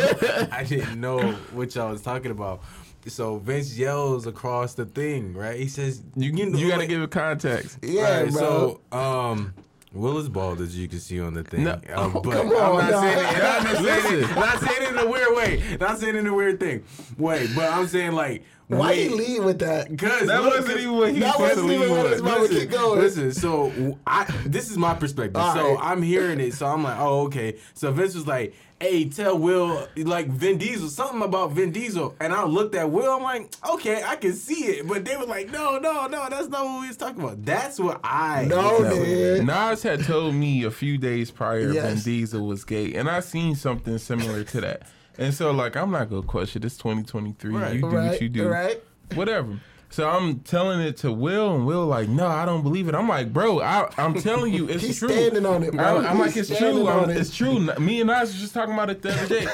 I 0.51 0.63
didn't 0.67 0.99
know 0.99 1.19
what 1.53 1.73
y'all 1.75 1.91
was 1.91 2.01
talking 2.01 2.31
about. 2.31 2.61
So 3.07 3.37
Vince 3.37 3.77
yells 3.77 4.27
across 4.27 4.73
the 4.73 4.85
thing, 4.85 5.33
right? 5.33 5.57
He 5.57 5.67
says, 5.69 6.03
You 6.15 6.31
know, 6.33 6.57
you 6.57 6.67
gotta 6.69 6.87
give 6.87 7.01
it 7.01 7.11
context. 7.11 7.77
yeah, 7.81 8.21
Right, 8.23 8.31
bro. 8.33 8.81
So, 8.91 8.97
um, 8.97 9.53
Will 9.93 10.17
is 10.17 10.27
bald 10.27 10.59
as 10.59 10.77
you 10.77 10.87
can 10.89 10.99
see 10.99 11.19
on 11.21 11.33
the 11.33 11.43
thing. 11.43 11.63
No. 11.63 11.79
Um, 11.95 12.11
but 12.23 12.23
come 12.23 12.47
I'm 12.47 12.51
not 12.91 13.01
saying 13.01 13.17
it. 13.19 13.33
I'm 13.35 13.63
not 13.63 13.77
saying 13.83 14.23
it. 14.23 14.35
Not 14.35 14.59
saying 14.59 14.81
it 14.81 14.89
in 14.89 14.97
a 14.97 15.07
weird 15.09 15.35
way. 15.35 15.77
Not 15.79 15.97
saying 15.99 16.15
it 16.15 16.19
in 16.19 16.27
a 16.27 16.33
weird 16.33 16.59
thing. 16.59 16.83
Wait, 17.17 17.49
but 17.55 17.71
I'm 17.71 17.87
saying 17.87 18.11
like. 18.11 18.43
Why 18.67 18.89
wait, 18.89 19.09
you 19.09 19.15
lead 19.15 19.43
with 19.45 19.59
that? 19.59 19.87
Cause 19.97 20.27
That 20.27 20.43
look, 20.43 20.55
wasn't 20.59 20.79
even 20.79 20.95
what 20.97 21.13
he 21.13 21.19
That 21.21 21.39
was 21.39 21.49
wasn't 21.55 21.71
even 21.71 21.89
what 21.89 22.11
his 22.11 22.21
mama 22.21 22.39
listen, 22.41 22.59
keep 22.59 22.69
going. 22.71 22.99
listen, 22.99 23.31
so 23.33 23.97
I 24.05 24.25
this 24.45 24.69
is 24.69 24.77
my 24.77 24.93
perspective. 24.93 25.37
All 25.37 25.53
so 25.55 25.75
right. 25.75 25.79
I'm 25.81 26.01
hearing 26.01 26.39
it, 26.41 26.53
so 26.53 26.65
I'm 26.67 26.83
like, 26.83 26.97
oh, 26.99 27.21
okay. 27.27 27.55
So 27.75 27.93
Vince 27.93 28.13
was 28.13 28.27
like, 28.27 28.53
hey, 28.81 29.07
tell 29.07 29.37
Will 29.37 29.87
like 29.95 30.27
Vin 30.27 30.57
Diesel, 30.57 30.89
something 30.89 31.21
about 31.21 31.51
Vin 31.51 31.71
Diesel. 31.71 32.13
And 32.19 32.33
I 32.33 32.43
looked 32.43 32.75
at 32.75 32.91
Will, 32.91 33.09
I'm 33.13 33.23
like, 33.23 33.53
okay, 33.69 34.03
I 34.03 34.17
can 34.17 34.33
see 34.33 34.65
it. 34.65 34.85
But 34.85 35.05
they 35.05 35.15
were 35.15 35.25
like, 35.25 35.49
no, 35.49 35.79
no, 35.79 36.07
no, 36.07 36.27
that's 36.29 36.49
not 36.49 36.65
what 36.65 36.81
we 36.81 36.87
was 36.89 36.97
talking 36.97 37.23
about. 37.23 37.45
That's 37.45 37.79
what 37.79 38.01
I 38.03 38.45
No, 38.49 38.83
That's 38.83 38.95
what 38.97 39.07
it 39.07 39.07
is. 39.07 39.39
nigga. 39.41 39.45
Nas 39.45 39.81
had 39.83 40.03
told 40.03 40.35
me 40.35 40.65
a 40.65 40.71
few 40.71 40.97
days 40.97 41.31
prior 41.31 41.71
Yes. 41.71 42.03
Vin 42.03 42.13
Diesel 42.19 42.45
was 42.45 42.65
gay, 42.65 42.95
and 42.95 43.09
I 43.09 43.21
seen 43.21 43.55
something 43.55 43.97
similar 43.97 44.43
to 44.43 44.59
that. 44.61 44.81
And 45.17 45.33
so, 45.33 45.51
like, 45.51 45.75
I'm 45.75 45.91
not 45.91 46.09
gonna 46.09 46.21
question. 46.21 46.63
It's 46.63 46.77
2023. 46.77 47.53
Right. 47.53 47.73
You 47.75 47.81
do 47.81 47.87
Right, 47.87 48.11
what 48.11 48.21
you 48.21 48.29
do. 48.29 48.47
right. 48.47 48.81
Whatever. 49.15 49.59
So 49.89 50.07
I'm 50.09 50.39
telling 50.41 50.81
it 50.81 50.97
to 50.97 51.11
Will, 51.13 51.55
and 51.55 51.65
Will 51.65 51.85
like, 51.85 52.09
no, 52.09 52.27
I 52.27 52.45
don't 52.45 52.61
believe 52.61 52.89
it. 52.89 52.93
I'm 52.95 53.07
like, 53.07 53.31
bro, 53.31 53.61
I, 53.61 53.89
I'm 53.97 54.15
telling 54.15 54.53
you, 54.53 54.67
it's 54.67 54.83
He's 54.87 54.99
true. 54.99 55.07
standing 55.09 55.45
on 55.45 55.63
it, 55.63 55.71
bro. 55.73 55.99
I'm, 55.99 56.05
I'm 56.05 56.19
like, 56.19 56.35
it's 56.35 56.55
true. 56.55 56.87
on 56.87 56.99
I'm- 57.01 57.09
it. 57.09 57.17
it's 57.17 57.33
true. 57.35 57.59
Me 57.79 58.01
and 58.01 58.07
Nas 58.09 58.21
was 58.33 58.39
just 58.39 58.53
talking 58.53 58.73
about 58.73 58.89
it 58.89 59.01
the 59.01 59.13
other 59.13 59.27
day. 59.27 59.47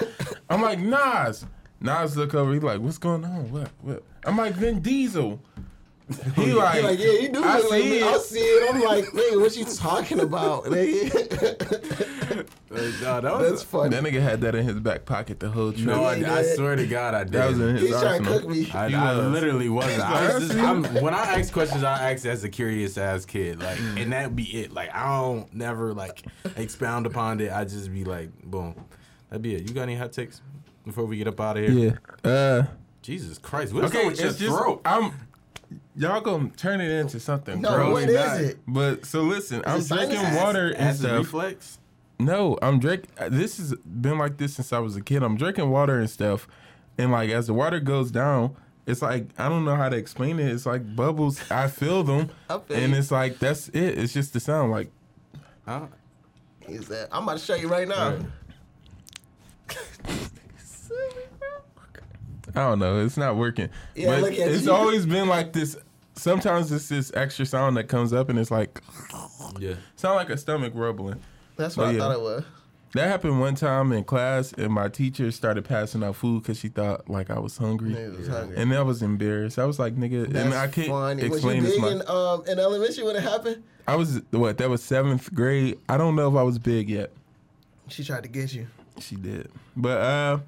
I'm 0.50 0.62
like, 0.62 0.80
Nas. 0.80 1.46
Nas 1.80 2.18
look 2.18 2.34
over. 2.34 2.52
He 2.54 2.60
like, 2.60 2.80
what's 2.80 2.98
going 2.98 3.24
on? 3.24 3.52
What? 3.52 3.70
What? 3.82 4.04
I'm 4.26 4.38
like, 4.38 4.54
Vin 4.56 4.80
Diesel. 4.82 5.40
He 6.36 6.54
like, 6.54 6.76
He 6.78 6.82
like, 6.82 7.00
yeah, 7.00 7.12
he 7.20 7.28
do 7.30 7.44
I 7.44 7.58
look 7.58 7.70
like 7.72 7.84
me. 7.84 8.00
it. 8.00 8.04
I 8.04 8.18
see 8.18 8.40
it. 8.40 8.74
I'm 8.76 8.82
like, 8.82 9.06
nigga, 9.06 9.40
what 9.42 9.56
you 9.56 9.66
talking 9.66 10.20
about? 10.20 10.64
nigga? 10.66 12.48
No, 13.02 13.22
that 13.22 13.24
was 13.24 13.50
That's 13.50 13.64
funny. 13.64 13.90
That 13.90 14.04
nigga 14.04 14.22
had 14.22 14.42
that 14.42 14.56
in 14.56 14.66
his 14.66 14.80
back 14.80 15.06
pocket 15.06 15.40
the 15.40 15.50
whole 15.50 15.72
trip. 15.72 15.86
no. 15.86 16.04
I, 16.04 16.14
I 16.40 16.44
swear 16.44 16.76
to 16.76 16.88
God, 16.88 17.14
I 17.14 17.24
did. 17.24 17.34
that 17.34 17.50
was 17.50 17.60
in 17.60 17.76
his 17.76 17.82
He's 17.90 18.00
trying 18.02 18.24
to 18.24 18.30
cook 18.30 18.48
me. 18.50 18.70
I, 18.74 18.86
I 18.88 19.16
was. 19.18 19.28
literally 19.32 19.70
wasn't. 19.70 20.02
I 20.02 20.34
was 20.36 20.48
just, 20.48 20.60
I 20.60 20.70
I'm, 20.70 20.84
when 21.04 21.14
I 21.14 21.40
ask 21.40 21.54
questions, 21.54 21.84
I 21.84 22.12
ask 22.12 22.26
as 22.26 22.44
a 22.44 22.50
curious 22.50 22.98
ass 22.98 23.26
kid, 23.26 23.62
like, 23.62 23.78
Mm. 23.78 24.02
and 24.04 24.12
that 24.14 24.36
be 24.36 24.44
it. 24.62 24.72
Like, 24.74 24.94
I 24.94 25.06
don't 25.22 25.54
never 25.54 25.94
like 25.94 26.24
expound 26.56 27.06
upon 27.06 27.40
it. 27.42 27.52
I 27.52 27.64
just 27.66 27.92
be 27.94 28.04
like, 28.04 28.30
boom, 28.44 28.76
that'd 29.30 29.42
be 29.42 29.56
it. 29.56 29.68
You 29.68 29.74
got 29.74 29.84
any 29.84 29.96
hot 29.96 30.12
takes 30.14 30.42
before 30.86 31.06
we 31.06 31.18
get 31.18 31.28
up 31.28 31.40
out 31.40 31.58
of 31.58 31.68
here? 31.70 32.00
Yeah. 32.24 32.30
Uh, 32.32 32.64
Jesus 33.02 33.38
Christ, 33.38 33.74
what's 33.74 33.88
okay, 33.88 34.00
okay, 34.00 34.08
with 34.08 34.20
your 34.20 34.30
just 34.30 34.40
throat? 34.40 34.82
I'm. 34.86 35.12
Y'all 35.96 36.22
gonna 36.22 36.50
turn 36.50 36.82
it 36.82 36.90
into 36.90 37.20
something. 37.20 37.62
No, 37.62 37.76
gross. 37.76 37.92
what 37.94 38.10
is 38.10 38.50
it? 38.50 38.58
But 38.68 39.06
so 39.06 39.22
listen, 39.22 39.62
I'm 39.66 39.84
drinking 39.84 40.18
sinus? 40.18 40.42
water 40.44 40.68
and 40.70 40.78
Acid 40.90 41.00
stuff. 41.02 41.18
reflex. 41.18 41.80
No, 42.20 42.58
I'm 42.62 42.80
drinking. 42.80 43.12
Uh, 43.18 43.30
this 43.30 43.58
has 43.58 43.76
been 43.76 44.18
like 44.18 44.38
this 44.38 44.56
since 44.56 44.74
I 44.74 44.80
was 44.80 44.96
a 44.96 45.02
kid. 45.02 45.22
I'm 45.24 45.38
drinking 45.38 45.70
water 45.70 46.00
and 46.00 46.10
stuff, 46.10 46.48
and 46.98 47.12
like 47.12 47.30
as 47.30 47.48
the 47.48 47.54
water 47.54 47.80
goes 47.80 48.10
down, 48.12 48.56
it's 48.88 49.02
like 49.02 49.28
I 49.38 49.50
don't 49.50 49.66
know 49.66 49.76
how 49.76 49.90
to 49.90 49.96
explain 49.98 50.40
it. 50.40 50.48
It's 50.52 50.66
like 50.66 50.96
bubbles. 50.96 51.40
I 51.52 51.68
feel 51.68 52.04
them, 52.04 52.30
I 52.50 52.58
feel 52.60 52.78
and 52.78 52.94
you. 52.94 52.98
it's 53.00 53.12
like 53.12 53.38
that's 53.40 53.68
it. 53.70 53.98
It's 54.00 54.14
just 54.14 54.34
the 54.34 54.40
sound. 54.40 54.72
Like 54.72 54.90
Huh? 55.66 55.88
He 56.68 56.78
said, 56.78 57.08
I'm 57.12 57.24
about 57.24 57.38
to 57.40 57.44
show 57.44 57.56
you 57.56 57.68
right 57.68 57.88
now. 57.88 58.16
Right. 59.70 59.80
I 62.56 62.60
don't 62.60 62.80
know. 62.80 63.04
It's 63.04 63.18
not 63.18 63.36
working. 63.36 63.70
Yeah, 63.96 64.08
but 64.08 64.22
look 64.22 64.34
at 64.34 64.52
it's 64.52 64.66
you. 64.66 64.72
always 64.72 65.06
been 65.06 65.28
like 65.28 65.54
this. 65.54 65.76
Sometimes 66.16 66.72
it's 66.72 66.90
this 66.90 67.12
extra 67.16 67.46
sound 67.46 67.76
that 67.78 67.86
comes 67.88 68.14
up, 68.14 68.30
and 68.30 68.38
it's 68.38 68.52
like 68.52 68.82
Yeah. 69.60 69.76
sound 69.96 70.16
like 70.16 70.30
a 70.30 70.38
stomach 70.38 70.74
rumbling. 70.76 71.20
That's 71.56 71.76
what 71.78 71.86
Oh, 71.86 71.90
I 71.90 71.92
yeah. 71.94 72.00
thought 72.00 72.12
it 72.16 72.22
was. 72.22 72.44
That 72.94 73.08
happened 73.10 73.40
one 73.40 73.56
time 73.56 73.92
in 73.92 74.04
class, 74.04 74.54
and 74.54 74.72
my 74.72 74.88
teacher 74.88 75.32
started 75.32 75.66
passing 75.66 76.04
out 76.04 76.16
food 76.16 76.44
because 76.44 76.60
she 76.60 76.68
thought 76.68 77.10
like 77.10 77.32
I 77.32 77.40
was 77.40 77.58
hungry, 77.58 77.96
Nigga 77.96 78.18
was 78.20 78.28
hungry. 78.28 78.56
and 78.58 78.72
I 78.72 78.82
was 78.84 79.02
embarrassed. 79.02 79.58
I 79.58 79.66
was 79.66 79.80
like, 79.80 79.96
"Nigga," 79.96 80.32
That's 80.32 80.46
and 80.46 80.54
I 80.54 80.68
can't 80.68 80.90
funny. 80.90 81.24
Was 81.28 81.38
explain 81.38 81.56
you 81.58 81.62
this. 81.64 81.72
big 81.74 81.82
My, 81.82 81.92
in, 81.94 82.02
um, 82.08 82.44
in 82.48 82.60
elementary 82.60 83.04
when 83.04 83.16
it 83.16 83.24
happened? 83.24 83.64
I 83.88 83.96
was 83.96 84.22
what? 84.30 84.60
That 84.60 84.70
was 84.70 84.84
seventh 84.84 85.34
grade. 85.34 85.80
I 85.90 85.98
don't 85.98 86.16
know 86.16 86.30
if 86.30 86.36
I 86.36 86.44
was 86.44 86.60
big 86.60 86.88
yet. 86.88 87.12
She 87.88 88.04
tried 88.04 88.22
to 88.24 88.30
get 88.30 88.54
you. 88.54 88.68
She 89.00 89.16
did, 89.16 89.50
but 89.76 89.98
uh, 90.00 90.40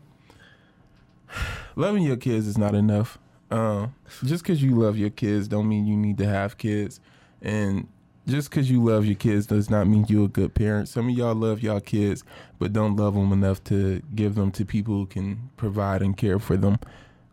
loving 1.76 2.04
your 2.04 2.18
kids 2.18 2.48
is 2.48 2.58
not 2.58 2.76
enough. 2.76 3.18
Um, 3.52 3.94
just 4.24 4.44
because 4.44 4.62
you 4.62 4.76
love 4.76 4.98
your 4.98 5.12
kids 5.12 5.48
don't 5.48 5.70
mean 5.70 5.86
you 5.86 5.96
need 5.96 6.18
to 6.18 6.26
have 6.26 6.58
kids, 6.58 7.00
and 7.42 7.88
just 8.28 8.50
because 8.50 8.72
you 8.72 8.84
love 8.84 9.06
your 9.06 9.16
kids 9.16 9.46
does 9.46 9.70
not 9.70 9.88
mean 9.88 10.06
you're 10.10 10.26
a 10.26 10.30
good 10.30 10.56
parent. 10.56 10.90
Some 10.90 11.10
of 11.10 11.16
y'all 11.16 11.36
love 11.36 11.62
y'all 11.62 11.80
kids, 11.80 12.24
but 12.58 12.74
don't 12.74 12.96
love 12.96 13.14
them 13.14 13.32
enough 13.32 13.64
to 13.66 14.02
give 14.16 14.36
them 14.36 14.52
to 14.54 14.66
people 14.66 14.96
who 14.96 15.06
can 15.06 15.52
provide 15.58 16.02
and 16.02 16.18
care 16.18 16.40
for 16.40 16.58
them. 16.58 16.80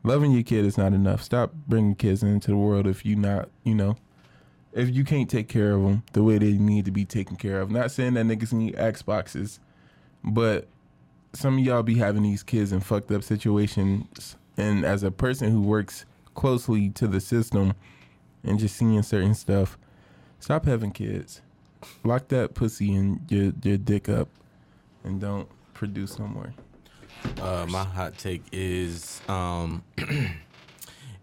Loving 0.04 0.32
your 0.32 0.42
kid 0.42 0.66
is 0.66 0.76
not 0.76 0.92
enough. 0.92 1.22
Stop 1.22 1.54
bringing 1.66 1.94
kids 1.94 2.22
into 2.22 2.50
the 2.50 2.56
world 2.56 2.86
if 2.86 3.06
you 3.06 3.16
not, 3.16 3.48
you 3.64 3.74
know, 3.74 3.96
if 4.72 4.90
you 4.90 5.04
can't 5.04 5.30
take 5.30 5.48
care 5.48 5.72
of 5.72 5.82
them 5.82 6.02
the 6.12 6.22
way 6.22 6.38
they 6.38 6.52
need 6.52 6.84
to 6.84 6.90
be 6.90 7.04
taken 7.04 7.36
care 7.36 7.60
of. 7.60 7.70
Not 7.70 7.90
saying 7.90 8.14
that 8.14 8.26
niggas 8.26 8.52
need 8.52 8.74
Xboxes, 8.74 9.60
but 10.22 10.66
some 11.32 11.58
of 11.58 11.64
y'all 11.64 11.82
be 11.82 11.96
having 11.96 12.22
these 12.22 12.42
kids 12.42 12.72
in 12.72 12.80
fucked 12.80 13.10
up 13.10 13.22
situations 13.22 14.36
and 14.56 14.84
as 14.84 15.02
a 15.02 15.10
person 15.10 15.50
who 15.50 15.62
works 15.62 16.04
closely 16.34 16.90
to 16.90 17.06
the 17.06 17.20
system 17.20 17.74
and 18.44 18.58
just 18.58 18.76
seeing 18.76 19.02
certain 19.02 19.34
stuff 19.34 19.78
stop 20.42 20.66
having 20.66 20.90
kids. 20.90 21.40
Lock 22.04 22.28
that 22.28 22.54
pussy 22.54 22.94
and 22.94 23.20
your 23.30 23.52
your 23.62 23.78
dick 23.78 24.08
up 24.08 24.28
and 25.04 25.20
don't 25.20 25.48
produce 25.74 26.18
no 26.18 26.26
more. 26.26 26.52
Uh, 27.40 27.66
my 27.68 27.84
hot 27.84 28.18
take 28.18 28.42
is 28.52 29.20
um, 29.28 29.82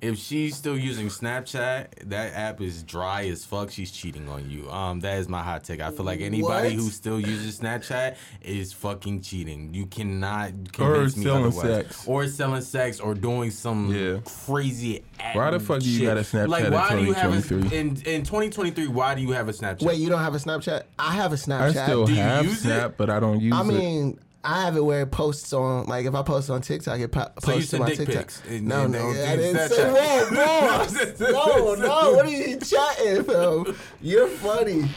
if 0.02 0.18
she's 0.18 0.56
still 0.56 0.78
using 0.78 1.08
Snapchat, 1.08 1.88
that 2.10 2.34
app 2.34 2.62
is 2.62 2.84
dry 2.84 3.28
as 3.28 3.44
fuck. 3.46 3.70
She's 3.72 3.92
cheating 3.92 4.30
on 4.30 4.50
you. 4.50 4.70
Um, 4.70 5.00
that 5.02 5.18
is 5.20 5.28
my 5.28 5.44
hot 5.44 5.64
take. 5.64 5.82
I 5.82 5.92
feel 5.92 6.06
like 6.06 6.22
anybody 6.22 6.70
What? 6.70 6.74
who 6.74 6.90
still 6.90 7.20
uses 7.20 7.60
Snapchat 7.60 8.16
is 8.42 8.72
fucking 8.74 9.22
cheating. 9.22 9.74
You 9.74 9.86
cannot 9.88 10.52
Or 10.52 10.94
convince 10.94 11.18
me 11.18 11.24
selling 11.24 11.46
otherwise. 11.48 11.86
sex. 11.88 12.04
or 12.08 12.28
selling 12.28 12.62
sex, 12.62 13.00
or 13.00 13.14
doing 13.14 13.52
some 13.52 13.94
Yeah. 13.94 14.20
crazy. 14.46 15.04
App 15.20 15.36
Why 15.36 15.52
the 15.52 15.60
fuck 15.60 15.82
do 15.82 15.90
you 15.90 15.98
shit. 16.00 16.08
got 16.08 16.18
a 16.18 16.22
Snapchat 16.22 16.48
Like, 16.48 16.66
in 16.66 16.74
why 16.74 16.90
do 16.96 17.04
you 17.04 17.14
have 17.14 17.32
a 17.34 17.42
2023? 17.42 17.78
in 17.78 17.88
in 18.16 18.24
2023? 18.24 18.88
Why 18.88 19.16
do 19.16 19.22
you 19.22 19.32
have 19.32 19.50
a 19.50 19.54
Snapchat? 19.54 19.84
Wait, 19.84 19.98
you 20.00 20.10
don't 20.10 20.22
have 20.22 20.34
a 20.36 20.40
Snapchat? 20.40 20.84
I 20.98 21.12
have 21.16 21.34
a 21.34 21.36
Snapchat. 21.36 21.76
I 21.78 21.84
still 21.86 22.06
Do 22.06 22.14
you 22.14 22.20
have 22.22 22.46
use 22.46 22.62
snap 22.62 22.92
it? 22.92 22.98
but 22.98 23.10
i 23.10 23.20
don't 23.20 23.42
use 23.42 23.54
I 23.54 23.62
it 23.62 23.66
mean, 23.66 24.20
I 24.44 24.62
have 24.64 24.78
it 24.78 24.82
where 24.86 25.02
it 25.02 25.12
posts 25.12 25.52
on, 25.52 25.86
like 25.88 26.06
if 26.06 26.16
I 26.16 26.22
post 26.24 26.50
on 26.50 26.62
TikTok, 26.62 27.00
it 27.00 27.12
po- 27.12 27.28
posts 27.42 27.46
So 27.46 27.54
you 27.56 27.62
to 27.66 27.80
my 27.80 27.90
dick 27.90 27.98
TikTok. 27.98 28.16
pics 28.16 28.46
in- 28.46 28.68
no, 28.68 28.86
in- 28.86 28.92
nigga, 28.94 29.28
I 29.28 29.36
didn't 29.36 29.56
Snapchat. 29.58 29.70
say 29.70 30.30
that, 30.30 31.18
bro. 31.20 31.76
no, 31.76 31.76
no, 31.76 32.14
what 32.14 32.26
are 32.26 32.30
you 32.30 32.58
chatting, 32.60 33.24
fam? 33.26 33.76
You're 34.02 34.28
funny. 34.28 34.90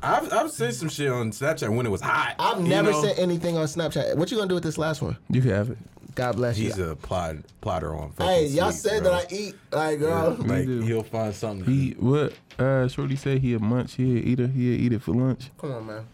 I've 0.00 0.30
I've 0.32 0.50
seen 0.50 0.72
some 0.72 0.88
shit 0.90 1.10
on 1.10 1.30
Snapchat 1.30 1.74
when 1.74 1.86
it 1.86 1.88
was 1.88 2.02
hot. 2.02 2.34
I've 2.38 2.60
never 2.60 2.90
know? 2.90 3.02
sent 3.02 3.18
anything 3.18 3.56
on 3.56 3.64
Snapchat. 3.66 4.14
What 4.16 4.30
you 4.30 4.36
gonna 4.36 4.48
do 4.48 4.54
with 4.54 4.62
this 4.64 4.76
last 4.78 5.00
one? 5.00 5.16
you 5.30 5.40
can 5.40 5.50
have 5.50 5.70
it 5.70 5.78
God 6.14 6.36
bless 6.36 6.56
you. 6.58 6.66
He's 6.66 6.78
a 6.78 6.96
plot 6.96 7.36
plotter 7.62 7.94
on. 7.94 8.10
fucking 8.12 8.26
Hey, 8.26 8.46
y'all 8.46 8.72
sleep, 8.72 8.92
said 8.92 9.02
bro. 9.02 9.12
that 9.12 9.32
I 9.32 9.34
eat, 9.34 9.54
like, 9.72 9.98
girl. 9.98 10.30
like 10.38 10.66
do. 10.66 10.80
he'll 10.82 11.02
find 11.02 11.34
something. 11.34 11.64
he 11.66 11.90
what 11.98 12.34
uh 12.58 12.86
shorty 12.88 13.16
said 13.16 13.38
he 13.38 13.54
a 13.54 13.58
munch 13.58 13.94
he 13.94 14.16
a 14.18 14.20
eater 14.22 14.46
he 14.46 14.74
a 14.74 14.78
eat 14.78 14.92
it 14.92 15.02
for 15.02 15.12
lunch 15.14 15.50
Come 15.58 15.72
on, 15.72 15.86
man. 15.86 16.06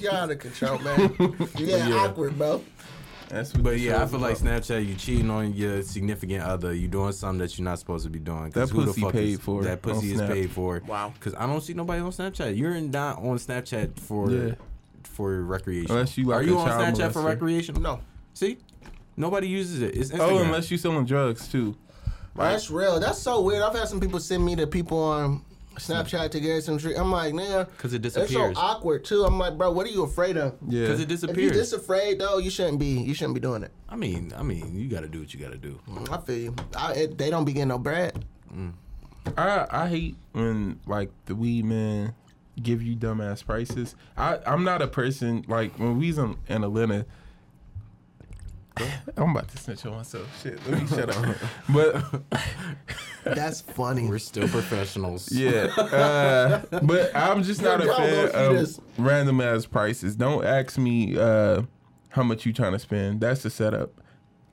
You're 0.00 0.12
out 0.14 0.30
of 0.30 0.38
control, 0.38 0.78
man. 0.80 1.14
You 1.58 1.66
getting 1.66 1.88
Yeah. 1.92 2.06
awkward, 2.06 2.36
bro. 2.38 2.62
that's 3.28 3.52
what 3.54 3.62
but 3.62 3.78
yeah, 3.78 3.96
I 3.96 4.00
show's 4.00 4.10
feel 4.10 4.20
like. 4.20 4.38
Snapchat, 4.38 4.86
you 4.86 4.94
cheating 4.94 5.30
on 5.30 5.52
your 5.54 5.82
significant 5.82 6.42
other. 6.42 6.72
You 6.74 6.88
doing 6.88 7.12
something 7.12 7.38
that 7.38 7.58
you're 7.58 7.64
not 7.64 7.78
supposed 7.78 8.04
to 8.04 8.10
be 8.10 8.18
doing. 8.18 8.50
That 8.50 8.68
who 8.70 8.80
the 8.80 8.86
pussy 8.88 9.00
fuck 9.00 9.12
paid 9.12 9.28
is, 9.34 9.40
for 9.40 9.62
That 9.62 9.82
pussy 9.82 10.12
is 10.12 10.20
paid 10.22 10.50
for. 10.50 10.82
Wow. 10.86 11.12
Because 11.14 11.34
I 11.34 11.46
don't 11.46 11.60
see 11.60 11.74
nobody 11.74 12.00
on 12.00 12.10
Snapchat. 12.10 12.56
You're 12.56 12.80
not 12.80 13.18
on 13.18 13.38
Snapchat 13.38 13.98
for 13.98 14.30
Yeah. 14.30 14.54
for 15.04 15.42
recreation. 15.42 15.90
Unless 15.90 16.16
you 16.18 16.24
like 16.26 16.40
Are 16.40 16.42
you 16.42 16.58
on 16.58 16.66
child 16.66 16.94
Snapchat 16.96 17.12
for 17.12 17.22
recreation? 17.22 17.80
No. 17.82 18.00
See, 18.34 18.58
nobody 19.16 19.48
uses 19.48 19.82
it. 19.82 19.96
It's 19.96 20.10
oh, 20.12 20.16
Instagram. 20.16 20.30
oh 20.32 20.38
unless 20.38 20.70
you're 20.70 20.78
selling 20.78 21.04
drugs 21.04 21.48
too 21.48 21.76
That's 22.36 22.70
real. 22.70 22.98
That's 23.00 23.18
so 23.18 23.40
weird. 23.42 23.62
I've 23.62 23.74
had 23.74 23.88
some 23.88 24.00
people 24.00 24.18
send 24.20 24.44
me 24.44 24.54
the 24.54 24.66
people 24.66 24.98
on 24.98 25.42
Snapchat 25.76 26.30
to 26.32 26.40
get 26.40 26.62
some 26.64 26.78
treat. 26.78 26.96
I'm 26.96 27.10
like, 27.10 27.32
man, 27.32 27.66
'Cause 27.78 27.92
it 27.94 28.02
disappears. 28.02 28.30
It's 28.30 28.32
so 28.34 28.48
disappears. 28.48 28.56
awkward 28.58 29.04
too. 29.04 29.24
I'm 29.24 29.38
like, 29.38 29.56
bro, 29.56 29.70
what 29.70 29.86
are 29.86 29.90
you 29.90 30.02
afraid 30.02 30.36
of? 30.36 30.54
yeah 30.68 30.82
Because 30.82 31.00
it 31.00 31.08
disappears. 31.08 31.38
If 31.38 31.42
you're 31.44 31.54
just 31.54 31.72
afraid 31.72 32.18
though, 32.20 32.38
you 32.38 32.50
shouldn't 32.50 32.78
be. 32.78 33.00
You 33.00 33.14
shouldn't 33.14 33.34
be 33.34 33.40
doing 33.40 33.62
it. 33.62 33.70
I 33.88 33.96
mean, 33.96 34.32
I 34.36 34.42
mean, 34.42 34.74
you 34.74 34.88
got 34.88 35.00
to 35.00 35.08
do 35.08 35.20
what 35.20 35.32
you 35.32 35.40
got 35.40 35.52
to 35.52 35.58
do. 35.58 35.80
I 36.10 36.18
feel 36.18 36.36
you. 36.38 36.54
I, 36.76 36.92
it, 36.94 37.18
they 37.18 37.30
don't 37.30 37.44
be 37.44 37.52
getting 37.52 37.68
no 37.68 37.78
bread. 37.78 38.24
I 39.38 39.66
I 39.70 39.88
hate 39.88 40.16
when 40.32 40.80
like 40.86 41.10
the 41.26 41.34
weed 41.34 41.64
man 41.64 42.14
give 42.60 42.82
you 42.82 42.96
dumbass 42.96 43.44
prices. 43.44 43.94
I 44.16 44.38
I'm 44.46 44.64
not 44.64 44.82
a 44.82 44.86
person 44.88 45.44
like 45.48 45.78
when 45.78 45.98
we 45.98 46.08
was 46.08 46.18
in, 46.18 46.36
in 46.48 46.64
Atlanta. 46.64 47.06
I'm 49.16 49.30
about 49.30 49.48
to 49.48 49.58
snitch 49.58 49.84
on 49.86 49.92
myself. 49.94 50.42
Shit, 50.42 50.58
let 50.68 50.80
me 50.80 50.86
shut 50.88 51.14
up. 51.16 51.36
But 51.68 53.34
That's 53.36 53.60
funny. 53.60 54.08
We're 54.08 54.18
still 54.18 54.48
professionals. 54.48 55.30
yeah, 55.32 55.64
uh, 55.76 56.62
but 56.82 57.14
I'm 57.14 57.42
just 57.42 57.60
not 57.62 57.82
a 57.82 57.86
Y'all 57.86 57.96
fan 57.96 58.14
gonna 58.14 58.30
see 58.32 58.36
of 58.38 58.52
this. 58.56 58.80
random 58.96 59.40
ass 59.40 59.66
prices. 59.66 60.16
Don't 60.16 60.44
ask 60.44 60.78
me 60.78 61.18
uh, 61.18 61.62
how 62.10 62.22
much 62.22 62.46
you 62.46 62.52
trying 62.52 62.72
to 62.72 62.78
spend. 62.78 63.20
That's 63.20 63.42
the 63.42 63.50
setup. 63.50 63.90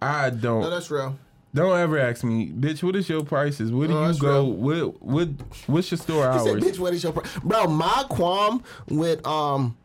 I 0.01 0.29
don't. 0.31 0.61
No, 0.61 0.69
that's 0.69 0.91
real. 0.91 1.17
Don't 1.53 1.79
ever 1.79 1.97
ask 1.97 2.23
me, 2.25 2.49
bitch. 2.51 2.83
What 2.83 2.95
is 2.97 3.07
your 3.07 3.23
prices? 3.23 3.71
Where 3.71 3.87
do 3.87 3.93
No, 3.93 4.01
you 4.01 4.07
that's 4.07 4.19
go? 4.19 4.51
real. 4.51 4.91
What 4.91 5.01
what 5.01 5.27
what's 5.67 5.89
your 5.89 5.97
store 5.97 6.31
He 6.33 6.39
said, 6.39 6.47
hours? 6.55 6.63
"Bitch, 6.63 6.77
what 6.79 6.93
is 6.93 7.03
your 7.03 7.13
pro-? 7.13 7.23
bro?" 7.41 7.67
My 7.67 8.03
qualm 8.09 8.63
with 8.89 9.25
um 9.25 9.77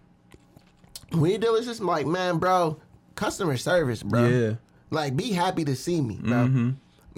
weed 1.13 1.41
dealers 1.41 1.61
is 1.61 1.67
just 1.67 1.81
like, 1.83 2.07
man, 2.07 2.39
bro, 2.39 2.79
customer 3.15 3.57
service, 3.57 4.03
bro. 4.03 4.27
Yeah. 4.27 4.55
Like, 4.91 5.17
be 5.17 5.33
happy 5.33 5.65
to 5.65 5.75
see 5.77 6.01
me, 6.01 6.19
bro. 6.23 6.33
Mm-hmm. 6.47 6.71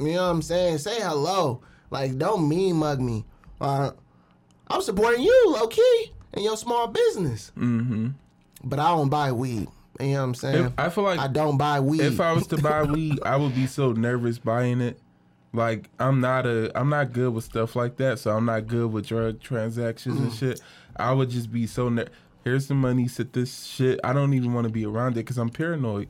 You 0.06 0.12
know 0.14 0.22
what 0.24 0.30
I'm 0.30 0.42
saying? 0.42 0.78
Say 0.78 1.00
hello. 1.00 1.60
Like, 1.90 2.18
don't 2.18 2.48
mean 2.48 2.76
mug 2.76 3.00
me. 3.00 3.24
Uh, 3.60 3.90
I'm 4.68 4.80
supporting 4.82 5.22
you, 5.22 5.44
low 5.48 5.66
key, 5.68 6.12
in 6.34 6.42
your 6.42 6.56
small 6.56 6.86
business. 6.88 7.52
Mm-hmm. 7.56 8.08
But 8.64 8.78
I 8.78 8.88
don't 8.88 9.08
buy 9.08 9.32
weed. 9.32 9.68
You 10.00 10.06
know 10.06 10.12
what 10.14 10.22
I'm 10.24 10.34
saying? 10.34 10.64
If- 10.66 10.72
I 10.78 10.88
feel 10.88 11.04
like 11.04 11.20
I 11.20 11.28
don't 11.28 11.56
buy 11.56 11.80
weed. 11.80 12.00
if 12.00 12.20
I 12.20 12.32
was 12.32 12.46
to 12.48 12.56
buy 12.56 12.82
weed, 12.82 13.20
I 13.24 13.36
would 13.36 13.54
be 13.54 13.66
so 13.66 13.92
nervous 13.92 14.38
buying 14.38 14.80
it. 14.80 14.98
Like 15.52 15.88
I'm 16.00 16.20
not 16.20 16.46
a 16.46 16.76
I'm 16.76 16.88
not 16.88 17.12
good 17.12 17.32
with 17.32 17.44
stuff 17.44 17.76
like 17.76 17.96
that, 17.98 18.18
so 18.18 18.32
I'm 18.32 18.44
not 18.44 18.66
good 18.66 18.92
with 18.92 19.06
drug 19.06 19.40
transactions 19.40 20.18
and 20.18 20.32
shit. 20.32 20.60
I 20.96 21.12
would 21.12 21.30
just 21.30 21.52
be 21.52 21.68
so 21.68 21.88
ner- 21.88 22.08
here's 22.44 22.68
the 22.68 22.74
money, 22.74 23.08
sit 23.08 23.32
this 23.32 23.64
shit. 23.64 23.98
I 24.04 24.12
don't 24.12 24.34
even 24.34 24.52
want 24.52 24.66
to 24.66 24.72
be 24.72 24.86
around 24.86 25.12
it 25.12 25.24
because 25.24 25.38
I'm 25.38 25.50
paranoid 25.50 26.08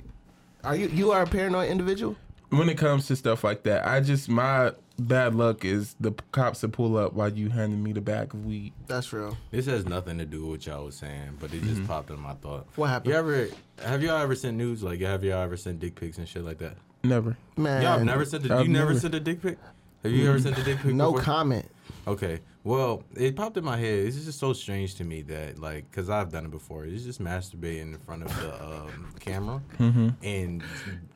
are 0.65 0.75
you 0.75 0.89
you 0.89 1.13
are 1.13 1.23
a 1.23 1.27
paranoid 1.27 1.71
individual? 1.71 2.17
when 2.51 2.69
it 2.69 2.79
comes 2.79 3.07
to 3.09 3.17
stuff 3.17 3.45
like 3.45 3.65
that. 3.65 3.87
I 3.87 4.01
just 4.01 4.29
my 4.29 4.73
bad 4.99 5.35
luck 5.35 5.65
is 5.65 5.97
the 5.99 6.13
cops 6.33 6.61
to 6.61 6.69
pull 6.69 6.97
up 6.97 7.15
while 7.15 7.33
you 7.33 7.49
handing 7.49 7.83
me 7.83 7.93
the 7.93 8.01
bag 8.01 8.33
of 8.33 8.47
weed. 8.47 8.73
That's 8.87 9.13
real. 9.13 9.37
This 9.51 9.67
has 9.67 9.87
nothing 9.87 10.19
to 10.19 10.25
do 10.25 10.43
with 10.43 10.51
what 10.51 10.67
y'all 10.67 10.85
was 10.85 10.97
saying, 10.97 11.39
but 11.41 11.53
it 11.53 11.63
just 11.63 11.75
mm-hmm. 11.77 11.87
popped 11.87 12.11
in 12.11 12.21
my 12.21 12.35
thought. 12.35 12.67
What 12.77 12.91
happened? 12.91 13.13
You 13.13 13.19
ever 13.19 13.49
have 13.83 14.03
y'all 14.03 14.19
ever 14.19 14.35
sent 14.35 14.57
news? 14.57 14.83
Like 14.83 15.01
have 15.01 15.25
y'all 15.25 15.43
ever 15.43 15.57
sent 15.57 15.81
dick 15.81 15.97
pics 15.97 16.19
and 16.19 16.29
shit 16.29 16.45
like 16.45 16.59
that? 16.59 16.77
Never. 17.03 17.37
Man, 17.57 17.83
Y'all 17.83 17.99
have 17.99 18.05
never 18.05 18.25
sent 18.25 18.47
a, 18.47 18.55
I've 18.55 18.67
you 18.67 18.73
never 18.73 18.91
never- 18.91 19.01
sent 19.01 19.15
a 19.15 19.21
dick 19.21 19.43
pic? 19.43 19.59
Have 20.05 20.13
you 20.13 20.29
ever 20.29 20.39
sent 20.39 20.57
a 20.59 20.63
dick 20.63 20.79
pic? 20.79 20.95
no 20.95 21.11
before? 21.13 21.25
comment. 21.25 21.69
Okay. 22.07 22.41
Well, 22.63 23.03
it 23.15 23.37
popped 23.37 23.57
in 23.59 23.65
my 23.65 23.77
head. 23.77 24.07
It's 24.07 24.25
just 24.25 24.39
so 24.39 24.53
strange 24.53 24.95
to 24.97 25.05
me 25.05 25.23
that, 25.23 25.59
like, 25.59 25.91
because 25.91 26.09
I've 26.09 26.31
done 26.33 26.45
it 26.47 26.51
before. 26.51 26.85
It's 26.87 27.05
just 27.05 27.21
masturbating 27.23 27.93
in 27.93 27.99
front 27.99 28.23
of 28.23 28.35
the 28.41 28.65
um, 28.65 29.15
camera 29.21 29.61
Mm-hmm. 29.79 30.09
and, 30.23 30.63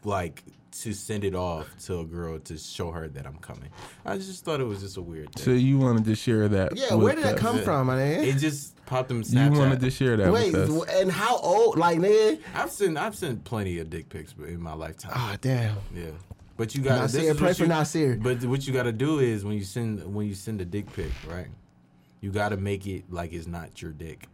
like, 0.05 0.43
to 0.83 0.93
send 0.93 1.25
it 1.25 1.35
off 1.35 1.67
to 1.87 2.01
a 2.01 2.05
girl 2.05 2.39
to 2.41 2.59
show 2.59 2.91
her 2.91 3.09
that 3.09 3.27
I'm 3.27 3.39
coming. 3.39 3.71
I 4.05 4.17
just 4.19 4.45
thought 4.45 4.61
it 4.61 4.65
was 4.65 4.81
just 4.81 4.99
a 4.99 5.03
weird 5.03 5.39
So 5.39 5.53
you 5.53 5.79
wanted 5.79 6.05
to 6.05 6.15
share 6.15 6.49
that? 6.49 6.77
Yeah, 6.77 6.95
where 6.95 7.15
did 7.15 7.25
that 7.25 7.39
come 7.39 7.59
from, 7.61 7.87
my 7.87 7.97
nigga? 7.97 8.25
It 8.27 8.37
just 8.39 8.85
popped 8.85 9.11
in 9.11 9.19
You 9.19 9.23
Snapchat. 9.25 9.57
wanted 9.59 9.81
to 9.81 9.91
share 9.91 10.17
that 10.19 10.31
Wait, 10.31 10.53
with 10.53 10.71
us. 10.71 10.95
and 11.01 11.11
how 11.11 11.39
old? 11.39 11.79
Like, 11.79 11.99
man, 11.99 12.39
I've 12.55 12.71
sent 12.71 12.99
I've 12.99 13.15
sent 13.17 13.45
plenty 13.45 13.79
of 13.79 13.89
dick 13.89 14.11
pics 14.11 14.35
in 14.47 14.61
my 14.61 14.75
lifetime. 14.75 15.13
Ah, 15.15 15.37
damn. 15.41 15.77
Yeah. 15.95 16.11
But 16.59 16.75
you 16.75 16.83
got 16.83 17.01
Nasir, 17.01 17.35
pray 17.37 17.55
for 17.55 17.67
Nasir. 17.67 18.17
But 18.21 18.45
what 18.45 18.67
you 18.67 18.73
got 18.75 18.83
to 18.83 18.93
do 18.93 19.21
is 19.21 19.45
when 19.45 19.55
you 19.57 19.65
send 19.65 20.13
when 20.13 20.27
you 20.27 20.35
send 20.35 20.61
a 20.61 20.65
dick 20.65 20.93
pic, 20.93 21.13
right? 21.27 21.47
You 22.21 22.33
got 22.33 22.49
to 22.51 22.57
make 22.57 22.87
it 22.87 23.05
like 23.11 23.33
it's 23.33 23.47
not 23.47 23.81
your 23.81 23.93
dick 23.93 24.27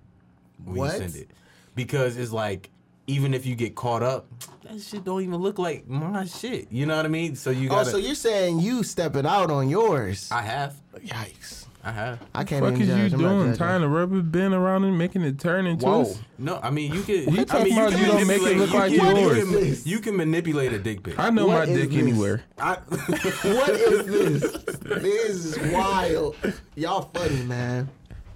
when 0.64 0.76
What? 0.76 0.92
you 0.94 0.98
send 1.00 1.16
it, 1.16 1.30
because 1.74 2.16
it's 2.16 2.32
like 2.32 2.70
even 3.06 3.34
if 3.34 3.44
you 3.44 3.54
get 3.54 3.74
caught 3.74 4.02
up, 4.02 4.26
that 4.62 4.80
shit 4.80 5.04
don't 5.04 5.20
even 5.20 5.36
look 5.36 5.58
like 5.58 5.86
my 5.86 6.24
shit. 6.24 6.66
You 6.72 6.86
know 6.86 6.96
what 6.96 7.04
I 7.04 7.08
mean? 7.08 7.36
So 7.36 7.50
you 7.50 7.68
got. 7.68 7.86
Oh, 7.86 7.90
so 7.90 7.96
you're 7.98 8.14
saying 8.14 8.58
you 8.60 8.82
stepping 8.82 9.26
out 9.26 9.50
on 9.50 9.68
yours? 9.68 10.30
I 10.32 10.40
have, 10.40 10.74
Yikes! 10.96 11.63
I 11.86 11.92
have. 11.92 12.18
I 12.34 12.44
can't 12.44 12.62
What 12.62 12.72
even 12.72 12.82
is 12.82 12.88
you. 12.88 12.94
I'm 12.94 13.00
not 13.10 13.18
doing? 13.18 13.40
judging. 13.48 13.58
Tying 13.58 13.82
a 13.82 13.88
rubber 13.88 14.22
band 14.22 14.54
around 14.54 14.84
it, 14.84 14.92
making 14.92 15.22
it 15.22 15.38
turn 15.38 15.66
and 15.66 15.80
Whoa. 15.82 16.04
twist? 16.04 16.22
No, 16.38 16.58
I 16.62 16.70
mean 16.70 16.94
you 16.94 17.02
can. 17.02 17.32
You 17.34 17.40
I 17.42 17.44
talking 17.44 17.64
mean, 17.64 17.78
about 17.78 17.90
can 17.92 18.00
you 18.00 18.06
don't 18.06 18.26
make 18.26 18.36
it 18.36 18.42
manipulate- 18.42 18.56
look 18.56 18.70
you 18.72 18.78
like 18.78 18.92
can- 18.94 19.16
yours. 19.16 19.36
You 19.38 19.74
can, 19.76 19.90
you 19.92 19.98
can 20.00 20.16
manipulate 20.16 20.72
a 20.72 20.78
dick 20.78 21.02
pic. 21.02 21.18
I 21.18 21.30
know 21.30 21.46
What 21.48 21.68
my 21.68 21.72
is 21.74 21.80
dick 21.80 21.90
this? 21.90 21.98
anywhere. 22.02 22.42
I, 22.58 22.74
What 22.88 23.70
is 23.70 24.06
this? 24.06 24.78
this 24.82 25.44
is 25.44 25.72
wild. 25.72 26.36
Y'all 26.74 27.10
funny, 27.12 27.42
man. 27.44 27.88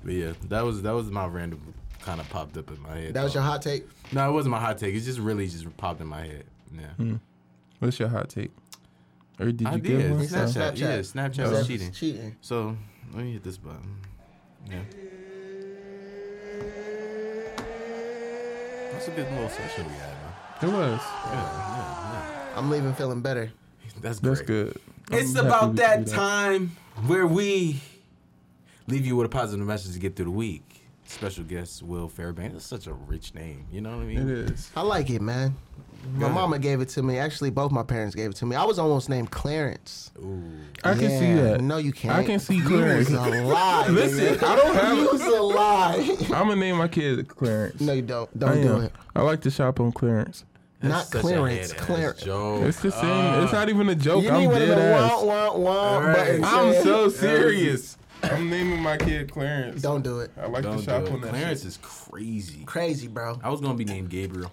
but 0.05 0.13
yeah, 0.15 0.33
that 0.49 0.65
was 0.65 0.83
that 0.83 0.93
was 0.93 1.11
my 1.11 1.27
random 1.27 1.75
kind 2.03 2.21
of 2.21 2.29
popped 2.29 2.57
up 2.59 2.71
in 2.71 2.81
my 2.83 2.97
head. 2.97 3.15
That 3.15 3.23
was 3.25 3.33
thought. 3.33 3.41
your 3.41 3.49
hot 3.49 3.63
take. 3.63 3.87
No, 4.13 4.29
it 4.29 4.33
wasn't 4.33 4.53
my 4.53 4.61
hot 4.61 4.79
take. 4.79 4.95
It 4.95 5.01
just 5.01 5.19
really 5.19 5.49
just 5.49 5.75
popped 5.79 6.01
in 6.01 6.07
my 6.07 6.21
head. 6.27 6.45
Yeah. 6.75 6.87
Hmm. 6.97 7.17
What's 7.79 7.99
your 7.99 8.09
hot 8.09 8.29
take? 8.29 8.51
Or 9.41 9.47
did 9.47 9.61
you 9.61 9.69
I 9.69 9.79
give 9.79 9.99
did. 10.03 10.11
one? 10.11 10.21
Snapchat. 10.27 10.53
Snapchat. 10.53 10.79
Yeah, 10.79 10.99
Snapchat 10.99 11.35
Snapchat's 11.35 11.51
was 11.51 11.67
cheating. 11.67 11.93
Cheating. 11.93 12.37
So 12.41 12.77
let 13.15 13.25
me 13.25 13.33
hit 13.33 13.43
this 13.45 13.57
button. 13.57 13.97
Yeah. 14.71 14.83
That's 18.93 19.09
a 19.09 19.11
good 19.13 19.31
little 19.33 19.49
session 19.49 19.87
we 19.87 19.93
had, 19.93 20.13
man. 20.13 20.33
It 20.63 20.67
was. 20.67 21.01
Yeah, 21.27 22.53
I'm 22.57 22.71
leaving 22.71 22.93
feeling 22.95 23.21
better. 23.21 23.53
That's 24.01 24.19
great. 24.19 24.31
That's 24.31 24.43
good. 24.43 24.81
It's 25.13 25.37
I'm 25.37 25.47
about 25.47 25.71
we 25.71 25.77
that 25.77 26.07
time 26.07 26.77
where 27.07 27.27
we 27.27 27.81
leave 28.87 29.07
you 29.07 29.17
with 29.17 29.27
a 29.27 29.29
positive 29.29 29.67
message 29.67 29.93
to 29.95 29.99
get 29.99 30.17
through 30.17 30.27
the 30.27 30.31
week. 30.33 30.78
Special 31.11 31.43
guest 31.45 31.83
Will 31.83 32.07
Fairbanks. 32.09 32.53
That's 32.53 32.67
such 32.67 32.87
a 32.87 32.93
rich 32.93 33.35
name. 33.35 33.65
You 33.73 33.81
know 33.81 33.97
what 33.97 34.03
I 34.03 34.07
mean? 34.07 34.19
It 34.19 34.51
is. 34.51 34.71
I 34.77 34.83
like 34.83 35.09
it, 35.09 35.23
man. 35.23 35.57
My 36.15 36.25
ahead. 36.27 36.35
mama 36.35 36.59
gave 36.59 36.81
it 36.83 36.91
to 36.91 37.03
me. 37.03 37.19
Actually, 37.19 37.51
both 37.51 37.73
my 37.73 37.83
parents 37.83 38.15
gave 38.15 38.31
it 38.31 38.37
to 38.37 38.47
me. 38.47 38.55
I 38.55 38.65
was 38.65 38.79
almost 38.79 39.09
named 39.09 39.31
Clarence. 39.31 40.13
Ooh. 40.19 40.43
I 40.85 40.93
can 40.95 41.09
see 41.09 41.33
that. 41.35 41.61
No, 41.63 41.79
you 41.79 41.93
can't. 41.93 42.15
I 42.15 42.25
can 42.25 42.39
see 42.39 42.57
You 42.57 42.65
Clarence. 42.67 43.09
was 43.11 43.19
a 43.19 43.43
lie. 43.43 43.87
Listen, 43.91 44.35
nigga. 44.37 44.43
I 44.43 44.57
don't 44.57 44.75
have- 44.75 44.97
You 44.99 45.11
was 45.11 45.23
a 45.23 45.43
lie. 45.43 46.17
I'm 46.25 46.29
gonna 46.49 46.57
name 46.57 46.77
my 46.77 46.89
kid 46.89 47.27
Clarence. 47.27 47.81
no, 47.81 47.95
you 47.95 48.03
don't. 48.03 48.29
I 48.37 48.39
Don't 48.39 48.63
do 48.63 48.75
am. 48.77 48.83
it. 48.85 48.93
I 49.17 49.23
like 49.23 49.41
to 49.43 49.51
shop 49.51 49.81
on 49.81 49.93
clearance. 49.93 50.45
That's 50.81 50.93
Not 50.93 51.07
such 51.07 51.15
a 51.17 51.21
clearance, 51.23 51.71
head-ass 51.73 51.87
clearance. 51.87 52.23
Joke. 52.23 52.63
It's 52.63 52.81
the 52.81 52.93
same. 52.93 53.11
Uh, 53.11 53.43
it's 53.43 53.53
not 53.53 53.69
even 53.69 53.89
a 53.89 53.95
joke. 53.97 54.23
You 54.23 54.31
I'm 54.31 54.41
need 54.43 54.47
one 54.47 54.63
of 54.63 54.69
dead 54.69 54.79
ass. 54.79 55.11
wah 55.11 55.25
wah 55.25 55.57
wah 55.57 55.71
All 55.73 56.01
right. 56.03 56.15
buttons. 56.17 56.45
I'm 56.47 56.75
so 56.85 57.09
serious. 57.09 57.98
I'm 58.23 58.51
naming 58.51 58.81
my 58.83 58.97
kid 58.97 59.31
Clarence. 59.33 59.81
Don't 59.83 60.03
do 60.03 60.21
it. 60.21 60.31
I 60.41 60.47
like 60.47 60.63
Don't 60.65 60.79
to 60.79 60.83
shop 60.85 61.05
do 61.07 61.13
on 61.13 61.21
that. 61.21 61.31
Clarence 61.31 61.61
shit. 61.61 61.69
is 61.69 61.79
crazy. 61.83 62.65
Crazy, 62.65 63.09
bro. 63.09 63.39
I 63.43 63.51
was 63.51 63.61
gonna 63.61 63.75
be 63.75 63.85
named 63.85 64.11
Gabriel. 64.11 64.53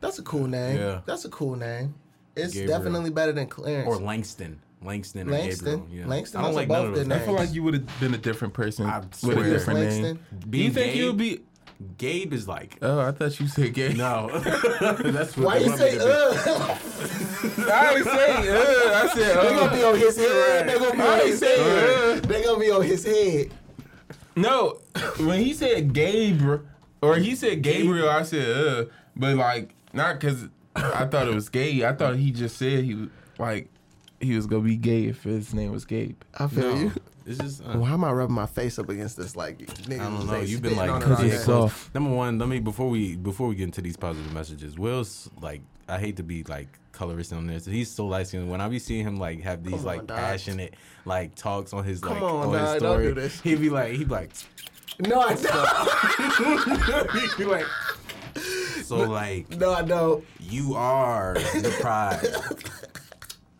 That's 0.00 0.18
a 0.18 0.22
cool 0.22 0.46
name. 0.46 0.76
Yeah. 0.78 1.00
That's 1.06 1.24
a 1.24 1.28
cool 1.30 1.56
name. 1.56 1.94
It's 2.36 2.54
Gabriel. 2.54 2.78
definitely 2.78 3.10
better 3.10 3.32
than 3.32 3.46
Clarence. 3.48 3.88
Or 3.88 3.96
Langston. 3.96 4.60
Langston 4.82 5.28
or 5.28 5.32
Langston. 5.32 5.80
Gabriel. 5.80 5.88
Yeah. 6.00 6.06
Langston, 6.06 6.40
I 6.40 6.44
don't 6.44 6.54
like 6.54 6.68
none 6.68 6.78
both 6.82 6.88
of 6.88 6.94
good 6.94 7.06
those. 7.08 7.18
I 7.22 7.24
feel 7.24 7.34
like 7.34 7.52
you 7.54 7.62
would 7.62 7.74
have 7.74 8.00
been 8.00 8.14
a 8.14 8.18
different 8.18 8.54
person 8.54 8.86
I 8.86 8.98
with 8.98 9.38
a 9.38 9.42
different 9.44 9.80
Langston. 9.80 10.02
name. 10.02 10.20
Being 10.50 10.64
you 10.66 10.70
think 10.70 10.86
Gabe- 10.92 10.96
you 10.96 11.06
would 11.06 11.16
be? 11.16 11.40
Gabe 11.98 12.32
is 12.32 12.48
like 12.48 12.78
Oh, 12.80 13.00
I 13.00 13.10
thought 13.12 13.38
you 13.38 13.48
said 13.48 13.74
Gabe. 13.74 13.96
no. 13.96 14.28
That's 14.40 15.36
what 15.36 15.46
Why 15.46 15.58
they 15.58 15.64
you 15.66 15.76
say 15.76 15.98
uh? 15.98 16.78
I 17.58 17.94
ain't 17.94 18.04
say. 18.04 18.48
Uh, 18.48 19.04
I 19.04 19.10
said. 19.14 19.36
They 19.42 19.56
gonna 19.56 19.76
be 19.76 19.82
Uh. 19.82 19.88
on 19.88 19.98
his 19.98 20.16
head. 20.16 20.68
They 20.68 20.74
gonna 20.78 20.92
be 20.92 21.00
I 21.02 21.06
on 21.06 21.20
ain't 21.20 21.26
his 21.28 21.40
head. 21.40 21.58
uh. 21.58 22.20
They 22.26 22.42
gonna 22.44 22.60
be 22.60 22.70
on 22.70 22.82
his 22.82 23.04
head. 23.04 23.50
No, 24.34 24.78
when 25.18 25.42
he 25.42 25.54
said 25.54 25.92
Gabriel 25.94 26.62
or 27.00 27.16
he 27.16 27.34
said 27.34 27.62
Gabriel, 27.62 28.08
I 28.10 28.22
said 28.22 28.56
uh, 28.56 28.84
but 29.14 29.36
like 29.36 29.74
not 29.92 30.20
because 30.20 30.48
I 30.74 31.06
thought 31.06 31.26
it 31.28 31.34
was 31.34 31.48
gay. 31.48 31.84
I 31.86 31.94
thought 31.94 32.16
he 32.16 32.30
just 32.32 32.56
said 32.58 32.84
he 32.84 32.94
was 32.94 33.08
like 33.38 33.68
he 34.20 34.34
was 34.36 34.46
gonna 34.46 34.62
be 34.62 34.76
gay 34.76 35.04
if 35.06 35.22
his 35.22 35.54
name 35.54 35.72
was 35.72 35.84
Gabe. 35.86 36.20
I 36.38 36.48
feel 36.48 36.74
No. 36.74 36.80
you. 36.80 36.92
It's 37.24 37.38
just 37.38 37.62
uh, 37.64 37.76
Why 37.78 37.90
am 37.90 38.04
I 38.04 38.12
rubbing 38.12 38.34
my 38.36 38.46
face 38.46 38.78
up 38.78 38.88
against 38.88 39.16
this? 39.16 39.34
Like, 39.34 39.58
niggas 39.58 39.94
I 40.00 40.04
don't 40.04 40.26
know. 40.26 40.40
You've 40.40 40.62
been 40.62 40.76
like 40.76 40.90
on 40.90 41.02
it 41.02 41.04
all 41.08 41.16
Cause 41.16 41.20
day. 41.24 41.30
it's 41.30 41.44
soft. 41.44 41.92
Number 41.94 42.10
one, 42.10 42.38
let 42.38 42.48
me 42.48 42.60
before 42.60 42.88
we 42.88 43.16
before 43.16 43.48
we 43.48 43.56
get 43.56 43.64
into 43.64 43.80
these 43.80 43.96
positive 43.96 44.32
messages. 44.32 44.78
Will's 44.78 45.28
like 45.40 45.60
I 45.88 45.98
hate 45.98 46.16
to 46.16 46.22
be 46.22 46.42
like 46.44 46.68
colorist 46.92 47.32
on 47.32 47.46
this. 47.46 47.64
He's 47.66 47.90
so 47.90 48.06
light 48.06 48.26
skinned. 48.26 48.50
When 48.50 48.60
I 48.60 48.68
be 48.68 48.78
seeing 48.78 49.04
him 49.06 49.18
like 49.18 49.40
have 49.42 49.62
these 49.62 49.72
Come 49.72 49.80
on, 49.80 49.86
like 49.86 50.06
dog. 50.06 50.18
passionate 50.18 50.74
like 51.04 51.34
talks 51.34 51.72
on 51.72 51.84
his 51.84 52.00
Come 52.00 52.14
like 52.14 52.22
on, 52.22 52.46
on, 52.48 52.52
dog, 52.52 52.72
his 52.74 52.82
don't 52.82 52.92
story, 52.92 53.04
do 53.08 53.14
this. 53.14 53.40
he'd 53.40 53.60
be 53.60 53.70
like 53.70 53.92
he'd 53.92 54.08
be 54.08 54.14
like 54.14 54.30
No, 55.06 55.20
I 55.20 55.34
don't. 55.34 57.10
he'd 57.20 57.36
be 57.38 57.44
like 57.44 57.66
so 58.84 58.96
like 58.98 59.48
No, 59.50 59.72
I 59.72 59.82
don't. 59.82 60.24
you 60.40 60.74
are 60.74 61.34
the 61.34 61.74
prize. 61.80 62.36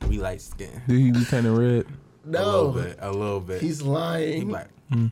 we 0.09 0.19
light 0.19 0.41
skin. 0.41 0.83
Did 0.89 0.99
he 0.99 1.11
be 1.13 1.25
turning 1.25 1.55
red? 1.55 1.87
A 1.87 2.29
little 2.29 2.73
No, 2.73 2.83
bit. 2.83 2.99
A 3.01 3.13
little 3.13 3.41
bit. 3.41 3.61
he's 3.63 3.81
He 3.81 3.87
lying. 3.87 4.49
like 4.51 4.69
hmm. 4.91 5.07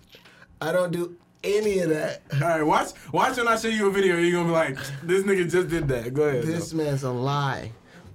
I 0.60 0.72
don't 0.72 0.92
do 0.92 1.16
any 1.44 1.78
of 1.80 1.90
that. 1.90 2.22
all 2.34 2.40
right, 2.40 2.62
watch 2.62 2.90
watch 3.12 3.36
when 3.36 3.48
I 3.48 3.56
show 3.56 3.68
you 3.68 3.86
a 3.86 3.90
video. 3.90 4.16
You're 4.16 4.32
gonna 4.32 4.48
be 4.48 4.52
like, 4.52 4.78
this 5.02 5.22
nigga 5.24 5.50
just 5.50 5.68
did 5.68 5.88
that. 5.88 6.14
Go 6.14 6.24
ahead. 6.24 6.44
This 6.44 6.70
though. 6.70 6.82
man's 6.82 7.02
a 7.02 7.10
lie. 7.10 7.72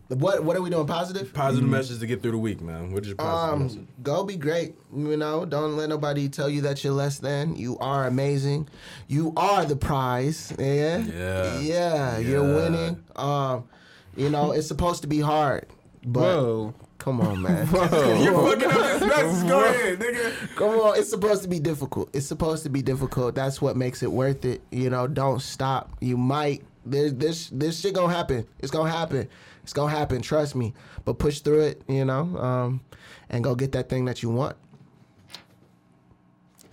What 0.10 0.44
What 0.44 0.58
are 0.58 0.62
we 0.62 0.72
doing? 0.72 0.88
Positive? 0.88 1.32
Positive 1.34 1.70
message 1.70 2.00
to 2.00 2.08
get 2.08 2.24
through 2.24 2.32
the 2.32 2.38
week, 2.40 2.62
man. 2.62 2.92
What 2.92 3.04
is 3.04 3.10
your 3.10 3.18
positive 3.18 3.62
message? 3.62 3.80
Um, 3.80 3.88
go 4.02 4.24
be 4.24 4.38
great. 4.38 4.74
You 4.96 5.16
know, 5.18 5.46
don't 5.46 5.78
let 5.78 5.88
nobody 5.90 6.28
tell 6.30 6.50
you 6.50 6.62
that 6.62 6.84
you're 6.84 6.94
less 6.94 7.20
than. 7.20 7.56
You 7.56 7.78
are 7.78 8.08
amazing. 8.08 8.68
You 9.08 9.34
are 9.38 9.66
the 9.66 9.76
prize. 9.76 10.52
Yeah. 10.58 10.98
Yeah. 10.98 11.60
Yeah. 11.60 12.18
You're 12.18 12.56
winning. 12.56 13.04
Um, 13.16 13.70
you 14.18 14.32
know, 14.32 14.52
it's 14.52 14.68
supposed 14.68 15.04
to 15.04 15.08
be 15.08 15.20
hard. 15.20 15.68
But 16.04 16.22
Whoa. 16.22 16.74
Come 17.00 17.22
on, 17.22 17.42
man. 17.42 17.68
You're 18.22 18.34
fucking 18.34 18.70
up 18.70 19.02
his. 19.02 19.44
Go 19.44 19.66
ahead, 19.66 20.00
nigga. 20.00 20.56
Come 20.56 20.80
on, 20.80 21.00
it's 21.00 21.10
supposed 21.10 21.42
to 21.42 21.48
be 21.48 21.60
difficult. 21.60 22.10
It's 22.14 22.28
supposed 22.28 22.64
to 22.64 22.70
be 22.70 22.82
difficult. 22.84 23.34
That's 23.34 23.62
what 23.62 23.76
makes 23.76 24.04
it 24.04 24.12
worth 24.12 24.46
it. 24.46 24.62
You 24.72 24.92
know, 24.92 25.08
don't 25.08 25.42
stop. 25.42 25.92
You 26.00 26.18
might 26.18 26.64
there's 26.86 27.14
this 27.16 27.50
this 27.50 27.80
shit 27.80 27.94
gonna 27.94 28.14
happen. 28.14 28.46
It's 28.60 28.72
gonna 28.72 28.92
happen. 28.92 29.28
It's 29.64 29.74
gonna 29.74 29.92
happen. 29.92 30.22
Trust 30.22 30.56
me. 30.56 30.74
But 31.06 31.20
push 31.20 31.40
through 31.40 31.62
it. 31.62 31.82
You 31.88 32.06
know, 32.06 32.38
um, 32.38 32.82
and 33.30 33.44
go 33.44 33.56
get 33.56 33.72
that 33.74 33.90
thing 33.90 34.06
that 34.06 34.22
you 34.24 34.30
want. 34.30 34.56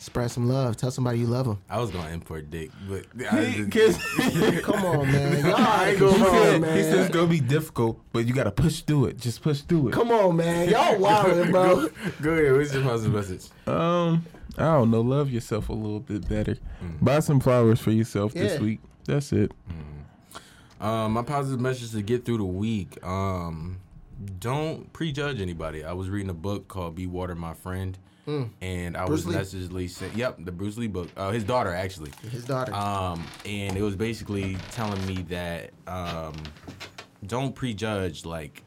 Spread 0.06 0.30
some 0.30 0.48
love. 0.48 0.76
Tell 0.76 0.92
somebody 0.92 1.18
you 1.18 1.26
love 1.26 1.46
them. 1.46 1.58
I 1.68 1.80
was 1.80 1.90
gonna 1.90 2.10
import 2.10 2.48
dick, 2.48 2.70
but 2.88 3.06
I 3.32 3.44
He, 3.46 3.64
just- 3.66 4.00
Come 4.62 4.84
on, 4.84 5.10
man. 5.10 5.44
Y'all 5.44 5.56
I 5.56 5.88
ain't 5.90 5.98
come 5.98 6.10
gonna 6.10 6.30
he 6.30 6.54
on, 6.54 6.62
said, 6.62 6.76
he 6.76 6.82
said 6.84 6.98
it's 7.00 7.14
gonna 7.14 7.26
be 7.26 7.40
difficult, 7.40 8.00
but 8.12 8.24
you 8.24 8.32
gotta 8.32 8.52
push 8.52 8.82
through 8.82 9.06
it. 9.06 9.18
Just 9.18 9.42
push 9.42 9.62
through 9.62 9.88
it. 9.88 9.92
Come 9.92 10.12
on, 10.12 10.36
man. 10.36 10.68
Y'all 10.68 10.94
wildin', 10.94 11.50
bro. 11.50 11.88
go 12.22 12.30
ahead. 12.30 12.52
What's 12.56 12.72
your 12.72 12.84
positive 12.84 13.14
message? 13.14 13.46
Um, 13.66 14.24
I 14.56 14.62
don't 14.62 14.92
know. 14.92 15.00
Love 15.00 15.28
yourself 15.30 15.70
a 15.70 15.72
little 15.72 15.98
bit 15.98 16.28
better. 16.28 16.56
Buy 17.02 17.18
some 17.18 17.40
flowers 17.40 17.80
for 17.80 17.90
yourself 17.90 18.32
Yeah. 18.36 18.42
this 18.44 18.60
week. 18.60 18.78
That's 19.06 19.32
it. 19.32 19.50
Um, 20.80 21.14
my 21.14 21.22
positive 21.22 21.60
message 21.60 21.90
to 21.92 22.02
get 22.02 22.24
through 22.24 22.38
the 22.38 22.44
week. 22.44 23.04
Um, 23.04 23.78
don't 24.38 24.92
prejudge 24.92 25.40
anybody. 25.40 25.84
I 25.84 25.94
was 25.94 26.08
reading 26.10 26.30
a 26.30 26.34
book 26.34 26.68
called 26.68 26.94
"Be 26.94 27.06
Water, 27.08 27.34
My 27.34 27.54
Friend," 27.54 27.98
and 28.60 28.96
I. 28.96 29.06
Bruce 29.06 29.24
was 29.24 29.52
Lee? 29.72 29.86
messagely 29.86 30.16
"Yep, 30.16 30.44
the 30.44 30.52
Bruce 30.52 30.76
Lee 30.76 30.88
book." 30.88 31.08
Uh, 31.16 31.30
his 31.30 31.44
daughter 31.44 31.74
actually. 31.74 32.12
His 32.30 32.44
daughter. 32.44 32.72
Um, 32.74 33.24
and 33.44 33.76
it 33.76 33.82
was 33.82 33.96
basically 33.96 34.56
telling 34.72 35.04
me 35.06 35.22
that 35.28 35.70
um, 35.86 36.34
don't 37.26 37.54
prejudge 37.54 38.24
like 38.24 38.62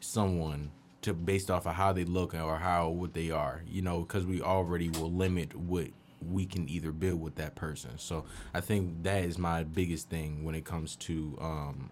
someone 0.00 0.70
to 1.02 1.08
to 1.08 1.14
based 1.14 1.50
off 1.50 1.66
of 1.66 1.74
how 1.74 1.92
they 1.92 2.04
look 2.04 2.34
or 2.34 2.56
how 2.56 2.88
what 2.88 3.14
they 3.14 3.30
are. 3.30 3.62
You 3.68 3.82
know, 3.82 4.00
because 4.00 4.26
we 4.26 4.42
already 4.42 4.90
will 4.90 5.12
limit 5.12 5.54
what 5.54 5.88
we 6.28 6.46
can 6.46 6.68
either 6.68 6.92
build 6.92 7.20
with 7.20 7.36
that 7.36 7.54
person. 7.54 7.92
So 7.96 8.24
I 8.52 8.60
think 8.60 9.02
that 9.04 9.24
is 9.24 9.38
my 9.38 9.62
biggest 9.62 10.08
thing 10.08 10.44
when 10.44 10.54
it 10.54 10.64
comes 10.64 10.96
to 10.96 11.38
um, 11.40 11.90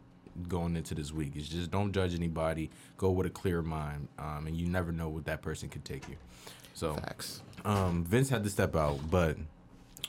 going 0.48 0.76
into 0.76 0.94
this 0.94 1.12
week. 1.12 1.36
Is 1.36 1.48
just 1.48 1.70
don't 1.70 1.92
judge 1.92 2.14
anybody. 2.14 2.70
Go 2.96 3.10
with 3.10 3.26
a 3.26 3.30
clear 3.30 3.62
mind, 3.62 4.08
um, 4.18 4.46
and 4.46 4.56
you 4.56 4.66
never 4.66 4.92
know 4.92 5.08
what 5.08 5.24
that 5.26 5.42
person 5.42 5.68
could 5.68 5.84
take 5.84 6.08
you. 6.08 6.16
So 6.76 6.92
Facts. 6.92 7.40
um, 7.64 8.04
Vince 8.04 8.28
had 8.28 8.44
to 8.44 8.50
step 8.50 8.76
out, 8.76 8.98
but 9.10 9.38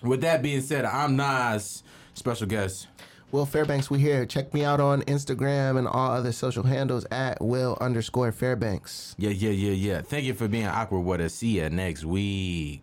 with 0.02 0.20
that 0.20 0.42
being 0.42 0.60
said, 0.60 0.84
I'm 0.84 1.16
Nas, 1.16 1.82
special 2.14 2.46
guest. 2.46 2.90
Will 3.32 3.46
Fairbanks, 3.46 3.90
we 3.90 4.00
here. 4.00 4.26
Check 4.26 4.54
me 4.54 4.66
out 4.66 4.82
on 4.82 5.02
Instagram 5.04 5.78
and 5.78 5.88
all 5.88 6.12
other 6.12 6.34
social 6.34 6.64
handles 6.64 7.06
at 7.10 7.42
Will 7.42 7.78
underscore 7.80 8.34
Fairbanks. 8.34 9.16
Yeah, 9.18 9.30
yeah, 9.30 9.52
yeah, 9.52 9.72
yeah. 9.72 10.02
Thank 10.02 10.26
you 10.26 10.34
for 10.34 10.50
being 10.50 10.68
awkward 10.68 11.02
with 11.02 11.22
us. 11.22 11.36
See 11.36 11.62
ya 11.62 11.70
next 11.70 12.04
week. 12.04 12.82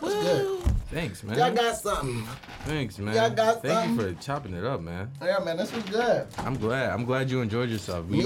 Good. 0.00 0.58
Thanks, 0.90 1.22
man. 1.22 1.38
Y'all 1.38 1.54
got 1.54 1.76
something. 1.76 2.26
Thanks, 2.64 2.98
man. 2.98 3.14
y'all 3.14 3.30
got 3.30 3.62
Thank 3.62 3.90
you 3.90 3.96
for 3.96 4.22
chopping 4.22 4.54
it 4.54 4.64
up, 4.64 4.80
man. 4.80 5.10
Yeah, 5.22 5.38
man, 5.38 5.58
this 5.58 5.72
was 5.72 5.84
good. 5.84 6.26
I'm 6.38 6.56
glad. 6.56 6.90
I'm 6.90 7.04
glad 7.04 7.30
you 7.30 7.42
enjoyed 7.42 7.68
yourself. 7.68 8.06
We 8.06 8.18
Me- 8.18 8.24